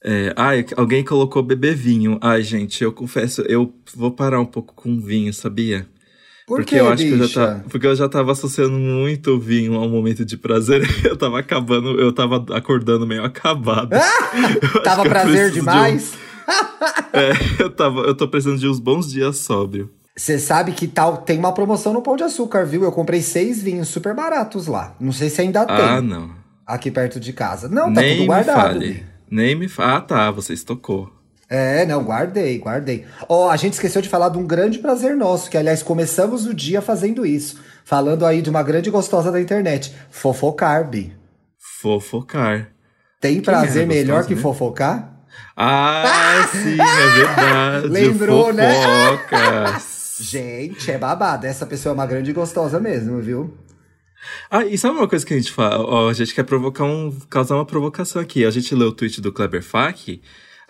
É, 0.04 0.34
ai, 0.36 0.66
alguém 0.76 1.02
colocou 1.02 1.42
beber 1.42 1.76
vinho. 1.78 2.20
Ai, 2.22 2.42
gente, 2.44 2.84
eu 2.84 2.92
confesso, 2.92 3.42
eu 3.44 3.74
vou 3.96 4.12
parar 4.12 4.42
um 4.42 4.46
pouco 4.46 4.74
com 4.76 5.00
vinho, 5.00 5.34
sabia? 5.34 5.88
Por 6.48 6.58
porque 6.58 6.76
quê, 6.76 6.82
eu 6.82 6.90
acho 6.90 7.04
que 7.04 7.10
eu 7.12 7.18
já 7.20 7.24
bicha? 7.26 7.48
tá, 7.48 7.64
porque 7.70 7.88
eu 7.88 7.96
já 7.96 8.10
tava 8.10 8.32
associando 8.32 8.78
muito 8.78 9.32
o 9.32 9.40
vinho 9.40 9.76
ao 9.76 9.88
momento 9.88 10.26
de 10.26 10.36
prazer. 10.38 10.82
Eu 11.06 11.16
tava 11.16 11.40
acabando, 11.40 12.00
eu 12.00 12.12
tava 12.12 12.44
acordando 12.56 13.06
meio 13.08 13.24
acabado. 13.24 13.92
Eu 14.76 14.84
Tava 14.84 15.04
que 15.04 15.10
prazer 15.10 15.52
preciso 15.52 15.54
de 15.54 15.60
um- 15.60 15.64
demais? 15.64 16.14
É, 17.14 17.32
eu 17.62 17.70
tava, 17.70 18.02
eu 18.02 18.16
tô 18.16 18.28
precisando 18.28 18.60
de 18.60 18.68
uns 18.68 18.80
bons 18.80 19.10
dias 19.12 19.38
sóbrio. 19.38 19.90
Você 20.18 20.38
sabe 20.40 20.72
que 20.74 20.88
tal 20.88 21.18
tem 21.18 21.38
uma 21.40 21.54
promoção 21.54 21.94
no 21.94 22.02
Pão 22.02 22.16
de 22.18 22.24
Açúcar, 22.24 22.66
viu? 22.66 22.84
Eu 22.84 22.92
comprei 22.92 23.22
seis 23.22 23.62
vinhos 23.62 23.88
super 23.88 24.14
baratos 24.14 24.68
lá. 24.68 24.96
Não 25.00 25.12
sei 25.14 25.30
se 25.30 25.40
ainda 25.42 25.66
tem 25.66 25.76
Ah, 25.76 26.02
não. 26.02 26.32
aqui 26.66 26.90
perto 26.92 27.20
de 27.20 27.32
casa. 27.32 27.70
Não, 27.70 27.94
tá 27.94 28.02
Nem 28.02 28.12
tudo 28.14 28.22
me 28.22 28.28
guardado. 28.28 28.56
fale. 28.74 28.88
Bi. 28.94 29.06
Nem 29.30 29.56
me 29.56 29.68
fale. 29.70 29.92
Ah, 29.94 30.02
tá, 30.02 30.32
você 30.32 30.54
estocou. 30.54 31.10
É, 31.54 31.86
não, 31.86 32.02
guardei, 32.02 32.58
guardei. 32.60 33.06
Ó, 33.28 33.50
a 33.50 33.58
gente 33.58 33.74
esqueceu 33.74 34.02
de 34.02 34.08
falar 34.08 34.30
de 34.30 34.38
um 34.38 34.48
grande 34.48 34.80
prazer 34.80 35.18
nosso, 35.18 35.50
que 35.50 35.58
aliás 35.58 35.84
começamos 35.84 36.46
o 36.46 36.54
dia 36.54 36.82
fazendo 36.82 37.26
isso. 37.26 37.60
Falando 37.84 38.26
aí 38.26 38.42
de 38.42 38.50
uma 38.50 38.64
grande 38.64 38.90
gostosa 38.90 39.30
da 39.34 39.42
internet, 39.42 39.94
fofocar, 40.10 40.90
Bi. 40.90 41.14
Fofocar. 41.82 42.70
Tem 43.20 43.42
prazer 43.42 43.84
é 43.84 43.86
melhor 43.86 44.26
que 44.26 44.34
né? 44.34 44.42
fofocar? 44.42 45.14
Ah, 45.58 46.48
sim, 46.54 46.78
é 46.80 47.10
verdade. 47.20 47.88
Lembrou, 47.90 48.54
né? 48.54 48.74
Fofocas. 48.74 50.20
Gente, 50.24 50.90
é 50.90 50.98
babado. 50.98 51.46
Essa 51.46 51.66
pessoa 51.66 51.92
é 51.92 51.96
uma 51.96 52.06
grande 52.06 52.32
gostosa 52.32 52.80
mesmo, 52.80 53.20
viu? 53.20 53.58
Ah, 54.50 54.64
e 54.64 54.78
sabe 54.78 54.96
uma 54.96 55.08
coisa 55.08 55.26
que 55.26 55.34
a 55.34 55.38
gente 55.38 55.52
fala? 55.52 55.84
Ó, 55.84 56.08
a 56.08 56.14
gente 56.14 56.34
quer 56.34 56.44
provocar 56.44 56.86
um, 56.86 57.12
causar 57.30 57.56
uma 57.56 57.66
provocação 57.66 58.22
aqui. 58.22 58.46
A 58.46 58.52
gente 58.52 58.74
leu 58.74 58.88
o 58.88 58.94
tweet 58.94 59.20
do 59.20 59.34
Kleber 59.34 59.64
Fak. 59.64 60.22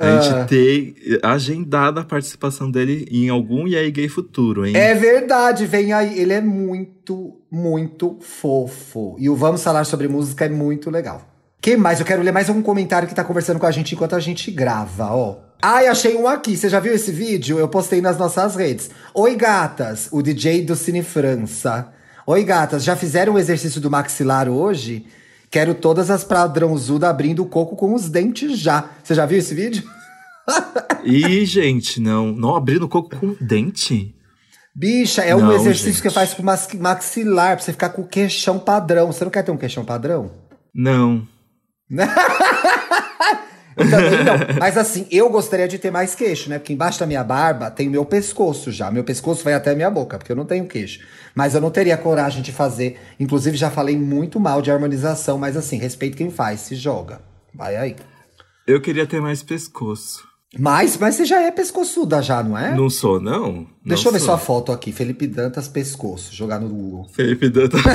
A 0.02 0.18
Ah. 0.18 0.22
gente 0.22 0.48
tem 0.50 0.96
agendada 1.22 2.02
a 2.02 2.04
participação 2.04 2.70
dele 2.72 3.08
em 3.12 3.30
algum 3.30 3.68
E 3.68 3.76
aí 3.78 3.92
Gay 3.92 4.10
Futuro, 4.10 4.66
hein? 4.66 4.76
É 4.76 4.94
verdade, 4.96 5.66
vem 5.66 5.94
aí. 5.94 6.20
Ele 6.20 6.34
é 6.34 6.42
muito, 6.42 7.40
muito 7.52 8.18
fofo. 8.22 9.16
E 9.20 9.30
o 9.30 9.36
Vamos 9.36 9.64
Falar 9.64 9.84
sobre 9.86 10.08
Música 10.08 10.46
é 10.46 10.50
muito 10.50 10.90
legal. 10.90 11.22
Quem 11.62 11.78
mais? 11.78 12.00
Eu 12.00 12.06
quero 12.06 12.24
ler 12.24 12.32
mais 12.32 12.50
um 12.50 12.62
comentário 12.62 13.08
que 13.08 13.14
tá 13.14 13.24
conversando 13.24 13.60
com 13.60 13.68
a 13.68 13.72
gente 13.72 13.94
enquanto 13.94 14.16
a 14.16 14.20
gente 14.20 14.50
grava, 14.50 15.14
ó. 15.14 15.38
Ai, 15.62 15.86
achei 15.86 16.16
um 16.18 16.28
aqui. 16.28 16.58
Você 16.58 16.68
já 16.68 16.80
viu 16.80 16.92
esse 16.94 17.12
vídeo? 17.12 17.60
Eu 17.60 17.68
postei 17.68 18.02
nas 18.02 18.18
nossas 18.18 18.56
redes. 18.56 18.90
Oi, 19.14 19.36
gatas. 19.36 20.10
O 20.12 20.24
DJ 20.24 20.64
do 20.64 20.76
Cine 20.76 21.04
França. 21.04 21.90
Oi, 22.26 22.44
gatas. 22.44 22.84
Já 22.84 22.96
fizeram 22.96 23.34
o 23.34 23.38
exercício 23.40 23.80
do 23.80 23.92
maxilar 23.92 24.50
hoje? 24.50 25.06
Quero 25.52 25.76
todas 25.76 26.10
as 26.10 26.24
padrãozudas 26.24 27.10
abrindo 27.10 27.44
o 27.44 27.46
coco 27.46 27.76
com 27.76 27.94
os 27.94 28.10
dentes 28.10 28.58
já. 28.58 28.90
Você 29.04 29.14
já 29.14 29.26
viu 29.26 29.38
esse 29.38 29.54
vídeo? 29.54 29.84
Ih, 31.04 31.46
gente, 31.46 32.00
não. 32.00 32.32
Não 32.32 32.56
abrindo 32.56 32.84
o 32.86 32.90
coco 32.90 33.16
com 33.18 33.36
dente? 33.42 34.16
Bicha, 34.74 35.22
é 35.22 35.36
um 35.36 35.42
Não, 35.42 35.54
exercício 35.54 35.92
gente. 35.92 36.02
que 36.04 36.10
faz 36.10 36.34
com 36.34 36.42
maxilar, 36.42 37.58
pra 37.58 37.66
você 37.66 37.74
ficar 37.74 37.90
com 37.90 38.04
o 38.04 38.08
queixão 38.08 38.58
padrão. 38.58 39.12
Você 39.12 39.26
não 39.26 39.32
quer 39.32 39.44
ter 39.44 39.52
um 39.52 39.58
queixão 39.58 39.84
padrão? 39.84 40.32
Não. 40.74 41.28
Eu 43.76 43.90
também 43.90 44.24
não. 44.24 44.60
Mas 44.60 44.78
assim, 44.78 45.08
eu 45.10 45.30
gostaria 45.30 45.68
de 45.68 45.80
ter 45.80 45.92
mais 45.92 46.14
queixo, 46.14 46.50
né? 46.50 46.60
Porque 46.60 46.74
embaixo 46.74 47.00
da 47.00 47.06
minha 47.06 47.24
barba 47.24 47.72
tem 47.72 47.88
o 47.88 47.92
meu 47.92 48.06
pescoço 48.06 48.72
já. 48.72 48.92
Meu 48.92 49.04
pescoço 49.04 49.44
vai 49.44 49.54
até 49.54 49.72
a 49.72 49.76
minha 49.76 49.90
boca, 49.90 50.18
porque 50.18 50.32
eu 50.32 50.36
não 50.36 50.46
tenho 50.46 50.68
queixo. 50.68 51.00
Mas 51.36 51.56
eu 51.56 51.62
não 51.62 51.72
teria 51.72 51.98
coragem 51.98 52.42
de 52.42 52.52
fazer. 52.52 53.00
Inclusive, 53.20 53.56
já 53.58 53.70
falei 53.72 53.98
muito 53.98 54.40
mal 54.40 54.62
de 54.62 54.70
harmonização, 54.72 55.38
mas 55.38 55.56
assim, 55.58 55.78
respeito 55.78 56.18
quem 56.18 56.30
faz, 56.30 56.62
se 56.62 56.76
joga. 56.76 57.22
Vai 57.54 57.76
aí. 57.76 57.96
Eu 58.68 58.80
queria 58.82 59.06
ter 59.08 59.22
mais 59.22 59.42
pescoço. 59.44 60.30
Mas, 60.60 60.98
mas 60.98 61.16
você 61.16 61.24
já 61.24 61.42
é 61.42 61.50
pescoçuda 61.50 62.22
já, 62.22 62.44
não 62.44 62.58
é? 62.58 62.76
Não 62.76 62.90
sou, 62.90 63.22
não? 63.22 63.66
Deixa 63.86 64.04
Não 64.04 64.10
eu 64.10 64.14
ver 64.14 64.20
sou. 64.20 64.28
sua 64.28 64.38
foto 64.38 64.72
aqui. 64.74 64.92
Felipe 64.92 65.26
Dantas 65.26 65.68
pescoço. 65.70 66.36
Jogar 66.36 66.60
no 66.60 66.68
Google. 66.68 67.08
Felipe 67.14 67.50
Dantas. 67.50 67.82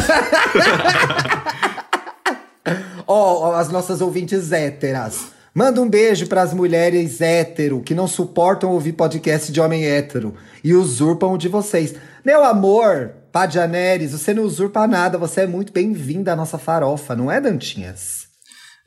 Ó, 3.07 3.51
ó, 3.51 3.55
as 3.55 3.70
nossas 3.70 4.01
ouvintes 4.01 4.51
héteras. 4.51 5.27
Manda 5.55 5.81
um 5.81 5.88
beijo 5.88 6.27
pras 6.27 6.53
mulheres 6.53 7.20
hétero 7.20 7.81
que 7.81 7.94
não 7.94 8.09
suportam 8.09 8.72
ouvir 8.72 8.92
podcast 8.92 9.51
de 9.53 9.61
homem 9.61 9.87
hétero 9.87 10.35
e 10.62 10.75
usurpam 10.75 11.33
o 11.33 11.38
de 11.38 11.49
vocês. 11.49 11.94
Meu 12.25 12.44
amor, 12.44 13.12
Padianeres, 13.40 14.12
você 14.12 14.33
não 14.33 14.44
usurpa 14.44 14.87
nada, 14.87 15.18
você 15.18 15.42
é 15.42 15.46
muito 15.46 15.70
bem-vinda 15.70 16.33
à 16.33 16.37
nossa 16.37 16.57
farofa, 16.57 17.14
não 17.14 17.31
é, 17.31 17.38
Dantinhas? 17.38 18.29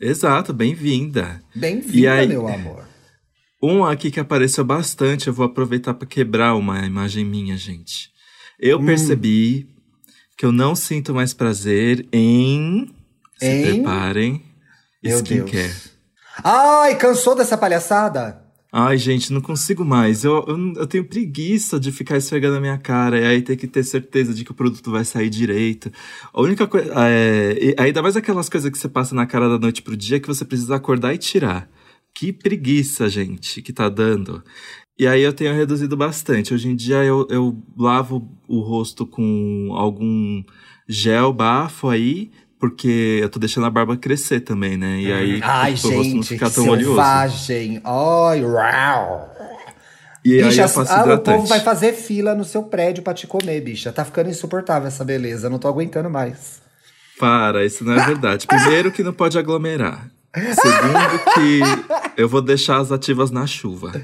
Exato, 0.02 0.52
bem-vinda. 0.52 1.40
Bem-vinda, 1.56 2.14
aí- 2.14 2.28
meu 2.30 2.48
amor. 2.48 2.84
Um 3.62 3.86
aqui 3.86 4.10
que 4.10 4.20
apareceu 4.20 4.64
bastante, 4.66 5.28
eu 5.28 5.34
vou 5.34 5.46
aproveitar 5.46 5.94
para 5.94 6.08
quebrar 6.08 6.56
uma 6.56 6.84
imagem 6.84 7.24
minha, 7.24 7.56
gente. 7.58 8.10
Eu 8.60 8.80
Hum. 8.80 8.86
percebi 8.88 9.70
que 10.36 10.48
eu 10.48 10.52
não 10.52 10.76
sinto 10.76 11.14
mais 11.14 11.32
prazer 11.32 12.08
em. 12.12 12.90
Se 13.38 13.46
Em? 13.46 13.62
preparem. 13.84 14.44
Meu 15.04 15.18
skincare. 15.20 15.52
Deus. 15.68 15.90
Ai, 16.44 16.96
cansou 16.96 17.36
dessa 17.36 17.56
palhaçada? 17.56 18.42
Ai, 18.72 18.98
gente, 19.00 19.34
não 19.34 19.42
consigo 19.42 19.84
mais. 19.84 20.24
Eu, 20.24 20.46
eu, 20.48 20.74
eu 20.76 20.88
tenho 20.88 21.04
preguiça 21.04 21.80
de 21.80 21.92
ficar 21.92 22.18
esfregando 22.18 22.58
a 22.58 22.62
minha 22.62 22.78
cara 22.78 23.20
e 23.20 23.26
aí 23.26 23.42
ter 23.42 23.58
que 23.58 23.68
ter 23.68 23.84
certeza 23.84 24.32
de 24.32 24.46
que 24.46 24.52
o 24.52 24.54
produto 24.54 24.92
vai 24.92 25.04
sair 25.04 25.30
direito. 25.30 25.92
A 26.32 26.40
única 26.40 26.68
coisa. 26.68 26.94
É, 26.96 27.74
ainda 27.80 28.02
mais 28.04 28.16
aquelas 28.16 28.48
coisas 28.48 28.70
que 28.70 28.78
você 28.78 28.88
passa 28.88 29.16
na 29.16 29.26
cara 29.26 29.50
da 29.50 29.58
noite 29.58 29.82
pro 29.82 29.98
dia 29.98 30.20
que 30.20 30.28
você 30.28 30.46
precisa 30.46 30.76
acordar 30.76 31.14
e 31.16 31.18
tirar. 31.18 31.68
Que 32.14 32.32
preguiça, 32.32 33.10
gente, 33.10 33.62
que 33.62 33.74
tá 33.74 33.90
dando. 33.90 34.44
E 35.00 35.08
aí 35.08 35.22
eu 35.22 35.34
tenho 35.34 35.56
reduzido 35.56 35.98
bastante. 35.98 36.54
Hoje 36.54 36.70
em 36.70 36.76
dia 36.76 37.04
eu, 37.04 37.26
eu 37.32 37.64
lavo 37.78 38.30
o 38.48 38.60
rosto 38.60 39.06
com 39.06 39.70
algum 39.74 40.44
gel 40.88 41.34
bafo 41.34 41.88
aí, 41.90 42.32
porque 42.60 43.20
eu 43.22 43.30
tô 43.30 43.40
deixando 43.40 43.66
a 43.68 43.70
barba 43.70 43.96
crescer 43.96 44.42
também, 44.42 44.76
né? 44.78 45.00
E 45.00 45.12
aí 45.12 45.40
Ai, 45.42 45.76
pro 45.76 45.90
rosto 45.90 45.96
não 45.96 46.04
gente, 46.04 46.28
ficar 46.28 46.50
tão 46.50 46.68
oleoso. 46.68 46.90
selvagem. 46.90 47.82
Ai, 47.86 48.44
uau. 48.44 49.34
E 50.26 50.44
bicha, 50.44 50.66
aí 50.66 50.70
eu 50.70 50.86
ah, 50.90 51.16
o 51.16 51.20
povo 51.20 51.48
vai 51.48 51.62
fazer 51.62 51.94
fila 51.94 52.36
no 52.36 52.44
seu 52.44 52.62
prédio 52.64 53.02
pra 53.02 53.14
te 53.14 53.26
comer, 53.26 53.62
bicha. 53.62 53.94
Tá 53.94 54.04
ficando 54.04 54.30
insuportável 54.30 54.90
essa 54.90 55.06
beleza. 55.06 55.50
Não 55.50 55.58
tô 55.58 55.70
aguentando 55.70 56.10
mais. 56.10 56.62
Para, 57.18 57.66
isso 57.66 57.86
não 57.86 57.94
é 57.94 58.06
verdade. 58.06 58.46
Primeiro 58.46 58.92
que 58.92 59.02
não 59.04 59.14
pode 59.14 59.40
aglomerar. 59.40 60.10
Segundo 60.36 61.20
que 61.34 61.62
eu 62.18 62.28
vou 62.28 62.42
deixar 62.42 62.78
as 62.78 62.92
ativas 62.92 63.32
na 63.32 63.48
chuva. 63.48 63.94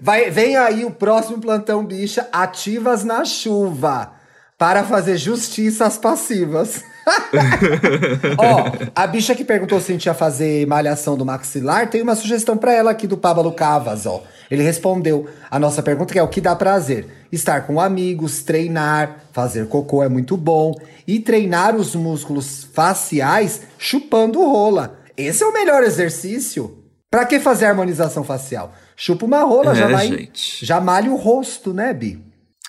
Vai, 0.00 0.30
vem 0.30 0.56
aí 0.56 0.84
o 0.84 0.90
próximo 0.90 1.40
plantão, 1.40 1.84
bicha, 1.84 2.28
ativas 2.32 3.02
na 3.02 3.24
chuva. 3.24 4.15
Para 4.58 4.84
fazer 4.84 5.18
justiça 5.18 5.84
às 5.84 5.98
passivas. 5.98 6.82
Ó, 8.38 8.72
a 8.94 9.06
bicha 9.06 9.34
que 9.34 9.44
perguntou 9.44 9.80
se 9.80 9.92
a 9.92 9.94
gente 9.94 10.06
ia 10.06 10.14
fazer 10.14 10.66
malhação 10.66 11.16
do 11.16 11.24
maxilar, 11.26 11.88
tem 11.90 12.02
uma 12.02 12.14
sugestão 12.16 12.56
pra 12.56 12.72
ela 12.72 12.90
aqui 12.90 13.06
do 13.06 13.16
Pablo 13.16 13.52
Cavas, 13.52 14.06
ó. 14.06 14.22
Ele 14.50 14.62
respondeu 14.62 15.28
a 15.50 15.58
nossa 15.58 15.82
pergunta, 15.82 16.12
que 16.12 16.18
é 16.18 16.22
o 16.22 16.28
que 16.28 16.40
dá 16.40 16.54
prazer. 16.56 17.06
Estar 17.30 17.66
com 17.66 17.80
amigos, 17.80 18.42
treinar, 18.42 19.24
fazer 19.32 19.66
cocô 19.68 20.02
é 20.02 20.08
muito 20.08 20.36
bom. 20.36 20.74
E 21.06 21.20
treinar 21.20 21.76
os 21.76 21.94
músculos 21.94 22.66
faciais 22.72 23.62
chupando 23.78 24.40
rola. 24.40 24.98
Esse 25.16 25.42
é 25.42 25.46
o 25.46 25.52
melhor 25.52 25.82
exercício. 25.82 26.78
Pra 27.10 27.24
que 27.24 27.38
fazer 27.40 27.66
harmonização 27.66 28.24
facial? 28.24 28.72
Chupa 28.96 29.26
uma 29.26 29.42
rola, 29.42 29.74
já 29.74 29.88
É, 29.88 29.92
vai. 29.92 30.08
gente. 30.08 30.64
Já 30.64 30.80
malha 30.80 31.10
o 31.10 31.16
rosto, 31.16 31.72
né, 31.72 31.92
Bi? 31.92 32.20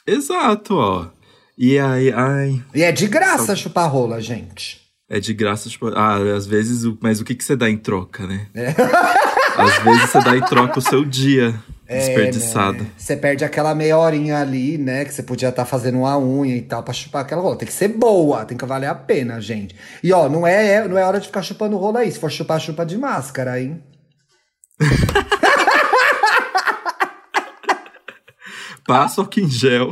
Exato, 0.05 0.75
ó. 0.75 1.05
E 1.57 1.79
aí, 1.79 2.11
ai, 2.11 2.61
E 2.73 2.83
é 2.83 2.91
de 2.91 3.07
graça 3.07 3.55
chupar 3.55 3.89
rola, 3.89 4.21
gente. 4.21 4.79
é 5.09 5.19
de 5.19 5.33
graça, 5.33 5.69
tipo, 5.69 5.87
ah, 5.87 6.17
às 6.35 6.45
vezes, 6.45 6.83
mas 7.01 7.19
o 7.19 7.25
que, 7.25 7.33
que 7.33 7.43
você 7.43 7.55
dá 7.55 7.69
em 7.69 7.77
troca, 7.77 8.27
né? 8.27 8.47
É. 8.53 8.73
Às 9.57 9.75
vezes 9.79 10.11
você 10.11 10.19
dá 10.19 10.37
em 10.37 10.41
troca 10.41 10.77
o 10.77 10.81
seu 10.83 11.03
dia 11.03 11.55
desperdiçado. 11.87 12.83
né? 12.83 12.89
Você 12.95 13.17
perde 13.17 13.43
aquela 13.43 13.73
meia 13.73 13.97
horinha 13.97 14.37
ali, 14.39 14.77
né? 14.77 15.03
Que 15.03 15.11
você 15.11 15.23
podia 15.23 15.49
estar 15.49 15.65
fazendo 15.65 15.97
uma 15.97 16.15
unha 16.15 16.55
e 16.55 16.61
tal 16.61 16.83
pra 16.83 16.93
chupar 16.93 17.23
aquela 17.23 17.41
rola. 17.41 17.55
Tem 17.57 17.67
que 17.67 17.73
ser 17.73 17.87
boa, 17.87 18.45
tem 18.45 18.55
que 18.55 18.63
valer 18.67 18.85
a 18.85 18.93
pena, 18.93 19.41
gente. 19.41 19.75
E 20.03 20.13
ó, 20.13 20.29
não 20.29 20.45
é, 20.45 20.87
não 20.87 20.95
é 20.95 21.03
hora 21.03 21.19
de 21.19 21.25
ficar 21.25 21.41
chupando 21.41 21.75
rola 21.75 22.01
aí. 22.01 22.11
Se 22.11 22.19
for 22.19 22.29
chupar, 22.31 22.61
chupa 22.61 22.85
de 22.85 22.99
máscara, 22.99 23.59
hein? 23.59 23.81
Passa 28.85 29.21
o 29.21 29.29
em 29.37 29.49
gel. 29.49 29.91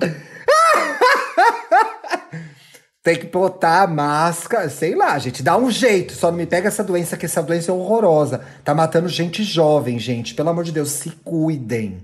Tem 3.05 3.19
que 3.19 3.27
botar 3.27 3.83
a 3.83 3.87
máscara, 3.87 4.67
sei 4.67 4.95
lá, 4.95 5.19
gente. 5.19 5.43
Dá 5.43 5.55
um 5.55 5.69
jeito. 5.69 6.13
Só 6.13 6.31
não 6.31 6.39
me 6.39 6.47
pega 6.47 6.69
essa 6.69 6.83
doença, 6.83 7.15
que 7.15 7.27
essa 7.27 7.43
doença 7.43 7.69
é 7.69 7.73
horrorosa. 7.73 8.41
Tá 8.63 8.73
matando 8.73 9.07
gente 9.07 9.43
jovem, 9.43 9.99
gente. 9.99 10.33
Pelo 10.33 10.49
amor 10.49 10.63
de 10.63 10.71
Deus, 10.71 10.89
se 10.89 11.11
cuidem. 11.23 11.99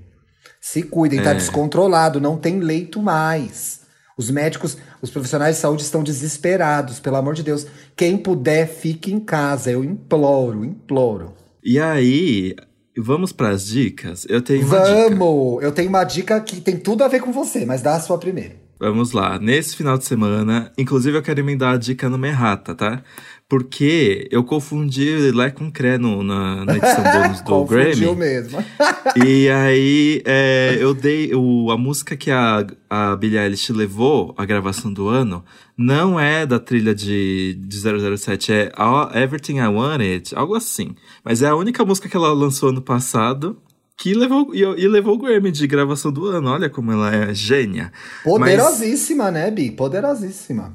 Se 0.62 0.84
cuidem, 0.84 1.24
tá 1.24 1.32
É. 1.32 1.34
descontrolado, 1.34 2.22
não 2.22 2.38
tem 2.38 2.60
leito 2.60 3.02
mais. 3.02 3.82
Os 4.16 4.30
médicos, 4.30 4.78
os 5.02 5.10
profissionais 5.10 5.56
de 5.56 5.62
saúde 5.64 5.82
estão 5.82 6.04
desesperados, 6.04 6.99
pelo 6.99 7.16
amor 7.16 7.34
de 7.34 7.41
Deus. 7.41 7.66
Quem 7.95 8.16
puder, 8.16 8.68
fique 8.68 9.12
em 9.12 9.20
casa. 9.20 9.72
Eu 9.72 9.84
imploro, 9.84 10.64
imploro. 10.64 11.34
E 11.64 11.80
aí, 11.80 12.56
vamos 12.95 13.32
pras 13.32 13.66
dicas? 13.66 14.28
Eu 14.30 14.39
tenho 14.39 14.68
uma 14.68 14.78
dica. 14.82 15.10
Vamos! 15.18 15.64
Eu 15.64 15.72
tenho 15.72 15.89
uma 15.89 16.04
dica 16.04 16.39
que 16.41 16.62
tem 16.62 16.78
tudo 16.78 17.04
a 17.04 17.08
ver 17.08 17.22
com 17.22 17.32
você, 17.32 17.66
mas 17.66 17.82
dá 17.82 17.95
a 17.95 17.99
sua 17.99 18.20
primeiro. 18.20 18.61
Vamos 18.82 19.12
lá. 19.12 19.38
Nesse 19.38 19.76
final 19.76 19.96
de 19.96 20.06
semana, 20.06 20.72
inclusive 20.76 21.16
eu 21.16 21.22
quero 21.22 21.40
emendar 21.40 21.76
a 21.76 21.78
dica 21.78 22.10
no 22.10 22.18
Merrata, 22.18 22.74
tá? 22.74 23.04
Porque 23.48 24.28
eu 24.32 24.44
confundi 24.44 25.30
Lé 25.30 25.52
com 25.52 25.72
Cré 25.72 26.00
no, 26.00 26.24
na, 26.24 26.66
na 26.66 26.78
edição 26.78 27.04
bônus 27.04 27.42
do 27.42 27.66
Grammy. 27.70 28.16
mesmo. 28.16 28.58
E 29.24 29.50
aí, 29.50 30.24
é, 30.26 30.78
eu 30.80 30.96
dei. 30.96 31.32
O, 31.36 31.70
a 31.70 31.78
música 31.78 32.16
que 32.16 32.32
a, 32.32 32.66
a 32.90 33.16
Billie 33.16 33.38
Eilish 33.38 33.72
levou, 33.72 34.34
a 34.36 34.46
gravação 34.46 34.92
do 34.92 35.10
ano, 35.10 35.44
não 35.78 36.20
é 36.20 36.46
da 36.46 36.58
trilha 36.58 36.96
de, 36.96 37.56
de 37.60 37.78
007, 38.18 38.52
é 38.52 38.72
Everything 39.14 39.58
I 39.58 39.68
Wanted, 39.68 40.34
algo 40.34 40.56
assim. 40.56 40.96
Mas 41.24 41.44
é 41.44 41.50
a 41.50 41.56
única 41.56 41.86
música 41.86 42.10
que 42.10 42.18
ela 42.18 42.34
lançou 42.34 42.70
ano 42.70 42.82
passado 42.82 43.62
que 44.02 44.16
levou, 44.16 44.49
e, 44.52 44.62
e 44.62 44.88
levou 44.88 45.14
o 45.14 45.18
Grammy 45.20 45.52
de 45.52 45.68
gravação 45.68 46.12
do 46.12 46.26
ano. 46.26 46.49
Olha 46.49 46.72
como 46.72 46.91
ela 46.91 47.14
é 47.14 47.36
gênia. 47.36 47.93
Mas- 48.26 48.34
Poderosíssima, 48.34 49.30
né, 49.30 49.52
Bi? 49.52 49.70
Poderosíssima. 49.70 50.74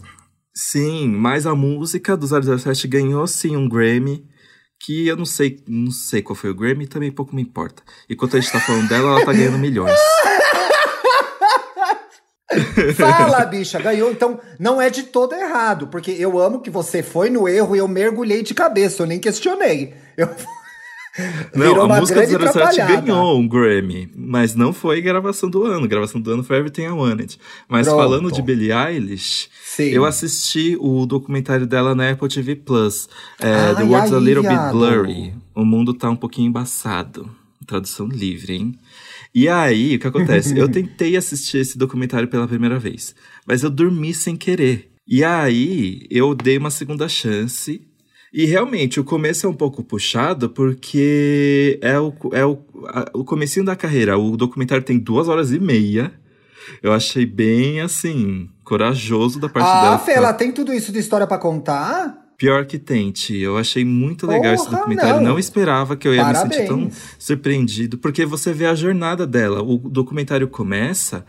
Sim, 0.54 1.08
mas 1.08 1.44
a 1.44 1.54
música 1.54 2.16
do 2.16 2.24
007 2.24 2.86
ganhou 2.86 3.26
sim 3.26 3.56
um 3.56 3.68
Grammy, 3.68 4.24
que 4.80 5.08
eu 5.08 5.16
não 5.16 5.26
sei, 5.26 5.60
não 5.66 5.90
sei 5.90 6.22
qual 6.22 6.36
foi 6.36 6.50
o 6.50 6.54
Grammy, 6.54 6.86
também 6.86 7.10
pouco 7.10 7.34
me 7.34 7.42
importa. 7.42 7.82
Enquanto 8.08 8.36
a 8.36 8.40
gente 8.40 8.52
tá 8.52 8.60
falando 8.60 8.88
dela, 8.88 9.16
ela 9.16 9.24
tá 9.24 9.32
ganhando 9.32 9.58
milhões. 9.58 9.98
Fala, 12.96 13.44
bicha, 13.44 13.80
ganhou. 13.80 14.12
Então, 14.12 14.38
não 14.56 14.80
é 14.80 14.88
de 14.88 15.02
todo 15.02 15.34
errado, 15.34 15.88
porque 15.88 16.12
eu 16.12 16.38
amo 16.38 16.60
que 16.60 16.70
você 16.70 17.02
foi 17.02 17.28
no 17.28 17.48
erro 17.48 17.74
e 17.74 17.80
eu 17.80 17.88
mergulhei 17.88 18.42
de 18.42 18.54
cabeça, 18.54 19.02
eu 19.02 19.06
nem 19.06 19.18
questionei. 19.18 19.94
Eu... 20.16 20.28
Não, 21.54 21.68
Virou 21.68 21.90
a 21.92 22.00
música 22.00 22.20
do 22.20 22.28
grande 22.28 22.44
07 22.52 22.58
atrapalhada. 22.58 23.00
ganhou 23.00 23.38
um 23.40 23.48
Grammy, 23.48 24.10
mas 24.14 24.54
não 24.54 24.72
foi 24.72 25.00
gravação 25.00 25.48
do 25.48 25.64
ano. 25.64 25.88
Gravação 25.88 26.20
do 26.20 26.30
ano 26.30 26.44
foi 26.44 26.56
Everything 26.58 26.82
I 26.82 26.90
Wanted. 26.90 27.38
Mas 27.68 27.86
Pronto. 27.86 27.98
falando 28.00 28.30
de 28.32 28.42
Billie 28.42 28.70
Eilish, 28.72 29.48
Sim. 29.64 29.84
eu 29.84 30.04
assisti 30.04 30.76
o 30.78 31.06
documentário 31.06 31.66
dela 31.66 31.94
na 31.94 32.10
Apple 32.10 32.28
TV 32.28 32.54
Plus. 32.56 33.08
É, 33.40 33.48
Ai, 33.50 33.76
The 33.76 33.82
World's 33.84 34.12
a 34.12 34.18
aí, 34.18 34.24
Little 34.24 34.42
Bit. 34.42 34.70
Blurry. 34.72 35.34
O 35.54 35.64
mundo 35.64 35.94
tá 35.94 36.10
um 36.10 36.16
pouquinho 36.16 36.48
embaçado. 36.48 37.30
Tradução 37.66 38.06
livre, 38.06 38.54
hein? 38.54 38.78
E 39.34 39.48
aí, 39.48 39.96
o 39.96 39.98
que 39.98 40.06
acontece? 40.06 40.56
eu 40.56 40.68
tentei 40.70 41.16
assistir 41.16 41.58
esse 41.58 41.76
documentário 41.76 42.28
pela 42.28 42.46
primeira 42.46 42.78
vez, 42.78 43.14
mas 43.46 43.62
eu 43.62 43.70
dormi 43.70 44.14
sem 44.14 44.36
querer. 44.36 44.90
E 45.08 45.22
aí, 45.22 46.06
eu 46.10 46.34
dei 46.34 46.58
uma 46.58 46.70
segunda 46.70 47.08
chance. 47.08 47.80
E 48.36 48.44
realmente, 48.44 49.00
o 49.00 49.04
começo 49.04 49.46
é 49.46 49.48
um 49.48 49.54
pouco 49.54 49.82
puxado, 49.82 50.50
porque 50.50 51.78
é 51.80 51.98
o, 51.98 52.12
é 52.32 52.44
o, 52.44 52.58
a- 52.88 53.10
o 53.14 53.24
comecinho 53.24 53.64
da 53.64 53.74
carreira. 53.74 54.18
O 54.18 54.36
documentário 54.36 54.84
tem 54.84 54.98
duas 54.98 55.26
horas 55.26 55.52
e 55.52 55.58
meia. 55.58 56.12
Eu 56.82 56.92
achei 56.92 57.24
bem, 57.24 57.80
assim, 57.80 58.48
corajoso 58.62 59.40
da 59.40 59.48
parte 59.48 59.66
Ah, 59.68 59.82
dela. 59.82 59.98
Fê, 59.98 60.12
ela 60.12 60.34
tem 60.34 60.52
tudo 60.52 60.72
isso 60.74 60.92
de 60.92 60.98
história 60.98 61.26
pra 61.26 61.38
contar? 61.38 62.26
Pior 62.36 62.66
que 62.66 62.78
tente. 62.78 63.34
Eu 63.34 63.56
achei 63.56 63.84
muito 63.86 64.26
legal 64.26 64.52
esse 64.52 64.64
Porra, 64.66 64.78
documentário. 64.78 65.20
não. 65.22 65.30
Não. 65.30 65.38
esperava 65.38 65.96
que 65.96 66.06
eu 66.06 66.14
ia 66.14 66.22
me 66.28 66.34
sentir 66.34 66.66
tão 66.66 66.76
Parabéns. 66.80 67.02
surpreendido, 67.18 67.96
porque 67.96 68.26
você 68.26 68.52
vê 68.52 68.66
a 68.66 68.74
jornada 68.74 69.26
dela. 69.26 69.62
O 69.62 69.78
documentário 69.78 70.46
começa 70.48 71.24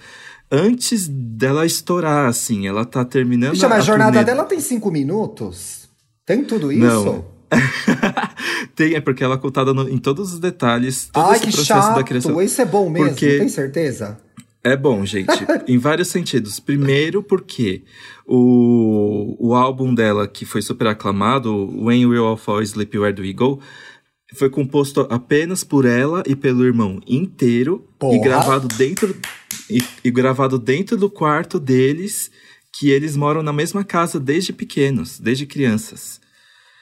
antes 0.51 1.07
dela 1.07 1.65
estourar, 1.65 2.27
assim. 2.27 2.67
Ela 2.67 2.83
tá 2.83 3.05
terminando 3.05 3.51
Bicha, 3.53 3.69
mas 3.69 3.77
a 3.77 3.81
a 3.81 3.85
jornada 3.85 4.23
dela 4.25 4.43
tem 4.43 4.59
cinco 4.59 4.91
minutos? 4.91 5.86
Tem 6.27 6.43
tudo 6.43 6.71
isso? 6.71 6.85
Não. 6.85 7.25
tem, 8.75 8.93
é 8.95 9.01
porque 9.01 9.23
ela 9.23 9.35
é 9.35 9.37
contada 9.37 9.73
no- 9.73 9.87
em 9.89 9.97
todos 9.97 10.33
os 10.33 10.39
detalhes, 10.39 11.09
todo 11.11 11.25
Ai, 11.25 11.37
esse 11.37 11.45
que 11.47 11.51
processo 11.53 11.87
da 11.89 11.95
chato. 11.95 12.05
criação. 12.05 12.41
Isso 12.41 12.61
é 12.61 12.65
bom 12.65 12.89
mesmo, 12.89 13.07
Porque- 13.09 13.37
tem 13.39 13.49
certeza? 13.49 14.19
É 14.63 14.75
bom, 14.75 15.05
gente, 15.05 15.29
em 15.67 15.77
vários 15.77 16.09
sentidos. 16.09 16.59
Primeiro, 16.59 17.23
porque 17.23 17.83
o, 18.25 19.35
o 19.39 19.55
álbum 19.55 19.93
dela, 19.95 20.27
que 20.27 20.43
foi 20.45 20.61
super 20.61 20.87
aclamado, 20.87 21.69
When 21.85 22.05
We 22.07 22.17
All 22.17 22.35
Fall 22.35 22.59
Asleep, 22.59 22.97
Where 22.97 23.13
Do 23.13 23.21
We 23.21 23.31
Go, 23.33 23.61
foi 24.35 24.49
composto 24.49 25.07
apenas 25.09 25.63
por 25.63 25.85
ela 25.85 26.21
e 26.27 26.35
pelo 26.35 26.65
irmão 26.65 26.99
inteiro 27.07 27.87
Porra. 27.97 28.17
e 28.17 28.19
gravado 28.19 28.67
dentro 28.67 29.15
e, 29.69 29.81
e 30.03 30.11
gravado 30.11 30.59
dentro 30.59 30.97
do 30.97 31.09
quarto 31.09 31.57
deles, 31.61 32.29
que 32.73 32.89
eles 32.89 33.15
moram 33.15 33.41
na 33.41 33.53
mesma 33.53 33.83
casa 33.83 34.19
desde 34.19 34.53
pequenos, 34.53 35.19
desde 35.19 35.45
crianças. 35.45 36.19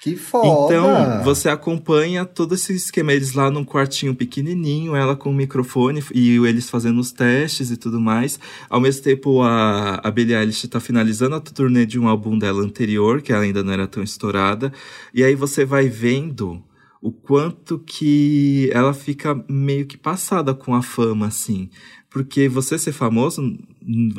Que 0.06 0.16
foda. 0.16 0.48
Então, 0.72 1.24
você 1.24 1.50
acompanha 1.50 2.26
todo 2.26 2.54
esse 2.54 2.76
esquema. 2.76 3.12
Eles 3.12 3.34
lá 3.34 3.50
num 3.50 3.66
quartinho 3.66 4.14
pequenininho, 4.14 4.96
ela 4.96 5.16
com 5.16 5.32
o 5.32 5.34
microfone 5.34 6.04
e 6.14 6.36
eles 6.46 6.70
fazendo 6.70 7.00
os 7.00 7.12
testes 7.12 7.72
e 7.72 7.76
tudo 7.76 8.00
mais. 8.00 8.40
Ao 8.70 8.80
mesmo 8.80 9.02
tempo, 9.02 9.42
a, 9.42 9.96
a 9.96 10.12
Billie 10.12 10.36
Eilish 10.36 10.68
tá 10.68 10.80
finalizando 10.80 11.34
a 11.36 11.40
turnê 11.40 11.88
de 11.88 11.98
um 12.00 12.08
álbum 12.08 12.38
dela 12.38 12.62
anterior, 12.62 13.20
que 13.20 13.34
ela 13.34 13.42
ainda 13.42 13.64
não 13.64 13.74
era 13.74 13.88
tão 13.88 14.04
estourada. 14.04 14.72
E 15.12 15.24
aí 15.24 15.34
você 15.34 15.66
vai 15.66 15.90
vendo 15.90 16.62
o 17.02 17.12
quanto 17.12 17.80
que 17.80 18.70
ela 18.72 18.94
fica 18.94 19.44
meio 19.50 19.88
que 19.88 19.98
passada 19.98 20.54
com 20.54 20.76
a 20.76 20.84
fama, 20.84 21.26
assim. 21.26 21.68
Porque 22.12 22.48
você 22.48 22.78
ser 22.78 22.92
famoso 22.92 23.42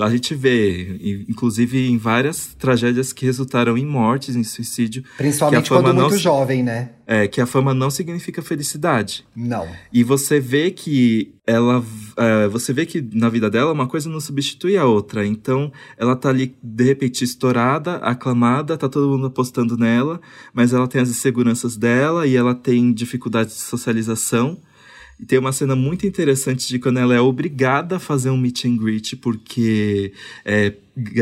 a 0.00 0.10
gente 0.10 0.34
vê, 0.34 1.24
inclusive 1.28 1.88
em 1.88 1.98
várias 1.98 2.54
tragédias 2.54 3.12
que 3.12 3.26
resultaram 3.26 3.76
em 3.76 3.84
mortes, 3.84 4.36
em 4.36 4.44
suicídio. 4.44 5.02
Principalmente 5.16 5.68
quando 5.68 5.92
muito 5.92 6.10
não, 6.12 6.16
jovem, 6.18 6.62
né? 6.62 6.90
É, 7.06 7.26
que 7.26 7.40
a 7.40 7.46
fama 7.46 7.74
não 7.74 7.90
significa 7.90 8.42
felicidade. 8.42 9.24
Não. 9.34 9.66
E 9.92 10.04
você 10.04 10.38
vê 10.38 10.70
que 10.70 11.34
ela. 11.46 11.84
É, 12.16 12.48
você 12.48 12.72
vê 12.72 12.86
que 12.86 13.00
na 13.12 13.28
vida 13.28 13.50
dela 13.50 13.72
uma 13.72 13.88
coisa 13.88 14.08
não 14.08 14.20
substitui 14.20 14.76
a 14.76 14.84
outra. 14.84 15.26
Então, 15.26 15.72
ela 15.96 16.14
tá 16.14 16.28
ali, 16.28 16.56
de 16.62 16.84
repente, 16.84 17.24
estourada, 17.24 17.96
aclamada, 17.96 18.76
tá 18.76 18.88
todo 18.88 19.10
mundo 19.10 19.26
apostando 19.26 19.76
nela, 19.76 20.20
mas 20.54 20.72
ela 20.72 20.86
tem 20.86 21.00
as 21.00 21.08
inseguranças 21.08 21.76
dela 21.76 22.26
e 22.26 22.36
ela 22.36 22.54
tem 22.54 22.92
dificuldades 22.92 23.54
de 23.54 23.62
socialização. 23.62 24.58
E 25.18 25.24
tem 25.24 25.38
uma 25.38 25.52
cena 25.52 25.74
muito 25.74 26.06
interessante 26.06 26.68
de 26.68 26.78
quando 26.78 26.98
ela 26.98 27.14
é 27.14 27.20
obrigada 27.20 27.96
a 27.96 27.98
fazer 27.98 28.30
um 28.30 28.36
meet 28.36 28.66
and 28.66 28.76
greet, 28.76 29.16
porque 29.16 30.12
é 30.44 30.74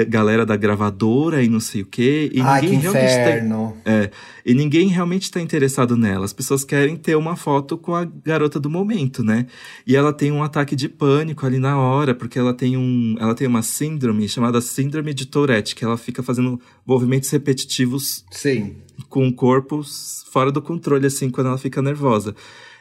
galera 0.07 0.47
da 0.47 0.57
gravadora 0.57 1.43
e 1.43 1.49
não 1.49 1.59
sei 1.59 1.83
o 1.83 1.87
quê. 1.87 2.31
E 2.33 2.41
Ai, 2.41 2.63
ninguém 2.63 2.81
que 2.81 2.87
tá 2.87 3.05
inferno. 3.05 3.77
Tá, 3.85 3.91
é, 3.91 4.11
e 4.47 4.55
ninguém 4.55 4.87
realmente 4.87 5.23
está 5.23 5.41
interessado 5.41 5.97
nela. 5.97 6.25
As 6.25 6.33
pessoas 6.33 6.65
querem 6.65 6.97
ter 6.97 7.17
uma 7.17 7.35
foto 7.35 7.77
com 7.77 7.95
a 7.95 8.05
garota 8.05 8.61
do 8.61 8.71
momento, 8.71 9.25
né? 9.25 9.47
E 9.85 9.97
ela 9.97 10.13
tem 10.13 10.31
um 10.31 10.45
ataque 10.45 10.77
de 10.77 10.89
pânico 10.89 11.45
ali 11.45 11.59
na 11.59 11.77
hora, 11.77 12.15
porque 12.15 12.39
ela 12.39 12.55
tem 12.55 12.77
um. 12.77 13.17
Ela 13.19 13.35
tem 13.35 13.49
uma 13.49 13.63
síndrome 13.63 14.29
chamada 14.29 14.61
síndrome 14.61 15.13
de 15.13 15.27
Tourette, 15.27 15.75
que 15.75 15.85
ela 15.85 15.97
fica 15.97 16.23
fazendo 16.23 16.61
movimentos 16.87 17.29
repetitivos 17.31 18.25
Sim. 18.31 18.77
com 19.09 19.27
o 19.27 19.33
corpo 19.33 19.83
fora 20.31 20.53
do 20.53 20.63
controle, 20.63 21.07
assim, 21.07 21.31
quando 21.31 21.49
ela 21.49 21.59
fica 21.59 21.83
nervosa. 21.83 22.35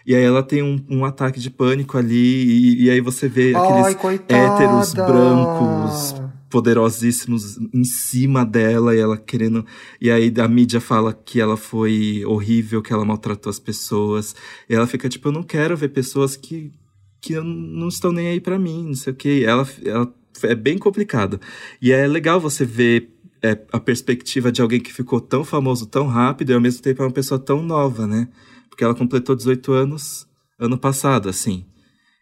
E 0.05 0.15
aí 0.15 0.23
ela 0.23 0.43
tem 0.43 0.61
um, 0.61 0.83
um 0.89 1.05
ataque 1.05 1.39
de 1.39 1.49
pânico 1.49 1.97
ali, 1.97 2.15
e, 2.15 2.83
e 2.85 2.89
aí 2.89 3.01
você 3.01 3.27
vê 3.27 3.53
Ai, 3.55 3.93
aqueles 3.93 4.21
héteros 4.27 4.93
brancos 4.93 6.15
poderosíssimos 6.53 7.57
em 7.73 7.83
cima 7.83 8.45
dela 8.45 8.95
e 8.95 8.99
ela 8.99 9.17
querendo. 9.17 9.65
E 9.99 10.11
aí 10.11 10.31
a 10.39 10.47
mídia 10.47 10.79
fala 10.79 11.11
que 11.11 11.41
ela 11.41 11.57
foi 11.57 12.23
horrível, 12.25 12.79
que 12.79 12.93
ela 12.93 13.03
maltratou 13.03 13.49
as 13.49 13.57
pessoas. 13.57 14.35
E 14.69 14.75
ela 14.75 14.85
fica 14.85 15.09
tipo, 15.09 15.29
eu 15.29 15.31
não 15.31 15.41
quero 15.41 15.75
ver 15.75 15.89
pessoas 15.89 16.35
que, 16.35 16.71
que 17.19 17.39
não 17.39 17.87
estão 17.87 18.11
nem 18.11 18.27
aí 18.27 18.39
para 18.39 18.59
mim, 18.59 18.85
não 18.85 18.93
sei 18.93 19.13
o 19.13 19.15
que. 19.15 19.43
Ela, 19.43 19.67
ela 19.83 20.13
é 20.43 20.53
bem 20.53 20.77
complicado. 20.77 21.41
E 21.81 21.91
é 21.91 22.05
legal 22.05 22.39
você 22.39 22.63
ver 22.63 23.09
é, 23.41 23.59
a 23.71 23.79
perspectiva 23.79 24.51
de 24.51 24.61
alguém 24.61 24.79
que 24.79 24.93
ficou 24.93 25.19
tão 25.19 25.43
famoso 25.43 25.87
tão 25.87 26.05
rápido 26.05 26.51
e 26.51 26.53
ao 26.53 26.61
mesmo 26.61 26.83
tempo 26.83 27.01
é 27.01 27.05
uma 27.05 27.11
pessoa 27.11 27.39
tão 27.39 27.63
nova, 27.63 28.05
né? 28.05 28.27
Porque 28.73 28.83
ela 28.83 28.95
completou 28.95 29.35
18 29.35 29.71
anos 29.71 30.27
ano 30.59 30.79
passado, 30.79 31.29
assim. 31.29 31.63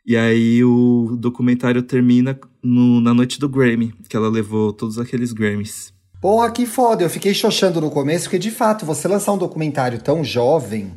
E 0.05 0.17
aí 0.17 0.61
o 0.63 1.15
documentário 1.17 1.81
termina 1.81 2.37
no, 2.61 2.99
na 2.99 3.13
noite 3.13 3.39
do 3.39 3.47
Grammy, 3.47 3.93
que 4.09 4.17
ela 4.17 4.29
levou 4.29 4.73
todos 4.73 4.99
aqueles 4.99 5.31
Grammys. 5.31 5.93
Porra, 6.19 6.51
que 6.51 6.65
foda. 6.65 7.03
Eu 7.03 7.09
fiquei 7.09 7.33
xoxando 7.33 7.79
no 7.79 7.89
começo, 7.89 8.25
porque 8.25 8.37
de 8.37 8.51
fato, 8.51 8.85
você 8.85 9.07
lançar 9.07 9.31
um 9.31 9.37
documentário 9.37 10.01
tão 10.01 10.23
jovem, 10.25 10.91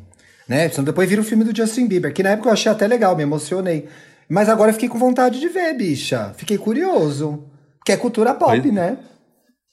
né? 0.48 0.68
Depois 0.68 1.08
vira 1.08 1.20
o 1.20 1.24
filme 1.24 1.44
do 1.44 1.56
Justin 1.56 1.86
Bieber, 1.86 2.12
que 2.12 2.22
na 2.22 2.30
época 2.30 2.48
eu 2.48 2.52
achei 2.52 2.72
até 2.72 2.88
legal, 2.88 3.16
me 3.16 3.22
emocionei. 3.22 3.86
Mas 4.28 4.48
agora 4.48 4.70
eu 4.70 4.74
fiquei 4.74 4.88
com 4.88 4.98
vontade 4.98 5.38
de 5.38 5.48
ver, 5.48 5.72
bicha. 5.76 6.34
Fiquei 6.36 6.58
curioso. 6.58 7.44
Que 7.84 7.92
é 7.92 7.96
cultura 7.96 8.34
pop, 8.34 8.60
pois... 8.60 8.74
né? 8.74 8.98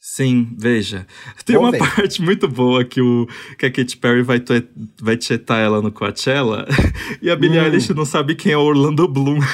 Sim, 0.04 0.50
veja. 0.58 1.06
Tem 1.46 1.56
uma 1.56 1.70
ver. 1.70 1.78
parte 1.78 2.24
muito 2.24 2.48
boa 2.48 2.84
que, 2.84 3.00
o, 3.00 3.28
que 3.56 3.68
a 3.68 3.72
Katy 3.72 3.98
Perry 3.98 4.24
vai, 4.24 4.44
vai 5.00 5.16
tietar 5.16 5.60
ela 5.60 5.80
no 5.80 5.92
Coachella 5.92 6.66
e 7.22 7.30
a 7.30 7.36
Billie 7.36 7.60
hum. 7.60 7.64
Eilish 7.64 7.94
não 7.94 8.04
sabe 8.04 8.34
quem 8.34 8.52
é 8.52 8.58
o 8.58 8.62
Orlando 8.62 9.08
Bloom. 9.08 9.40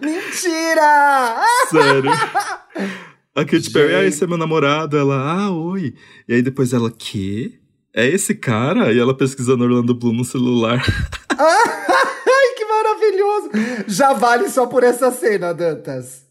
Mentira! 0.00 1.36
Sério. 1.68 2.10
A 3.34 3.44
Katy 3.44 3.70
Perry, 3.70 3.94
ah, 3.94 4.04
esse 4.04 4.24
é 4.24 4.26
meu 4.26 4.38
namorado. 4.38 4.96
Ela, 4.96 5.14
ah, 5.14 5.50
oi. 5.50 5.94
E 6.26 6.32
aí 6.32 6.40
depois 6.40 6.72
ela, 6.72 6.90
que? 6.90 7.60
É 7.94 8.06
esse 8.06 8.34
cara? 8.34 8.90
E 8.90 8.98
ela 8.98 9.14
pesquisando 9.14 9.64
Orlando 9.64 9.94
Bloom 9.94 10.14
no 10.14 10.24
celular. 10.24 10.82
Ai, 11.38 12.54
que 12.56 12.64
maravilhoso! 12.64 13.50
Já 13.86 14.14
vale 14.14 14.48
só 14.48 14.66
por 14.66 14.82
essa 14.82 15.10
cena, 15.10 15.52
Dantas. 15.52 16.27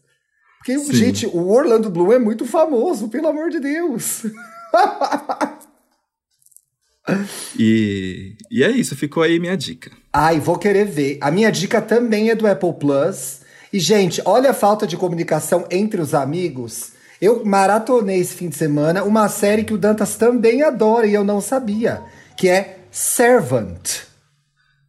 Porque, 0.68 0.78
Sim. 0.78 0.92
gente, 0.92 1.26
o 1.26 1.48
Orlando 1.48 1.88
Bloom 1.88 2.12
é 2.12 2.18
muito 2.18 2.44
famoso, 2.44 3.08
pelo 3.08 3.28
amor 3.28 3.48
de 3.48 3.58
Deus. 3.58 4.26
e, 7.58 8.36
e 8.50 8.62
é 8.62 8.70
isso, 8.70 8.94
ficou 8.94 9.22
aí 9.22 9.40
minha 9.40 9.56
dica. 9.56 9.90
Ai, 10.12 10.38
vou 10.38 10.58
querer 10.58 10.84
ver. 10.84 11.18
A 11.22 11.30
minha 11.30 11.50
dica 11.50 11.80
também 11.80 12.28
é 12.28 12.34
do 12.34 12.46
Apple 12.46 12.74
Plus. 12.74 13.40
E, 13.72 13.80
gente, 13.80 14.20
olha 14.24 14.50
a 14.50 14.54
falta 14.54 14.86
de 14.86 14.96
comunicação 14.96 15.66
entre 15.70 16.00
os 16.00 16.12
amigos. 16.12 16.92
Eu 17.20 17.44
maratonei 17.44 18.20
esse 18.20 18.34
fim 18.34 18.48
de 18.48 18.56
semana 18.56 19.02
uma 19.04 19.28
série 19.28 19.64
que 19.64 19.72
o 19.72 19.78
Dantas 19.78 20.16
também 20.16 20.62
adora 20.62 21.06
e 21.06 21.14
eu 21.14 21.24
não 21.24 21.40
sabia, 21.40 22.02
que 22.36 22.48
é 22.48 22.80
Servant. 22.90 24.02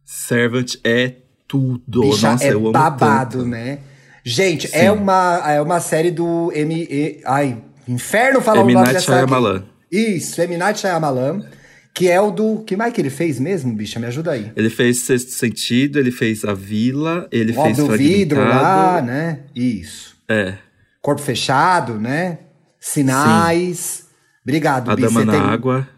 Servant 0.04 0.76
é 0.84 1.16
tudo. 1.48 2.02
Bicha, 2.02 2.32
Nossa, 2.32 2.44
é 2.44 2.52
eu 2.52 2.58
amo 2.58 2.72
babado, 2.72 3.38
tanto. 3.38 3.50
né? 3.50 3.78
Gente, 4.24 4.68
é 4.72 4.90
uma, 4.90 5.42
é 5.46 5.60
uma 5.60 5.80
série 5.80 6.10
do 6.10 6.52
M. 6.54 6.74
E, 6.74 7.20
ai, 7.24 7.58
Inferno 7.88 8.40
falar 8.40 8.62
o 8.62 8.70
nome 8.70 8.92
dessa 8.92 9.00
Shyamalan. 9.00 9.64
Isso, 9.90 10.40
M. 10.40 10.56
Night 10.56 10.80
Shyamalan. 10.80 11.42
Que 11.92 12.08
é 12.08 12.20
o 12.20 12.30
do. 12.30 12.62
Que 12.62 12.76
mais 12.76 12.92
que 12.92 13.00
ele 13.00 13.10
fez 13.10 13.40
mesmo, 13.40 13.74
bicha? 13.74 13.98
Me 13.98 14.06
ajuda 14.06 14.30
aí. 14.30 14.52
Ele 14.54 14.70
fez 14.70 14.98
Sexto 14.98 15.32
Sentido, 15.32 15.98
ele 15.98 16.12
fez 16.12 16.44
A 16.44 16.54
Vila, 16.54 17.28
ele 17.32 17.52
o 17.52 17.62
fez 17.62 17.76
do 17.76 17.88
vidro 17.88 18.38
lá, 18.40 19.02
né? 19.02 19.40
Isso. 19.54 20.16
É. 20.28 20.54
Corpo 21.02 21.20
Fechado, 21.20 21.98
né? 21.98 22.38
Sinais. 22.78 23.78
Sim. 23.78 24.04
Obrigado, 24.44 24.90
A 24.90 24.94
Dama 24.94 25.24
na 25.24 25.52
Água. 25.52 25.88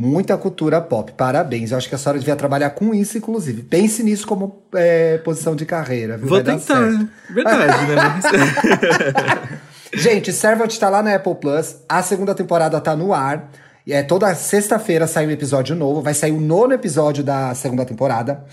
Muita 0.00 0.38
cultura 0.38 0.80
pop, 0.80 1.10
parabéns. 1.10 1.72
Eu 1.72 1.76
acho 1.76 1.88
que 1.88 1.94
a 1.96 1.98
senhora 1.98 2.20
devia 2.20 2.36
trabalhar 2.36 2.70
com 2.70 2.94
isso, 2.94 3.18
inclusive. 3.18 3.62
Pense 3.62 4.00
nisso 4.04 4.28
como 4.28 4.62
é, 4.72 5.18
posição 5.18 5.56
de 5.56 5.66
carreira. 5.66 6.16
Viu? 6.16 6.28
Vou 6.28 6.40
tentar. 6.40 6.88
Verdade, 7.28 7.86
né? 7.88 9.58
Gente, 9.92 10.32
Servant 10.32 10.72
tá 10.78 10.88
lá 10.88 11.02
na 11.02 11.16
Apple 11.16 11.34
Plus. 11.34 11.78
A 11.88 12.00
segunda 12.00 12.32
temporada 12.32 12.80
tá 12.80 12.94
no 12.94 13.12
ar. 13.12 13.50
E 13.84 13.92
é 13.92 14.04
toda 14.04 14.32
sexta-feira 14.36 15.08
sai 15.08 15.26
um 15.26 15.32
episódio 15.32 15.74
novo. 15.74 16.00
Vai 16.00 16.14
sair 16.14 16.30
o 16.30 16.40
nono 16.40 16.74
episódio 16.74 17.24
da 17.24 17.52
segunda 17.56 17.84
temporada. 17.84 18.44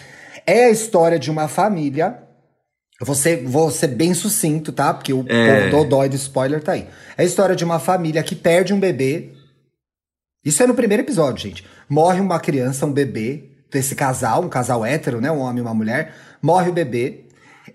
É 0.47 0.65
a 0.65 0.71
história 0.71 1.19
de 1.19 1.29
uma 1.29 1.47
família. 1.47 2.23
Eu 2.99 3.05
vou 3.05 3.69
ser, 3.69 3.87
bem 3.89 4.15
sucinto, 4.15 4.71
tá? 4.71 4.91
Porque 4.95 5.13
o 5.13 5.23
é... 5.27 5.69
povo 5.69 5.87
dói 5.87 6.09
do 6.09 6.15
spoiler 6.15 6.63
tá 6.63 6.71
aí. 6.71 6.87
É 7.15 7.21
a 7.21 7.25
história 7.25 7.55
de 7.55 7.63
uma 7.63 7.77
família 7.77 8.23
que 8.23 8.33
perde 8.33 8.73
um 8.73 8.79
bebê 8.79 9.31
isso 10.45 10.61
é 10.61 10.67
no 10.67 10.75
primeiro 10.75 11.01
episódio, 11.01 11.41
gente. 11.41 11.65
Morre 11.89 12.21
uma 12.21 12.39
criança, 12.39 12.85
um 12.85 12.93
bebê, 12.93 13.49
desse 13.71 13.95
casal, 13.95 14.43
um 14.43 14.49
casal 14.49 14.85
hétero, 14.85 15.19
né? 15.19 15.31
Um 15.31 15.39
homem 15.39 15.59
e 15.59 15.61
uma 15.61 15.73
mulher. 15.73 16.15
Morre 16.41 16.69
o 16.69 16.73
bebê. 16.73 17.21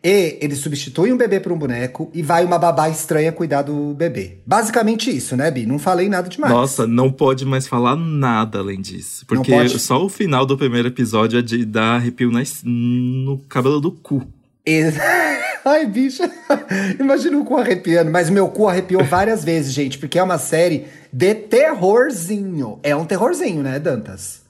E 0.03 0.39
ele 0.41 0.55
substitui 0.55 1.13
um 1.13 1.17
bebê 1.17 1.41
por 1.41 1.53
um 1.53 1.59
boneco 1.59 2.11
e 2.15 2.23
vai 2.23 2.45
uma 2.45 2.59
babá 2.59 2.89
estranha 2.89 3.33
cuidar 3.33 3.63
do 3.63 3.93
bebê. 3.93 4.39
Basicamente 4.47 5.15
isso, 5.15 5.37
né, 5.37 5.51
Bi? 5.51 5.67
Não 5.67 5.79
falei 5.79 6.09
nada 6.09 6.29
demais. 6.29 6.53
Nossa, 6.53 6.87
não 6.87 7.11
pode 7.13 7.45
mais 7.45 7.67
falar 7.67 7.97
nada 7.97 8.61
além 8.61 8.81
disso. 8.81 9.27
Porque 9.27 9.69
só 9.69 10.03
o 10.03 10.09
final 10.09 10.47
do 10.47 10.57
primeiro 10.57 10.89
episódio 10.89 11.39
é 11.39 11.43
de 11.43 11.67
dar 11.67 11.97
arrepio 11.97 12.31
no 12.65 13.39
cabelo 13.49 13.81
do 13.81 13.91
cu. 13.91 14.27
Ai, 15.65 15.87
bicha. 15.87 16.31
Imagina 16.99 17.39
o 17.39 17.45
cu 17.45 17.57
arrepiando. 17.57 18.11
Mas 18.11 18.31
meu 18.31 18.49
cu 18.49 18.69
arrepiou 18.69 19.05
várias 19.05 19.45
vezes, 19.45 19.73
gente, 19.73 19.99
porque 19.99 20.19
é 20.19 20.23
uma 20.23 20.39
série 20.39 20.87
de 21.13 21.35
terrorzinho. 21.35 22.79
É 22.83 22.95
um 22.95 23.05
terrorzinho, 23.05 23.63
né, 23.63 23.79
Dantas? 23.79 24.43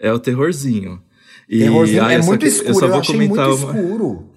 É 0.00 0.12
o 0.12 0.18
terrorzinho. 0.18 1.00
E, 1.48 1.60
terrorzinho 1.60 2.04
é 2.04 2.18
muito 2.22 2.40
que, 2.40 2.46
escuro, 2.46 2.70
eu, 2.70 2.74
só 2.74 2.86
vou 2.86 2.96
eu 2.96 3.00
achei 3.00 3.16
muito 3.16 3.34
uma... 3.34 3.54
escuro. 3.54 4.30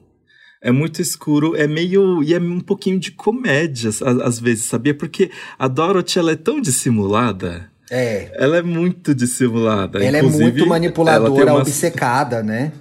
É 0.64 0.72
muito 0.72 1.02
escuro, 1.02 1.56
é 1.56 1.68
meio. 1.68 2.24
E 2.24 2.34
é 2.34 2.40
um 2.40 2.60
pouquinho 2.60 3.00
de 3.00 3.12
comédia, 3.12 3.90
às, 3.90 4.02
às 4.02 4.40
vezes, 4.40 4.66
sabia? 4.66 4.94
Porque 4.94 5.32
a 5.58 5.68
Dorothy, 5.68 6.20
ela 6.20 6.32
é 6.32 6.36
tão 6.36 6.62
dissimulada. 6.62 7.70
É. 7.90 8.32
Ela 8.36 8.58
é 8.58 8.62
muito 8.62 9.14
dissimulada. 9.14 10.04
Ela 10.04 10.20
Inclusive, 10.20 10.44
é 10.44 10.52
muito 10.52 10.68
manipuladora, 10.68 11.54
uma... 11.54 11.62
obcecada, 11.62 12.42
né? 12.42 12.72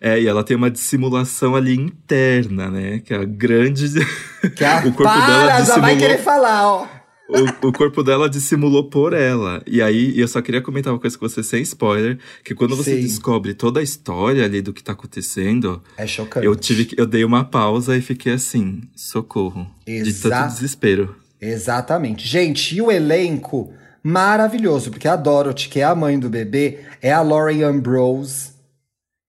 É, 0.00 0.18
e 0.18 0.26
ela 0.26 0.42
tem 0.42 0.56
uma 0.56 0.70
dissimulação 0.70 1.54
ali 1.54 1.74
interna, 1.74 2.70
né? 2.70 3.00
Que 3.00 3.12
é 3.12 3.18
a 3.18 3.24
grande. 3.24 3.86
Que 4.56 4.64
a... 4.64 4.78
o 4.86 4.92
corpo 4.94 5.02
Para, 5.02 5.26
dela 5.26 5.60
dissimulou... 5.60 5.66
já 5.66 5.80
vai 5.80 5.96
querer 5.98 6.18
falar, 6.18 6.66
ó. 6.66 6.88
O, 7.28 7.68
o, 7.68 7.72
corpo 7.72 8.02
dela 8.02 8.28
dissimulou 8.28 8.88
por 8.88 9.12
ela. 9.12 9.62
E 9.66 9.80
aí, 9.80 10.18
eu 10.18 10.26
só 10.26 10.40
queria 10.40 10.62
comentar 10.62 10.92
uma 10.92 10.98
coisa 10.98 11.16
com 11.16 11.28
você 11.28 11.42
sem 11.42 11.60
spoiler: 11.62 12.18
que 12.42 12.54
quando 12.54 12.74
você 12.74 12.96
Sim. 12.96 13.02
descobre 13.02 13.54
toda 13.54 13.80
a 13.80 13.82
história 13.82 14.44
ali 14.44 14.62
do 14.62 14.72
que 14.72 14.82
tá 14.82 14.92
acontecendo. 14.92 15.82
É 15.96 16.06
chocante. 16.06 16.46
Eu 16.46 16.56
tive 16.56 16.88
eu 16.96 17.06
dei 17.06 17.22
uma 17.22 17.44
pausa 17.44 17.96
e 17.96 18.00
fiquei 18.00 18.32
assim, 18.32 18.80
socorro. 18.96 19.70
Exa 19.86 20.04
de 20.04 20.14
tanto 20.14 20.54
desespero. 20.54 21.14
Exatamente. 21.40 22.26
Gente, 22.26 22.74
e 22.74 22.82
o 22.82 22.90
elenco 22.90 23.72
maravilhoso, 24.02 24.90
porque 24.90 25.06
a 25.06 25.14
Dorothy, 25.14 25.68
que 25.68 25.80
é 25.80 25.84
a 25.84 25.94
mãe 25.94 26.18
do 26.18 26.28
bebê, 26.28 26.80
é 27.02 27.12
a 27.12 27.20
Lauren 27.20 27.62
Ambrose 27.62 28.49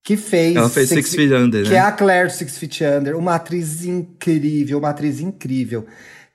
que 0.03 0.17
fez. 0.17 0.55
Ela 0.55 0.69
fez 0.69 0.89
Six, 0.89 1.13
Feet 1.15 1.31
Under, 1.33 1.63
Que 1.63 1.69
né? 1.69 1.75
é 1.75 1.79
a 1.79 1.91
Claire 1.91 2.27
do 2.27 2.33
Six 2.33 2.57
Feet 2.57 2.81
Under. 2.83 3.15
Uma 3.17 3.35
atriz 3.35 3.85
incrível, 3.85 4.79
uma 4.79 4.89
atriz 4.89 5.19
incrível. 5.19 5.85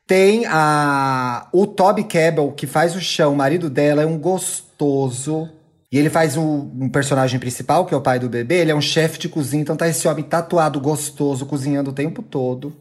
Tem 0.07 0.47
a 0.47 1.49
o 1.53 1.67
Toby 1.67 2.05
Cabell, 2.05 2.53
que 2.53 2.67
faz 2.67 2.95
o 2.95 3.01
chão, 3.01 3.33
o 3.33 3.37
marido 3.37 3.69
dela 3.69 4.03
é 4.03 4.07
um 4.07 4.19
gostoso. 4.19 5.49
E 5.91 5.99
ele 5.99 6.11
faz 6.11 6.37
o, 6.37 6.43
um 6.43 6.89
personagem 6.89 7.39
principal, 7.41 7.87
que 7.87 7.95
é 7.95 7.97
o 7.97 8.01
pai 8.01 8.19
do 8.19 8.29
bebê. 8.29 8.57
Ele 8.61 8.71
é 8.71 8.75
um 8.75 8.81
chefe 8.81 9.19
de 9.19 9.29
cozinha, 9.29 9.63
então 9.63 9.77
tá 9.77 9.89
esse 9.89 10.07
homem 10.07 10.25
tatuado, 10.25 10.81
gostoso, 10.81 11.47
cozinhando 11.47 11.91
o 11.91 11.93
tempo 11.95 12.23
todo. 12.23 12.73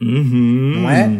Uhum. 0.00 0.80
Não 0.82 0.90
é? 0.90 1.10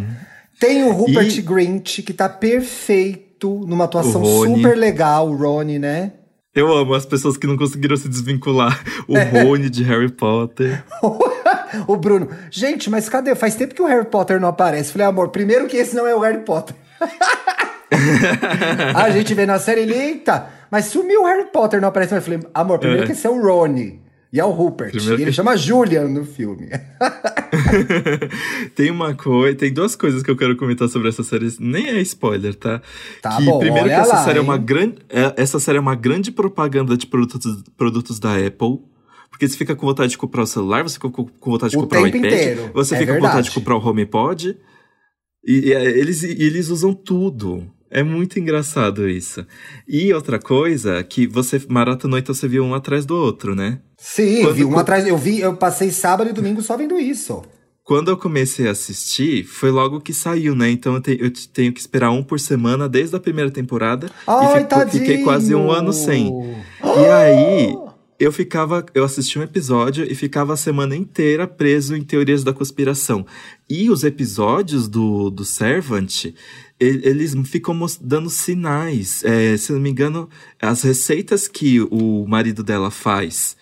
Tem 0.61 0.85
o 0.85 0.93
Rupert 0.93 1.37
E- 1.37 1.43
Grint, 1.43 2.03
que 2.03 2.13
tá 2.13 2.29
perfeito, 2.29 3.65
numa 3.67 3.85
atuação 3.85 4.25
super 4.25 4.77
legal, 4.77 5.29
o 5.29 5.37
Rony, 5.37 5.79
né? 5.79 6.13
Eu 6.57 6.75
amo 6.75 6.95
as 6.95 7.05
pessoas 7.07 7.37
que 7.37 7.47
não 7.47 7.57
conseguiram 7.57 7.97
se 7.97 8.09
desvincular. 8.09 8.83
O 9.07 9.17
É. 9.17 9.23
Rony 9.45 9.69
de 9.71 9.85
Harry 9.85 10.11
Potter. 10.11 10.83
o 11.87 11.97
Bruno, 11.97 12.29
gente, 12.51 12.89
mas 12.89 13.09
cadê? 13.09 13.35
Faz 13.35 13.55
tempo 13.55 13.75
que 13.75 13.83
o 13.83 13.87
Harry 13.87 14.07
Potter 14.07 14.41
não 14.41 14.49
aparece. 14.49 14.91
Falei, 14.93 15.07
amor, 15.07 15.29
primeiro 15.29 15.67
que 15.67 15.77
esse 15.77 15.95
não 15.95 16.07
é 16.07 16.15
o 16.15 16.21
Harry 16.21 16.39
Potter. 16.41 16.75
a 18.95 19.11
gente 19.11 19.35
vê 19.35 19.45
na 19.47 19.59
série, 19.59 19.83
ele, 19.83 19.95
eita, 19.95 20.47
mas 20.71 20.87
sumiu 20.87 21.23
o 21.23 21.27
Harry 21.27 21.45
Potter, 21.53 21.81
não 21.81 21.89
aparece. 21.89 22.15
Eu 22.15 22.23
falei, 22.23 22.41
amor, 22.55 22.79
primeiro 22.79 23.05
É. 23.05 23.07
que 23.07 23.13
esse 23.13 23.27
é 23.27 23.31
o 23.31 23.41
Rony. 23.41 24.01
E 24.33 24.41
é 24.41 24.45
o 24.45 24.51
Rupert. 24.51 24.91
Primeiro 24.91 25.15
e 25.15 25.23
ele 25.23 25.31
que- 25.31 25.37
chama 25.37 25.57
Julian 25.57 26.09
no 26.09 26.25
filme. 26.25 26.69
tem 28.75 28.91
uma 28.91 29.15
coisa, 29.15 29.57
tem 29.57 29.73
duas 29.73 29.95
coisas 29.97 30.23
que 30.23 30.31
eu 30.31 30.37
quero 30.37 30.57
comentar 30.57 30.89
sobre 30.89 31.09
essa 31.09 31.23
série, 31.23 31.49
nem 31.61 31.89
é 31.89 32.01
spoiler, 32.03 32.55
tá? 32.55 32.81
Tá 33.23 33.37
que 33.37 33.45
bom, 33.45 33.59
primeiro 33.59 33.89
que 33.89 33.95
essa 33.95 34.15
lá, 34.17 34.25
série 34.25 34.39
é 34.39 34.43
hein? 34.43 34.47
uma 34.49 34.57
grande, 34.59 34.97
é- 35.09 35.35
essa 35.37 35.59
série 35.59 35.79
é 35.79 35.81
uma 35.81 35.95
grande 35.95 36.31
propaganda 36.31 36.97
de 36.97 37.07
produtos, 37.07 37.63
produtos 37.77 38.19
da 38.19 38.35
Apple. 38.37 38.79
Porque 39.31 39.47
você 39.47 39.57
fica 39.57 39.77
com 39.77 39.87
vontade 39.87 40.11
de 40.13 40.19
comprar 40.19 40.43
o 40.43 40.47
celular, 40.47 40.83
você 40.83 40.95
fica 40.95 41.11
com 41.11 41.29
vontade 41.51 41.73
de 41.73 41.77
O 41.77 41.81
comprar 41.83 42.01
o 42.03 42.07
iPad, 42.07 42.25
inteiro, 42.25 42.71
você 42.73 42.95
é 42.95 42.99
fica 42.99 43.13
com 43.13 43.19
vontade 43.19 43.35
verdade. 43.35 43.49
de 43.51 43.55
comprar 43.55 43.77
o 43.77 43.87
HomePod. 43.87 44.57
E, 45.45 45.69
e, 45.69 45.73
é, 45.75 45.85
eles, 45.85 46.23
e 46.23 46.43
eles 46.43 46.69
usam 46.71 46.95
tudo. 46.95 47.67
É 47.91 48.03
muito 48.03 48.39
engraçado 48.41 49.07
isso. 49.09 49.45
E 49.87 50.13
outra 50.15 50.39
coisa, 50.39 51.03
que 51.05 51.27
você 51.27 51.61
maratonou, 51.69 52.19
então 52.19 52.35
você 52.35 52.49
viu 52.49 52.65
um 52.65 52.75
atrás 52.75 53.05
do 53.05 53.15
outro, 53.15 53.55
né? 53.55 53.79
Sim, 53.99 54.43
Quando- 54.43 54.55
vi 54.55 54.65
um 54.65 54.79
atrás. 54.79 55.07
Eu 55.07 55.19
vi, 55.19 55.41
eu 55.41 55.55
passei 55.57 55.91
sábado 55.91 56.31
e 56.31 56.33
domingo 56.33 56.63
só 56.63 56.77
vendo 56.77 56.99
isso. 56.99 57.43
Quando 57.87 58.11
eu 58.11 58.17
comecei 58.17 58.67
a 58.67 58.73
assistir, 58.73 59.45
foi 59.45 59.71
logo 59.71 60.01
que 60.01 60.13
saiu, 60.13 60.57
né? 60.57 60.69
Então 60.69 60.95
eu, 60.97 61.01
te- 61.01 61.19
eu 61.21 61.31
te- 61.31 61.49
tenho 61.49 61.73
que 61.73 61.79
esperar 61.79 62.11
um 62.11 62.21
por 62.23 62.41
semana 62.41 62.89
desde 62.89 63.15
a 63.15 63.21
primeira 63.21 63.49
temporada. 63.51 64.11
Ai, 64.27 64.45
e 64.45 64.59
fico- 64.59 64.69
fiquei 64.99 65.23
quase 65.23 65.55
um 65.55 65.71
ano 65.71 65.93
sem. 65.93 66.27
E 66.83 67.07
aí, 67.07 67.77
eu 68.19 68.33
ficava. 68.33 68.85
Eu 68.93 69.05
assisti 69.05 69.39
um 69.39 69.43
episódio 69.43 70.05
e 70.05 70.17
ficava 70.17 70.53
a 70.55 70.57
semana 70.57 70.97
inteira 70.97 71.47
preso 71.47 71.95
em 71.95 72.03
teorias 72.03 72.43
da 72.43 72.53
conspiração. 72.53 73.25
E 73.71 73.89
os 73.89 74.03
episódios 74.03 74.89
do, 74.89 75.31
do 75.31 75.45
Servant. 75.45 76.27
Eles 76.79 77.35
ficam 77.45 77.79
dando 78.01 78.29
sinais. 78.29 79.23
É, 79.25 79.57
se 79.57 79.73
não 79.73 79.79
me 79.81 79.91
engano, 79.91 80.29
as 80.61 80.83
receitas 80.83 81.47
que 81.49 81.81
o 81.81 82.27
marido 82.27 82.63
dela 82.65 82.91
faz 82.91 83.57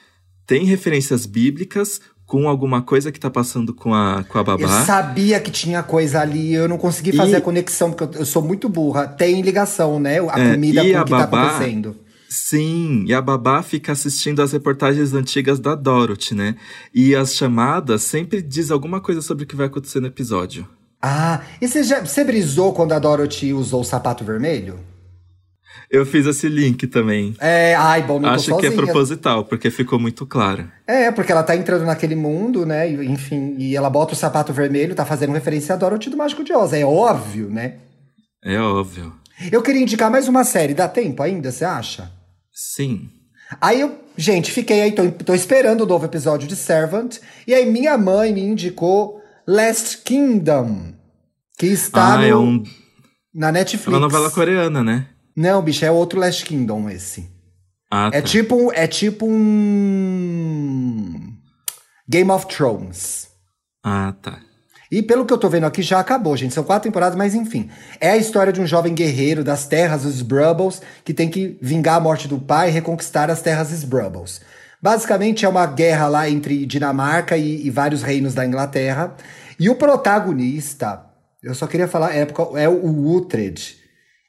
tem 0.47 0.65
referências 0.65 1.25
bíblicas 1.25 2.01
com 2.35 2.49
alguma 2.49 2.83
coisa 2.83 3.13
que 3.13 3.21
tá 3.21 3.31
passando 3.31 3.73
com 3.73 3.95
a, 3.95 4.25
com 4.25 4.39
a 4.39 4.41
Eu 4.41 4.45
babá. 4.45 4.85
sabia 4.85 5.39
que 5.39 5.53
tinha 5.53 5.85
coisa 5.85 6.21
ali, 6.21 6.53
eu 6.53 6.69
não 6.69 6.77
consegui 6.77 7.13
fazer 7.13 7.35
E- 7.35 7.37
a 7.37 7.41
conexão, 7.41 7.93
porque 7.93 8.17
eu, 8.17 8.21
eu 8.23 8.27
sou 8.27 8.43
muito 8.43 8.69
burra. 8.69 9.07
Tem 9.07 9.41
ligação, 9.41 10.01
né? 10.01 10.19
A 10.29 10.41
É, 10.41 10.51
comida 10.55 10.83
com 10.85 10.99
a 10.99 11.03
o 11.03 11.05
que 11.05 11.11
tá 11.13 11.19
babá- 11.19 11.47
acontecendo. 11.51 11.97
Sim, 12.29 13.05
e 13.07 13.15
a 13.15 13.23
babá 13.23 13.63
fica 13.63 13.93
assistindo 13.93 14.43
as 14.43 14.51
reportagens 14.51 15.15
antigas 15.15 15.61
da 15.61 15.77
Dorothy, 15.77 16.35
né? 16.35 16.57
E 16.93 17.15
as 17.15 17.37
chamadas 17.37 18.03
sempre 18.03 18.43
diz 18.43 18.73
alguma 18.73 19.01
coisa 19.01 19.23
sobre 19.23 19.45
o 19.45 19.47
que 19.47 19.55
vai 19.55 19.67
acontecer 19.67 20.01
no 20.01 20.09
episódio. 20.09 20.67
Ah, 21.01 21.41
e 21.63 21.69
você, 21.69 21.85
já, 21.85 22.01
você 22.05 22.25
brisou 22.25 22.73
quando 22.73 22.91
a 22.91 22.99
Dorothy 22.99 23.53
usou 23.55 23.83
o 23.83 23.85
sapato 23.85 24.25
vermelho? 24.25 24.81
Eu 25.91 26.05
fiz 26.05 26.27
esse 26.27 26.49
link 26.49 26.87
também. 26.87 27.37
É, 27.39 27.75
ai, 27.75 28.03
bom, 28.03 28.19
não 28.19 28.31
Acho 28.31 28.51
tô 28.51 28.57
que 28.59 28.67
é 28.67 28.71
proposital, 28.71 29.45
porque 29.45 29.71
ficou 29.71 29.99
muito 29.99 30.27
claro. 30.27 30.69
É, 30.87 31.11
porque 31.11 31.31
ela 31.31 31.43
tá 31.43 31.55
entrando 31.55 31.85
naquele 31.85 32.15
mundo, 32.15 32.67
né? 32.67 32.91
Enfim, 32.91 33.55
e 33.59 33.77
ela 33.77 33.89
bota 33.89 34.13
o 34.15 34.17
sapato 34.17 34.53
vermelho, 34.53 34.95
tá 34.95 35.05
fazendo 35.05 35.33
referência 35.33 35.75
a 35.75 35.79
Dorothy 35.79 36.11
do 36.11 36.17
Mágico 36.17 36.43
de 36.43 36.53
Oz. 36.53 36.73
É 36.73 36.85
óbvio, 36.85 37.49
né? 37.49 37.75
É 38.45 38.59
óbvio. 38.59 39.13
Eu 39.51 39.63
queria 39.63 39.83
indicar 39.83 40.11
mais 40.11 40.29
uma 40.29 40.45
série. 40.45 40.75
Dá 40.75 40.89
tempo 40.89 41.23
ainda, 41.23 41.51
você 41.51 41.65
acha? 41.65 42.11
Sim. 42.53 43.09
Aí 43.61 43.81
eu, 43.81 43.99
gente, 44.17 44.51
fiquei 44.51 44.83
aí, 44.83 44.93
tô, 44.93 45.11
tô 45.11 45.35
esperando 45.35 45.83
o 45.83 45.87
novo 45.87 46.05
episódio 46.05 46.49
de 46.49 46.57
Servant. 46.57 47.19
E 47.47 47.55
aí 47.55 47.71
minha 47.71 47.97
mãe 47.99 48.33
me 48.33 48.41
indicou 48.41 49.21
Last 49.47 49.99
Kingdom, 49.99 50.93
que 51.59 51.67
está 51.67 52.15
ah, 52.15 52.19
no- 52.19 52.25
é, 52.25 52.37
um, 52.37 52.63
na 53.35 53.49
é 53.49 53.53
Netflix. 53.53 53.89
uma 53.89 54.01
novela 54.01 54.31
coreana, 54.31 54.83
né? 54.83 55.07
Não, 55.37 55.61
bicho, 55.63 55.85
é 55.85 55.91
outro 55.91 56.21
Last 56.21 56.45
Kingdom 56.45 56.89
esse. 56.89 57.29
Ah, 57.91 58.11
É 58.13 58.21
tá. 58.21 58.29
tipo, 58.29 58.73
é 58.73 58.87
tipo 58.87 59.27
um 59.27 61.33
Game 62.09 62.31
of 62.31 62.47
Thrones. 62.47 63.29
Ah, 63.83 64.15
tá. 64.21 64.41
E 64.91 65.03
pelo 65.03 65.27
que 65.27 65.33
eu 65.33 65.39
tô 65.39 65.49
vendo 65.49 65.65
aqui, 65.65 65.83
já 65.83 65.99
acabou, 65.99 66.37
gente. 66.37 66.55
São 66.55 66.63
quatro 66.63 66.89
temporadas, 66.89 67.17
mas 67.17 67.35
enfim. 67.35 67.69
É 68.01 68.11
a 68.11 68.17
história 68.17 68.53
de 68.53 68.61
um 68.61 68.67
jovem 68.67 68.95
guerreiro 68.95 69.43
das 69.43 69.67
terras 69.67 70.03
dos 70.03 70.23
Brubbles 70.23 70.81
que 71.05 71.13
tem 71.13 71.29
que 71.29 71.59
vingar 71.61 71.97
a 71.97 72.01
morte 72.01 72.29
do 72.29 72.39
pai 72.39 72.69
e 72.69 72.73
reconquistar 72.73 73.31
as 73.31 73.43
terras 73.43 73.71
dos 73.71 73.83
Brubbles. 73.83 74.41
Basicamente 74.81 75.45
é 75.45 75.49
uma 75.49 75.67
guerra 75.67 76.07
lá 76.09 76.29
entre 76.29 76.67
Dinamarca 76.67 77.37
e, 77.37 77.67
e 77.67 77.71
vários 77.71 78.03
reinos 78.03 78.35
da 78.35 78.47
Inglaterra. 78.47 79.17
E 79.59 79.69
o 79.71 79.75
protagonista, 79.75 81.07
eu 81.43 81.55
só 81.55 81.67
queria 81.67 81.89
falar 81.89 82.15
época, 82.15 82.61
é 82.61 82.69
o 82.69 83.17
Uhtred, 83.17 83.77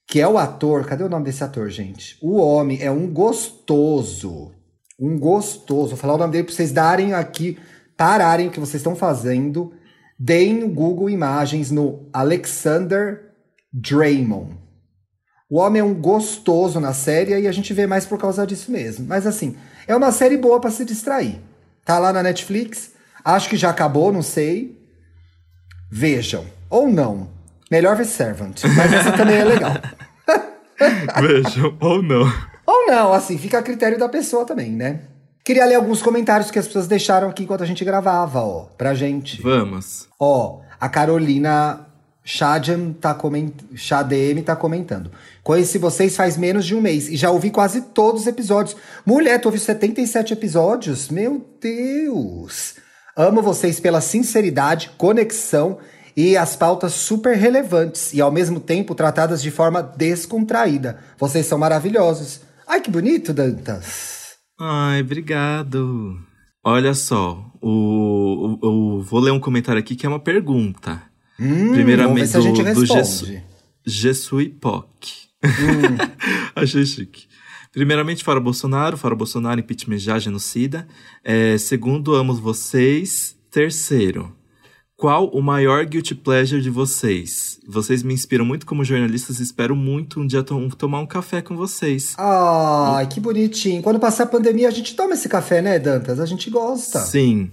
que 0.08 0.22
é 0.22 0.28
o 0.28 0.38
ator. 0.38 0.86
Cadê 0.86 1.04
o 1.04 1.10
nome 1.10 1.26
desse 1.26 1.44
ator, 1.44 1.70
gente? 1.70 2.18
O 2.22 2.38
homem 2.38 2.82
é 2.82 2.92
um 2.92 3.08
gostoso. 3.08 4.52
Um 5.00 5.20
gostoso. 5.20 5.90
Vou 5.90 5.98
falar 5.98 6.16
o 6.16 6.18
nome 6.18 6.32
dele 6.32 6.44
pra 6.46 6.54
vocês 6.54 6.72
darem 6.72 7.14
aqui, 7.14 7.58
pararem 7.98 8.48
o 8.48 8.52
que 8.52 8.60
vocês 8.60 8.82
estão 8.82 8.96
fazendo. 8.96 9.74
Deem 10.18 10.64
o 10.64 10.70
Google 10.70 11.10
Imagens 11.10 11.72
no 11.72 12.08
Alexander 12.14 13.34
Draymond. 13.74 14.58
O 15.50 15.60
homem 15.60 15.80
é 15.80 15.84
um 15.84 15.94
gostoso 15.94 16.80
na 16.80 16.94
série 16.94 17.38
e 17.38 17.48
a 17.48 17.52
gente 17.52 17.74
vê 17.74 17.86
mais 17.86 18.06
por 18.06 18.18
causa 18.18 18.48
disso 18.48 18.72
mesmo. 18.72 19.06
Mas 19.06 19.28
assim, 19.28 19.56
é 19.88 19.96
uma 19.96 20.12
série 20.12 20.38
boa 20.38 20.60
pra 20.60 20.72
se 20.72 20.84
distrair. 20.86 21.40
Tá 21.84 22.00
lá 22.00 22.12
na 22.12 22.24
Netflix. 22.24 22.92
Acho 23.24 23.50
que 23.50 23.58
já 23.58 23.70
acabou, 23.70 24.12
não 24.12 24.22
sei. 24.22 24.80
Vejam. 25.92 26.46
Ou 26.70 26.88
não. 26.88 27.35
Melhor 27.76 27.98
ver 27.98 28.06
Servant. 28.06 28.64
Mas 28.74 28.94
essa 28.94 29.12
também 29.12 29.36
é 29.36 29.44
legal. 29.44 29.74
Vejam, 31.20 31.76
ou 31.82 32.02
não. 32.02 32.34
Ou 32.66 32.88
não, 32.88 33.12
assim, 33.12 33.38
fica 33.38 33.60
a 33.60 33.62
critério 33.62 34.00
da 34.00 34.08
pessoa 34.08 34.46
também, 34.46 34.72
né? 34.72 35.02
Queria 35.44 35.66
ler 35.66 35.76
alguns 35.76 36.02
comentários 36.02 36.50
que 36.50 36.58
as 36.58 36.68
pessoas 36.68 36.88
deixaram 36.88 37.28
aqui 37.28 37.44
enquanto 37.44 37.64
a 37.64 37.66
gente 37.66 37.84
gravava, 37.84 38.40
ó, 38.40 38.68
pra 38.78 38.94
gente. 38.94 39.42
Vamos. 39.42 40.08
Ó, 40.18 40.62
a 40.80 40.88
Carolina 40.88 41.86
Shadem 42.24 42.94
tá 42.94 43.14
comentando. 43.14 43.76
Shadem 43.76 44.42
tá 44.42 44.56
comentando. 44.56 45.12
Conheci 45.44 45.78
vocês 45.78 46.16
faz 46.16 46.38
menos 46.38 46.66
de 46.66 46.74
um 46.76 46.82
mês 46.82 47.10
e 47.10 47.18
já 47.18 47.30
ouvi 47.30 47.52
quase 47.52 47.82
todos 47.82 48.22
os 48.22 48.28
episódios. 48.28 48.78
Mulher, 49.06 49.38
tu 49.42 49.48
ouviu 49.48 49.60
77 49.60 50.32
episódios? 50.32 51.10
Meu 51.10 51.46
Deus! 51.60 52.76
Amo 53.18 53.42
vocês 53.42 53.82
pela 53.82 54.00
sinceridade, 54.00 54.92
conexão 54.98 55.78
e 56.16 56.38
as 56.38 56.56
pautas 56.56 56.94
super 56.94 57.36
relevantes 57.38 58.14
e 58.14 58.22
ao 58.22 58.32
mesmo 58.32 58.60
tempo 58.60 58.96
tratadas 58.96 59.42
de 59.42 59.52
forma 59.52 59.82
descontraída. 59.82 61.00
Vocês 61.20 61.46
são 61.46 61.58
maravilhosos. 61.58 62.42
Ai, 62.68 62.82
que 62.82 62.90
bonito, 62.90 63.34
Dantas. 63.34 64.36
Ai, 64.60 65.02
obrigado. 65.02 66.18
Olha 66.64 66.94
só, 66.94 67.46
o, 67.62 68.58
o, 68.62 68.68
o- 68.98 69.02
vou 69.04 69.20
ler 69.20 69.32
um 69.32 69.40
comentário 69.40 69.80
aqui 69.80 69.96
que 69.96 70.06
é 70.06 70.10
uma 70.10 70.20
pergunta. 70.20 71.02
Hum, 71.40 71.74
Primeiramente, 71.74 72.28
se 72.30 72.38
a 72.38 72.40
do, 72.40 72.46
do. 72.54 73.44
Jesui 73.86 74.50
Poc. 74.50 74.88
Hum. 75.44 75.98
Achei 76.56 76.86
chique. 76.86 77.26
Primeiramente, 77.72 78.24
fora 78.24 78.40
Bolsonaro, 78.40 78.98
fora 78.98 79.14
Bolsonaro, 79.14 79.60
impeachment 79.60 79.98
já, 79.98 80.18
genocida. 80.18 80.88
É, 81.24 81.58
segundo, 81.58 82.16
amo 82.16 82.34
vocês. 82.34 83.36
Terceiro, 83.52 84.34
qual 84.98 85.28
o 85.28 85.42
maior 85.42 85.86
guilty 85.86 86.16
pleasure 86.16 86.62
de 86.62 86.70
vocês? 86.70 87.60
Vocês 87.68 88.02
me 88.02 88.14
inspiram 88.14 88.46
muito 88.46 88.66
como 88.66 88.84
jornalistas 88.84 89.40
e 89.40 89.44
espero 89.44 89.76
muito 89.76 90.20
um 90.22 90.28
dia 90.28 90.42
to- 90.44 90.70
tomar 90.78 91.00
um 91.02 91.06
café 91.06 91.42
com 91.42 91.56
vocês. 91.56 92.16
Ai, 92.18 93.08
que 93.08 93.20
bonitinho. 93.20 93.82
Quando 93.84 94.00
passar 94.00 94.24
a 94.24 94.28
pandemia, 94.28 94.68
a 94.68 94.72
gente 94.72 94.96
toma 94.96 95.14
esse 95.14 95.28
café, 95.28 95.62
né, 95.62 95.78
Dantas? 95.80 96.20
A 96.20 96.26
gente 96.26 96.50
gosta. 96.50 97.00
Sim. 97.00 97.52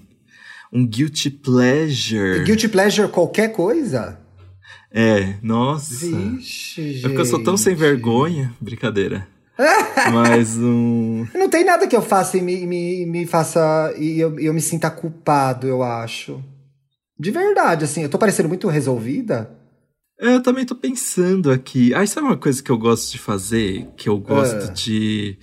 Um 0.73 0.87
guilty 0.87 1.31
pleasure. 1.31 2.45
Guilty 2.45 2.69
pleasure 2.69 3.09
qualquer 3.09 3.49
coisa? 3.53 4.19
É, 4.95 5.35
nossa. 5.43 6.07
Vixe, 6.07 6.93
gente. 6.95 7.05
É 7.05 7.09
porque 7.09 7.21
eu 7.23 7.27
sou 7.27 7.43
tão 7.43 7.57
sem 7.57 7.75
vergonha. 7.75 8.55
Brincadeira. 8.61 9.27
Mas 10.13 10.57
um. 10.57 11.27
Não 11.35 11.49
tem 11.49 11.65
nada 11.65 11.87
que 11.87 11.95
eu 11.95 12.01
faça 12.03 12.39
e 12.39 12.43
me, 12.43 12.67
me, 12.67 13.05
me 13.07 13.27
faça. 13.27 13.93
e 13.99 14.19
eu, 14.19 14.39
eu 14.39 14.53
me 14.55 14.61
sinta 14.61 14.91
culpado, 14.91 15.67
eu 15.67 15.83
acho. 15.83 16.43
De 17.23 17.31
verdade, 17.31 17.85
assim, 17.85 18.03
eu 18.03 18.09
tô 18.09 18.19
parecendo 18.19 18.49
muito 18.49 18.67
resolvida. 18.67 19.49
É, 20.21 20.35
eu 20.35 20.43
também 20.43 20.67
tô 20.67 20.75
pensando 20.75 21.53
aqui. 21.53 21.95
Ah, 21.95 22.05
sabe 22.05 22.27
uma 22.27 22.37
coisa 22.37 22.61
que 22.61 22.69
eu 22.71 22.77
gosto 22.77 23.13
de 23.13 23.19
fazer? 23.19 23.87
Que 23.97 24.09
eu 24.09 24.19
gosto 24.19 24.57
Ah. 24.71 24.73
de. 24.73 25.39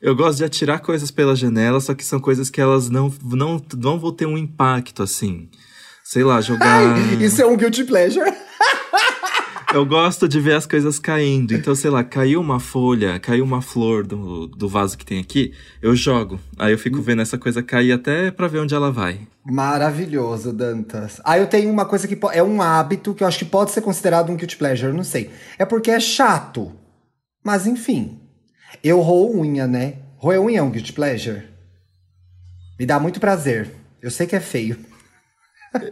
Eu 0.00 0.16
gosto 0.16 0.38
de 0.38 0.44
atirar 0.44 0.80
coisas 0.80 1.10
pela 1.10 1.36
janela, 1.36 1.80
só 1.80 1.92
que 1.94 2.02
são 2.02 2.18
coisas 2.18 2.48
que 2.48 2.60
elas 2.62 2.88
não, 2.88 3.12
não, 3.22 3.60
não 3.76 3.98
vão 3.98 4.10
ter 4.10 4.24
um 4.24 4.38
impacto, 4.38 5.02
assim. 5.02 5.50
Sei 6.02 6.24
lá, 6.24 6.40
jogar. 6.40 6.94
Ai, 6.94 7.22
isso 7.22 7.42
é 7.42 7.46
um 7.46 7.56
guilty 7.58 7.84
pleasure. 7.84 8.32
Eu 9.74 9.84
gosto 9.84 10.26
de 10.26 10.40
ver 10.40 10.54
as 10.54 10.66
coisas 10.66 10.98
caindo. 10.98 11.52
Então, 11.52 11.74
sei 11.74 11.90
lá, 11.90 12.02
caiu 12.02 12.40
uma 12.40 12.58
folha, 12.58 13.20
caiu 13.20 13.44
uma 13.44 13.60
flor 13.60 14.06
do, 14.06 14.46
do 14.46 14.66
vaso 14.66 14.96
que 14.96 15.04
tem 15.04 15.20
aqui, 15.20 15.52
eu 15.82 15.94
jogo. 15.94 16.40
Aí 16.58 16.72
eu 16.72 16.78
fico 16.78 17.02
vendo 17.02 17.20
essa 17.20 17.36
coisa 17.36 17.62
cair 17.62 17.92
até 17.92 18.30
pra 18.30 18.48
ver 18.48 18.60
onde 18.60 18.74
ela 18.74 18.90
vai. 18.90 19.20
Maravilhoso, 19.44 20.54
Dantas. 20.54 21.20
Ah, 21.22 21.38
eu 21.38 21.46
tenho 21.46 21.70
uma 21.70 21.84
coisa 21.84 22.08
que 22.08 22.18
é 22.32 22.42
um 22.42 22.62
hábito 22.62 23.14
que 23.14 23.22
eu 23.22 23.28
acho 23.28 23.38
que 23.40 23.44
pode 23.44 23.70
ser 23.70 23.82
considerado 23.82 24.30
um 24.30 24.36
guilty 24.36 24.56
pleasure, 24.56 24.92
não 24.92 25.04
sei. 25.04 25.30
É 25.58 25.66
porque 25.66 25.90
é 25.90 26.00
chato. 26.00 26.72
Mas 27.44 27.66
enfim. 27.66 28.18
Eu 28.82 29.00
roo 29.00 29.38
unha, 29.38 29.66
né? 29.66 29.96
Roer 30.16 30.40
unha 30.40 30.60
é 30.60 30.62
um 30.62 30.70
guilty 30.70 30.94
pleasure. 30.94 31.42
Me 32.80 32.86
dá 32.86 32.98
muito 32.98 33.20
prazer. 33.20 33.70
Eu 34.00 34.10
sei 34.10 34.26
que 34.26 34.34
é 34.36 34.40
feio. 34.40 34.78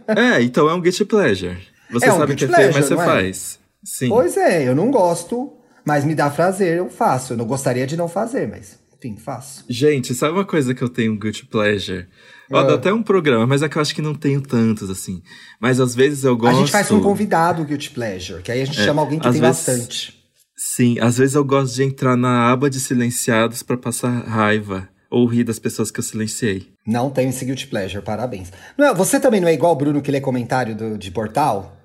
É, 0.07 0.41
então 0.41 0.67
é 0.67 0.73
um 0.73 0.81
guilty 0.81 1.05
pleasure. 1.05 1.57
Você 1.91 2.07
É 2.07 2.13
um 2.13 2.17
sabe 2.17 2.35
que 2.35 2.45
é 2.45 2.47
feio, 2.47 2.73
mas 2.73 2.85
você 2.85 2.93
é? 2.95 2.97
faz. 2.97 3.59
Sim. 3.83 4.09
Pois 4.09 4.35
é, 4.37 4.67
eu 4.67 4.75
não 4.75 4.91
gosto, 4.91 5.51
mas 5.85 6.03
me 6.03 6.13
dá 6.15 6.29
prazer, 6.29 6.77
eu 6.77 6.89
faço. 6.89 7.33
Eu 7.33 7.37
não 7.37 7.45
gostaria 7.45 7.87
de 7.87 7.95
não 7.97 8.07
fazer, 8.07 8.47
mas 8.47 8.79
enfim, 8.97 9.15
faço. 9.17 9.63
Gente, 9.69 10.13
sabe 10.15 10.33
uma 10.33 10.45
coisa 10.45 10.73
que 10.73 10.81
eu 10.81 10.89
tenho 10.89 11.13
um 11.13 11.19
guilty 11.19 11.45
pleasure? 11.45 12.07
Ó, 12.51 12.57
Ah. 12.59 12.63
dá 12.63 12.73
até 12.75 12.91
um 12.91 13.03
programa, 13.03 13.45
mas 13.45 13.61
é 13.61 13.69
que 13.69 13.77
eu 13.77 13.81
acho 13.81 13.93
que 13.93 14.01
não 14.01 14.15
tenho 14.15 14.41
tantos, 14.41 14.89
assim. 14.89 15.21
Mas 15.61 15.79
às 15.79 15.93
vezes 15.93 16.23
eu 16.23 16.35
gosto. 16.35 16.55
A 16.55 16.59
gente 16.59 16.71
faz 16.71 16.87
com 16.87 16.95
um 16.95 17.01
convidado 17.03 17.63
guilty 17.63 17.91
pleasure, 17.91 18.41
que 18.41 18.51
aí 18.51 18.61
a 18.61 18.65
gente 18.65 18.79
chama 18.81 19.01
alguém 19.01 19.19
que 19.19 19.27
às 19.27 19.33
tem 19.33 19.41
vezes- 19.41 19.65
bastante. 19.65 20.17
Sim, 20.57 20.97
às 20.99 21.17
vezes 21.19 21.35
eu 21.35 21.45
gosto 21.45 21.75
de 21.75 21.83
entrar 21.83 22.17
na 22.17 22.51
aba 22.51 22.67
de 22.69 22.79
silenciados 22.79 23.61
pra 23.61 23.77
passar 23.77 24.09
raiva. 24.27 24.89
Ou 25.09 25.25
rir 25.25 25.45
das 25.45 25.57
pessoas 25.59 25.89
que 25.89 25.99
eu 25.99 26.03
silenciei. 26.03 26.67
Não 26.85 27.09
tenho 27.09 27.29
esse 27.29 27.45
guilty 27.45 27.67
pleasure, 27.67 28.03
parabéns. 28.03 28.51
Não 28.77 28.87
é- 28.87 28.93
você 28.93 29.19
também 29.21 29.39
não 29.39 29.47
é 29.47 29.53
igual 29.53 29.71
o 29.71 29.75
Bruno 29.75 30.01
que 30.01 30.11
lê 30.11 30.19
comentário 30.19 30.75
do- 30.75 30.97
de 30.97 31.11
portal? 31.11 31.76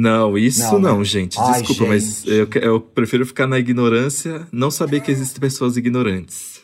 Não, 0.00 0.38
isso 0.38 0.60
Não, 0.74 0.78
não, 0.78 0.98
né? 0.98 1.04
gente. 1.04 1.36
Ai, 1.40 1.60
Desculpa, 1.62 1.86
mas 1.90 2.22
gente. 2.22 2.30
eu, 2.30 2.46
que- 2.46 2.58
eu 2.58 2.80
prefiro 2.80 3.26
ficar 3.26 3.48
na 3.48 3.58
ignorância, 3.58 4.46
não 4.52 4.70
saber 4.70 5.00
que 5.00 5.10
existem 5.10 5.40
pessoas 5.40 5.76
ignorantes. 5.76 6.60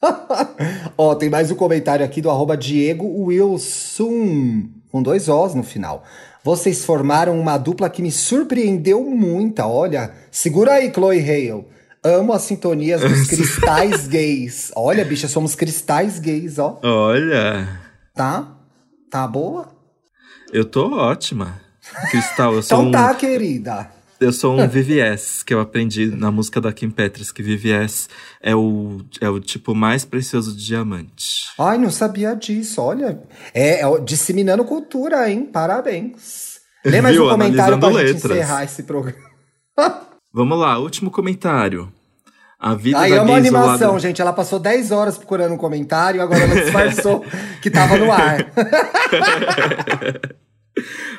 Ó, 0.96 1.14
tem 1.14 1.28
mais 1.28 1.50
um 1.50 1.54
comentário 1.54 2.02
aqui 2.04 2.22
do 2.22 2.30
arroba 2.30 2.56
Diego 2.56 3.04
Wilson, 3.24 4.68
com 4.90 5.02
dois 5.02 5.28
Os 5.28 5.54
no 5.54 5.62
final. 5.62 6.02
Vocês 6.42 6.84
formaram 6.84 7.38
uma 7.38 7.58
dupla 7.58 7.90
que 7.90 8.00
me 8.00 8.10
surpreendeu 8.10 9.04
muito. 9.04 9.60
Olha, 9.60 10.12
segura 10.30 10.72
aí, 10.74 10.90
Chloe 10.92 11.18
Hale. 11.20 11.66
Amo 12.02 12.32
as 12.32 12.42
sintonias 12.42 13.00
dos 13.02 13.26
cristais 13.28 14.06
gays. 14.08 14.72
Olha, 14.74 15.04
bicha, 15.04 15.28
somos 15.28 15.54
cristais 15.54 16.18
gays, 16.18 16.58
ó. 16.58 16.78
Olha, 16.82 17.68
Tá? 18.14 18.56
Tá 19.10 19.26
boa? 19.26 19.76
eu 20.52 20.64
tô 20.64 20.90
ótima. 20.96 21.60
Cristal, 22.10 22.54
eu 22.54 22.62
sou 22.62 22.78
Então 22.78 22.88
um. 22.88 22.92
tá, 22.92 23.14
querida. 23.14 23.90
Eu 24.20 24.32
sou 24.32 24.58
um 24.58 24.66
VVS, 24.66 25.44
que 25.44 25.54
eu 25.54 25.60
aprendi 25.60 26.06
na 26.06 26.32
música 26.32 26.60
da 26.60 26.72
Kim 26.72 26.90
Petras, 26.90 27.30
que 27.30 27.40
VVS 27.40 28.08
é 28.42 28.52
o, 28.54 28.98
é 29.20 29.28
o 29.28 29.38
tipo 29.38 29.76
mais 29.76 30.04
precioso 30.04 30.56
de 30.56 30.66
diamante. 30.66 31.50
Ai, 31.56 31.78
não 31.78 31.88
sabia 31.90 32.34
disso, 32.34 32.82
olha. 32.82 33.20
É, 33.54 33.80
é 33.82 34.00
disseminando 34.00 34.64
cultura, 34.64 35.30
hein? 35.30 35.44
Parabéns. 35.44 36.58
Lê 36.84 37.00
mais 37.00 37.14
Viu? 37.14 37.26
um 37.26 37.30
comentário 37.30 37.78
pra 37.78 37.88
Analisando 37.88 38.08
gente 38.08 38.22
letras. 38.24 38.38
encerrar 38.38 38.64
esse 38.64 38.82
programa. 38.82 39.28
Vamos 40.34 40.58
lá, 40.58 40.78
último 40.78 41.12
comentário. 41.12 41.92
A 42.58 42.74
vida 42.74 42.98
Ai, 42.98 43.10
da 43.10 43.20
amo 43.20 43.30
a 43.30 43.34
gay 43.34 43.36
animação, 43.36 43.74
isolada... 43.74 44.00
gente. 44.00 44.20
Ela 44.20 44.32
passou 44.32 44.58
10 44.58 44.90
horas 44.90 45.16
procurando 45.16 45.54
um 45.54 45.56
comentário, 45.56 46.20
agora 46.20 46.40
ela 46.40 46.54
disfarçou 46.56 47.24
que 47.62 47.70
tava 47.70 47.96
no 47.96 48.10
ar. 48.10 48.50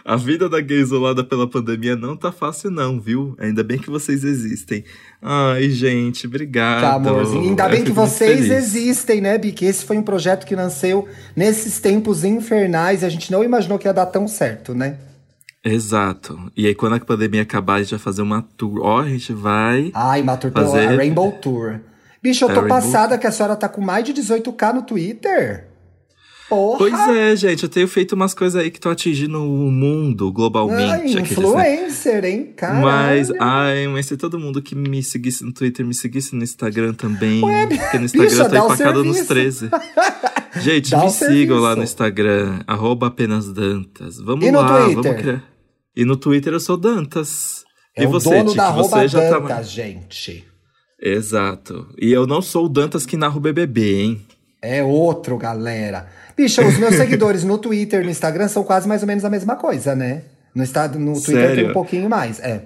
A 0.06 0.16
vida 0.16 0.48
da 0.50 0.60
gay 0.62 0.80
isolada 0.80 1.24
pela 1.24 1.48
pandemia 1.48 1.96
não 1.96 2.16
tá 2.16 2.32
fácil 2.32 2.72
não, 2.72 3.00
viu? 3.00 3.36
Ainda 3.40 3.64
bem 3.64 3.78
que 3.78 3.90
vocês 3.90 4.24
existem. 4.24 4.84
Ai, 5.22 5.70
gente, 5.70 6.26
obrigado. 6.28 6.82
Tá, 6.82 6.94
amorzinho. 6.96 7.42
Ainda 7.50 7.64
Eu 7.66 7.70
bem 7.70 7.84
que 7.84 7.92
vocês 7.92 8.48
feliz. 8.48 8.52
existem, 8.52 9.22
né, 9.22 9.38
Bi? 9.38 9.52
Que 9.52 9.66
esse 9.66 9.84
foi 9.86 9.98
um 9.98 10.04
projeto 10.04 10.46
que 10.46 10.56
nasceu 10.56 11.08
nesses 11.36 11.80
tempos 11.80 12.24
infernais 12.24 13.02
e 13.02 13.06
a 13.06 13.10
gente 13.10 13.32
não 13.32 13.44
imaginou 13.44 13.78
que 13.78 13.88
ia 13.88 13.94
dar 13.94 14.06
tão 14.08 14.28
certo, 14.28 14.74
né? 14.74 14.98
Exato. 15.64 16.40
E 16.56 16.66
aí, 16.68 16.74
quando 16.74 16.96
a 16.96 17.00
pandemia 17.00 17.42
acabar, 17.42 17.76
a 17.76 17.80
gente 17.82 17.92
vai 17.92 18.00
fazer 18.00 18.22
uma 18.22 18.42
tour. 18.58 18.80
Ó, 18.82 19.02
a 19.02 19.08
gente 19.10 19.34
vai... 19.34 19.92
Ai, 19.94 20.22
Matur, 20.24 20.52
Fazer- 20.52 20.88
a 20.88 20.96
Rainbow 20.96 21.32
Tour. 21.34 21.80
Bicho, 22.24 22.46
eu 22.46 22.50
É, 22.50 22.54
tô 22.54 22.62
Rainbow- 22.62 22.78
passada 22.82 23.18
que 23.18 23.28
a 23.28 23.32
senhora 23.32 23.56
tá 23.56 23.68
com 23.68 23.82
mais 23.82 24.04
de 24.06 24.14
18k 24.14 24.74
no 24.74 24.82
Twitter. 24.84 25.68
Porra! 26.50 26.78
Pois 26.80 26.94
é, 27.10 27.36
gente, 27.36 27.62
eu 27.64 27.70
tenho 27.70 27.88
feito 27.88 28.14
umas 28.14 28.34
coisas 28.34 28.60
aí 28.60 28.72
que 28.72 28.80
estão 28.80 28.92
atingindo 28.92 29.38
o 29.40 29.72
mundo 29.72 30.32
globalmente. 30.32 30.82
Ai, 30.92 31.00
aqueles, 31.00 31.14
né? 31.16 31.22
influencer, 31.22 32.26
hein, 32.26 32.54
cara? 32.56 32.80
Mas, 32.82 33.32
ai, 33.40 33.88
mas 33.88 34.08
se 34.08 34.18
todo 34.18 34.40
mundo 34.40 34.60
que 34.62 34.74
me 34.74 35.04
seguisse 35.04 35.44
no 35.46 35.54
Twitter 35.54 35.86
me 35.86 35.94
seguisse 35.94 36.36
no 36.36 36.44
Instagram 36.44 36.94
também. 36.94 37.44
Ué, 37.44 37.68
porque 37.68 38.00
no 38.00 38.06
Instagram 38.06 38.30
bicha, 38.30 38.44
eu 38.44 38.50
tô 38.50 38.56
empacado 38.66 39.04
nos 39.04 39.18
serviço. 39.18 39.70
13. 39.70 39.70
Gente, 40.62 40.90
Dá 40.90 41.04
me 41.04 41.12
sigam 41.12 41.60
lá 41.60 41.76
no 41.76 41.84
Instagram, 41.84 42.62
arroba 42.66 43.08
apenas 43.08 43.54
Dantas. 43.54 44.18
Vamos 44.18 44.44
E 44.44 44.52
lá, 44.52 44.86
Twitter? 44.86 45.04
vamos 45.04 45.22
criar. 45.22 45.44
E 45.96 46.04
no 46.04 46.18
Twitter 46.18 46.54
eu 46.54 46.60
sou 46.60 46.76
Dantas. 46.76 47.64
É 47.96 48.04
e 48.04 48.08
você, 48.08 48.30
dono 48.30 48.46
Tiki, 48.46 48.58
da 48.58 48.72
você 48.72 49.08
já 49.08 49.30
tá. 49.30 49.40
Dantas, 49.40 49.70
gente. 49.70 50.44
Exato. 51.02 51.88
E 52.02 52.12
eu 52.12 52.26
não 52.26 52.42
sou 52.42 52.66
o 52.66 52.70
Dantas 52.70 53.06
que 53.06 53.16
narra 53.16 53.38
o 53.38 53.40
BBB, 53.40 54.02
hein? 54.02 54.22
É 54.62 54.84
outro, 54.84 55.38
galera. 55.38 56.08
Bicho, 56.36 56.62
os 56.66 56.78
meus 56.78 56.96
seguidores 56.96 57.44
no 57.44 57.58
Twitter 57.58 58.02
e 58.02 58.04
no 58.06 58.10
Instagram 58.10 58.48
são 58.48 58.64
quase 58.64 58.88
mais 58.88 59.02
ou 59.02 59.08
menos 59.08 59.24
a 59.24 59.30
mesma 59.30 59.56
coisa, 59.56 59.96
né? 59.96 60.24
No, 60.54 60.64
Insta- 60.64 60.88
no 60.88 61.14
Twitter 61.14 61.48
tem 61.48 61.56
Sério? 61.56 61.70
um 61.70 61.74
pouquinho 61.74 62.10
mais, 62.10 62.40
é. 62.40 62.64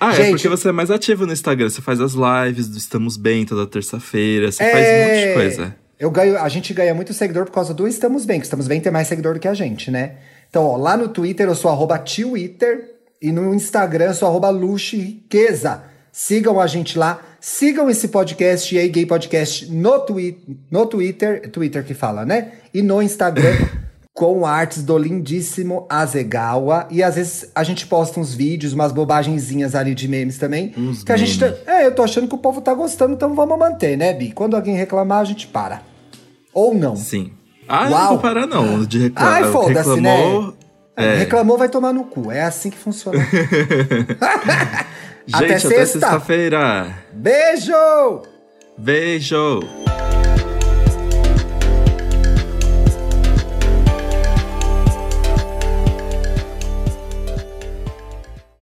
Ah, 0.00 0.12
é 0.12 0.16
Gente, 0.16 0.30
porque 0.32 0.48
você 0.48 0.68
é 0.68 0.72
mais 0.72 0.90
ativo 0.90 1.26
no 1.26 1.32
Instagram. 1.32 1.68
Você 1.68 1.80
faz 1.80 2.00
as 2.00 2.12
lives 2.12 2.68
do 2.68 2.76
Estamos 2.78 3.16
Bem 3.16 3.44
toda 3.44 3.66
terça-feira. 3.66 4.50
Você 4.50 4.62
é, 4.62 4.70
faz 4.70 4.86
um 4.86 5.08
monte 5.14 5.28
de 5.28 5.34
coisa. 5.34 5.76
Eu 5.98 6.10
ganho, 6.10 6.38
a 6.38 6.48
gente 6.48 6.74
ganha 6.74 6.94
muito 6.94 7.14
seguidor 7.14 7.44
por 7.44 7.52
causa 7.52 7.72
do 7.72 7.86
Estamos 7.86 8.24
Bem, 8.24 8.40
que 8.40 8.46
Estamos 8.46 8.66
Bem 8.66 8.80
tem 8.80 8.92
mais 8.92 9.08
seguidor 9.08 9.34
do 9.34 9.40
que 9.40 9.48
a 9.48 9.54
gente, 9.54 9.90
né? 9.90 10.16
Então, 10.50 10.64
ó, 10.64 10.76
lá 10.76 10.96
no 10.96 11.08
Twitter 11.08 11.46
eu 11.46 11.54
sou 11.54 11.70
arroba 11.70 11.98
Twitter 11.98 12.90
e 13.20 13.32
no 13.32 13.54
Instagram 13.54 14.06
eu 14.06 14.14
sou 14.14 14.28
arroba. 14.28 14.50
Sigam 16.12 16.60
a 16.60 16.66
gente 16.66 16.98
lá, 16.98 17.20
sigam 17.44 17.90
esse 17.90 18.08
podcast 18.08 18.74
e 18.74 18.78
aí 18.78 18.88
Gay 18.88 19.04
Podcast 19.04 19.70
no, 19.70 19.98
twi 20.00 20.38
no 20.70 20.86
Twitter, 20.86 21.50
Twitter 21.50 21.84
que 21.84 21.92
fala, 21.92 22.24
né? 22.24 22.52
E 22.72 22.80
no 22.80 23.02
Instagram 23.02 23.54
com 24.14 24.46
artes 24.46 24.82
do 24.82 24.96
lindíssimo 24.96 25.84
Azegawa. 25.90 26.88
E 26.90 27.02
às 27.02 27.16
vezes 27.16 27.50
a 27.54 27.62
gente 27.62 27.86
posta 27.86 28.18
uns 28.18 28.32
vídeos, 28.32 28.72
umas 28.72 28.92
bobagenzinhas 28.92 29.74
ali 29.74 29.94
de 29.94 30.08
memes 30.08 30.38
também. 30.38 30.72
Uns 30.74 31.04
que 31.04 31.12
a 31.12 31.18
gente 31.18 31.38
tá- 31.38 31.52
É, 31.66 31.84
eu 31.84 31.94
tô 31.94 32.02
achando 32.02 32.26
que 32.26 32.34
o 32.34 32.38
povo 32.38 32.62
tá 32.62 32.72
gostando, 32.72 33.12
então 33.12 33.34
vamos 33.34 33.58
manter, 33.58 33.94
né, 33.98 34.14
Bi? 34.14 34.32
Quando 34.32 34.56
alguém 34.56 34.74
reclamar, 34.74 35.18
a 35.20 35.24
gente 35.24 35.46
para. 35.46 35.82
Ou 36.54 36.74
não. 36.74 36.96
Sim. 36.96 37.30
Ah, 37.68 37.90
Uau. 37.90 37.90
não 37.90 38.08
vou 38.08 38.18
parar, 38.20 38.46
não. 38.46 38.86
De 38.86 39.00
reclamar. 39.00 39.34
Ai, 39.34 39.52
foda-se, 39.52 40.00
né? 40.00 40.52
É. 40.96 41.16
Reclamou, 41.16 41.58
vai 41.58 41.68
tomar 41.68 41.92
no 41.92 42.04
cu. 42.04 42.30
É 42.32 42.42
assim 42.42 42.70
que 42.70 42.78
funciona. 42.78 43.18
Gente, 45.26 45.36
Até 45.36 45.46
até 45.46 45.58
sexta. 45.58 45.86
sexta-feira. 46.00 46.98
Beijo! 47.12 48.22
Beijo! 48.76 49.60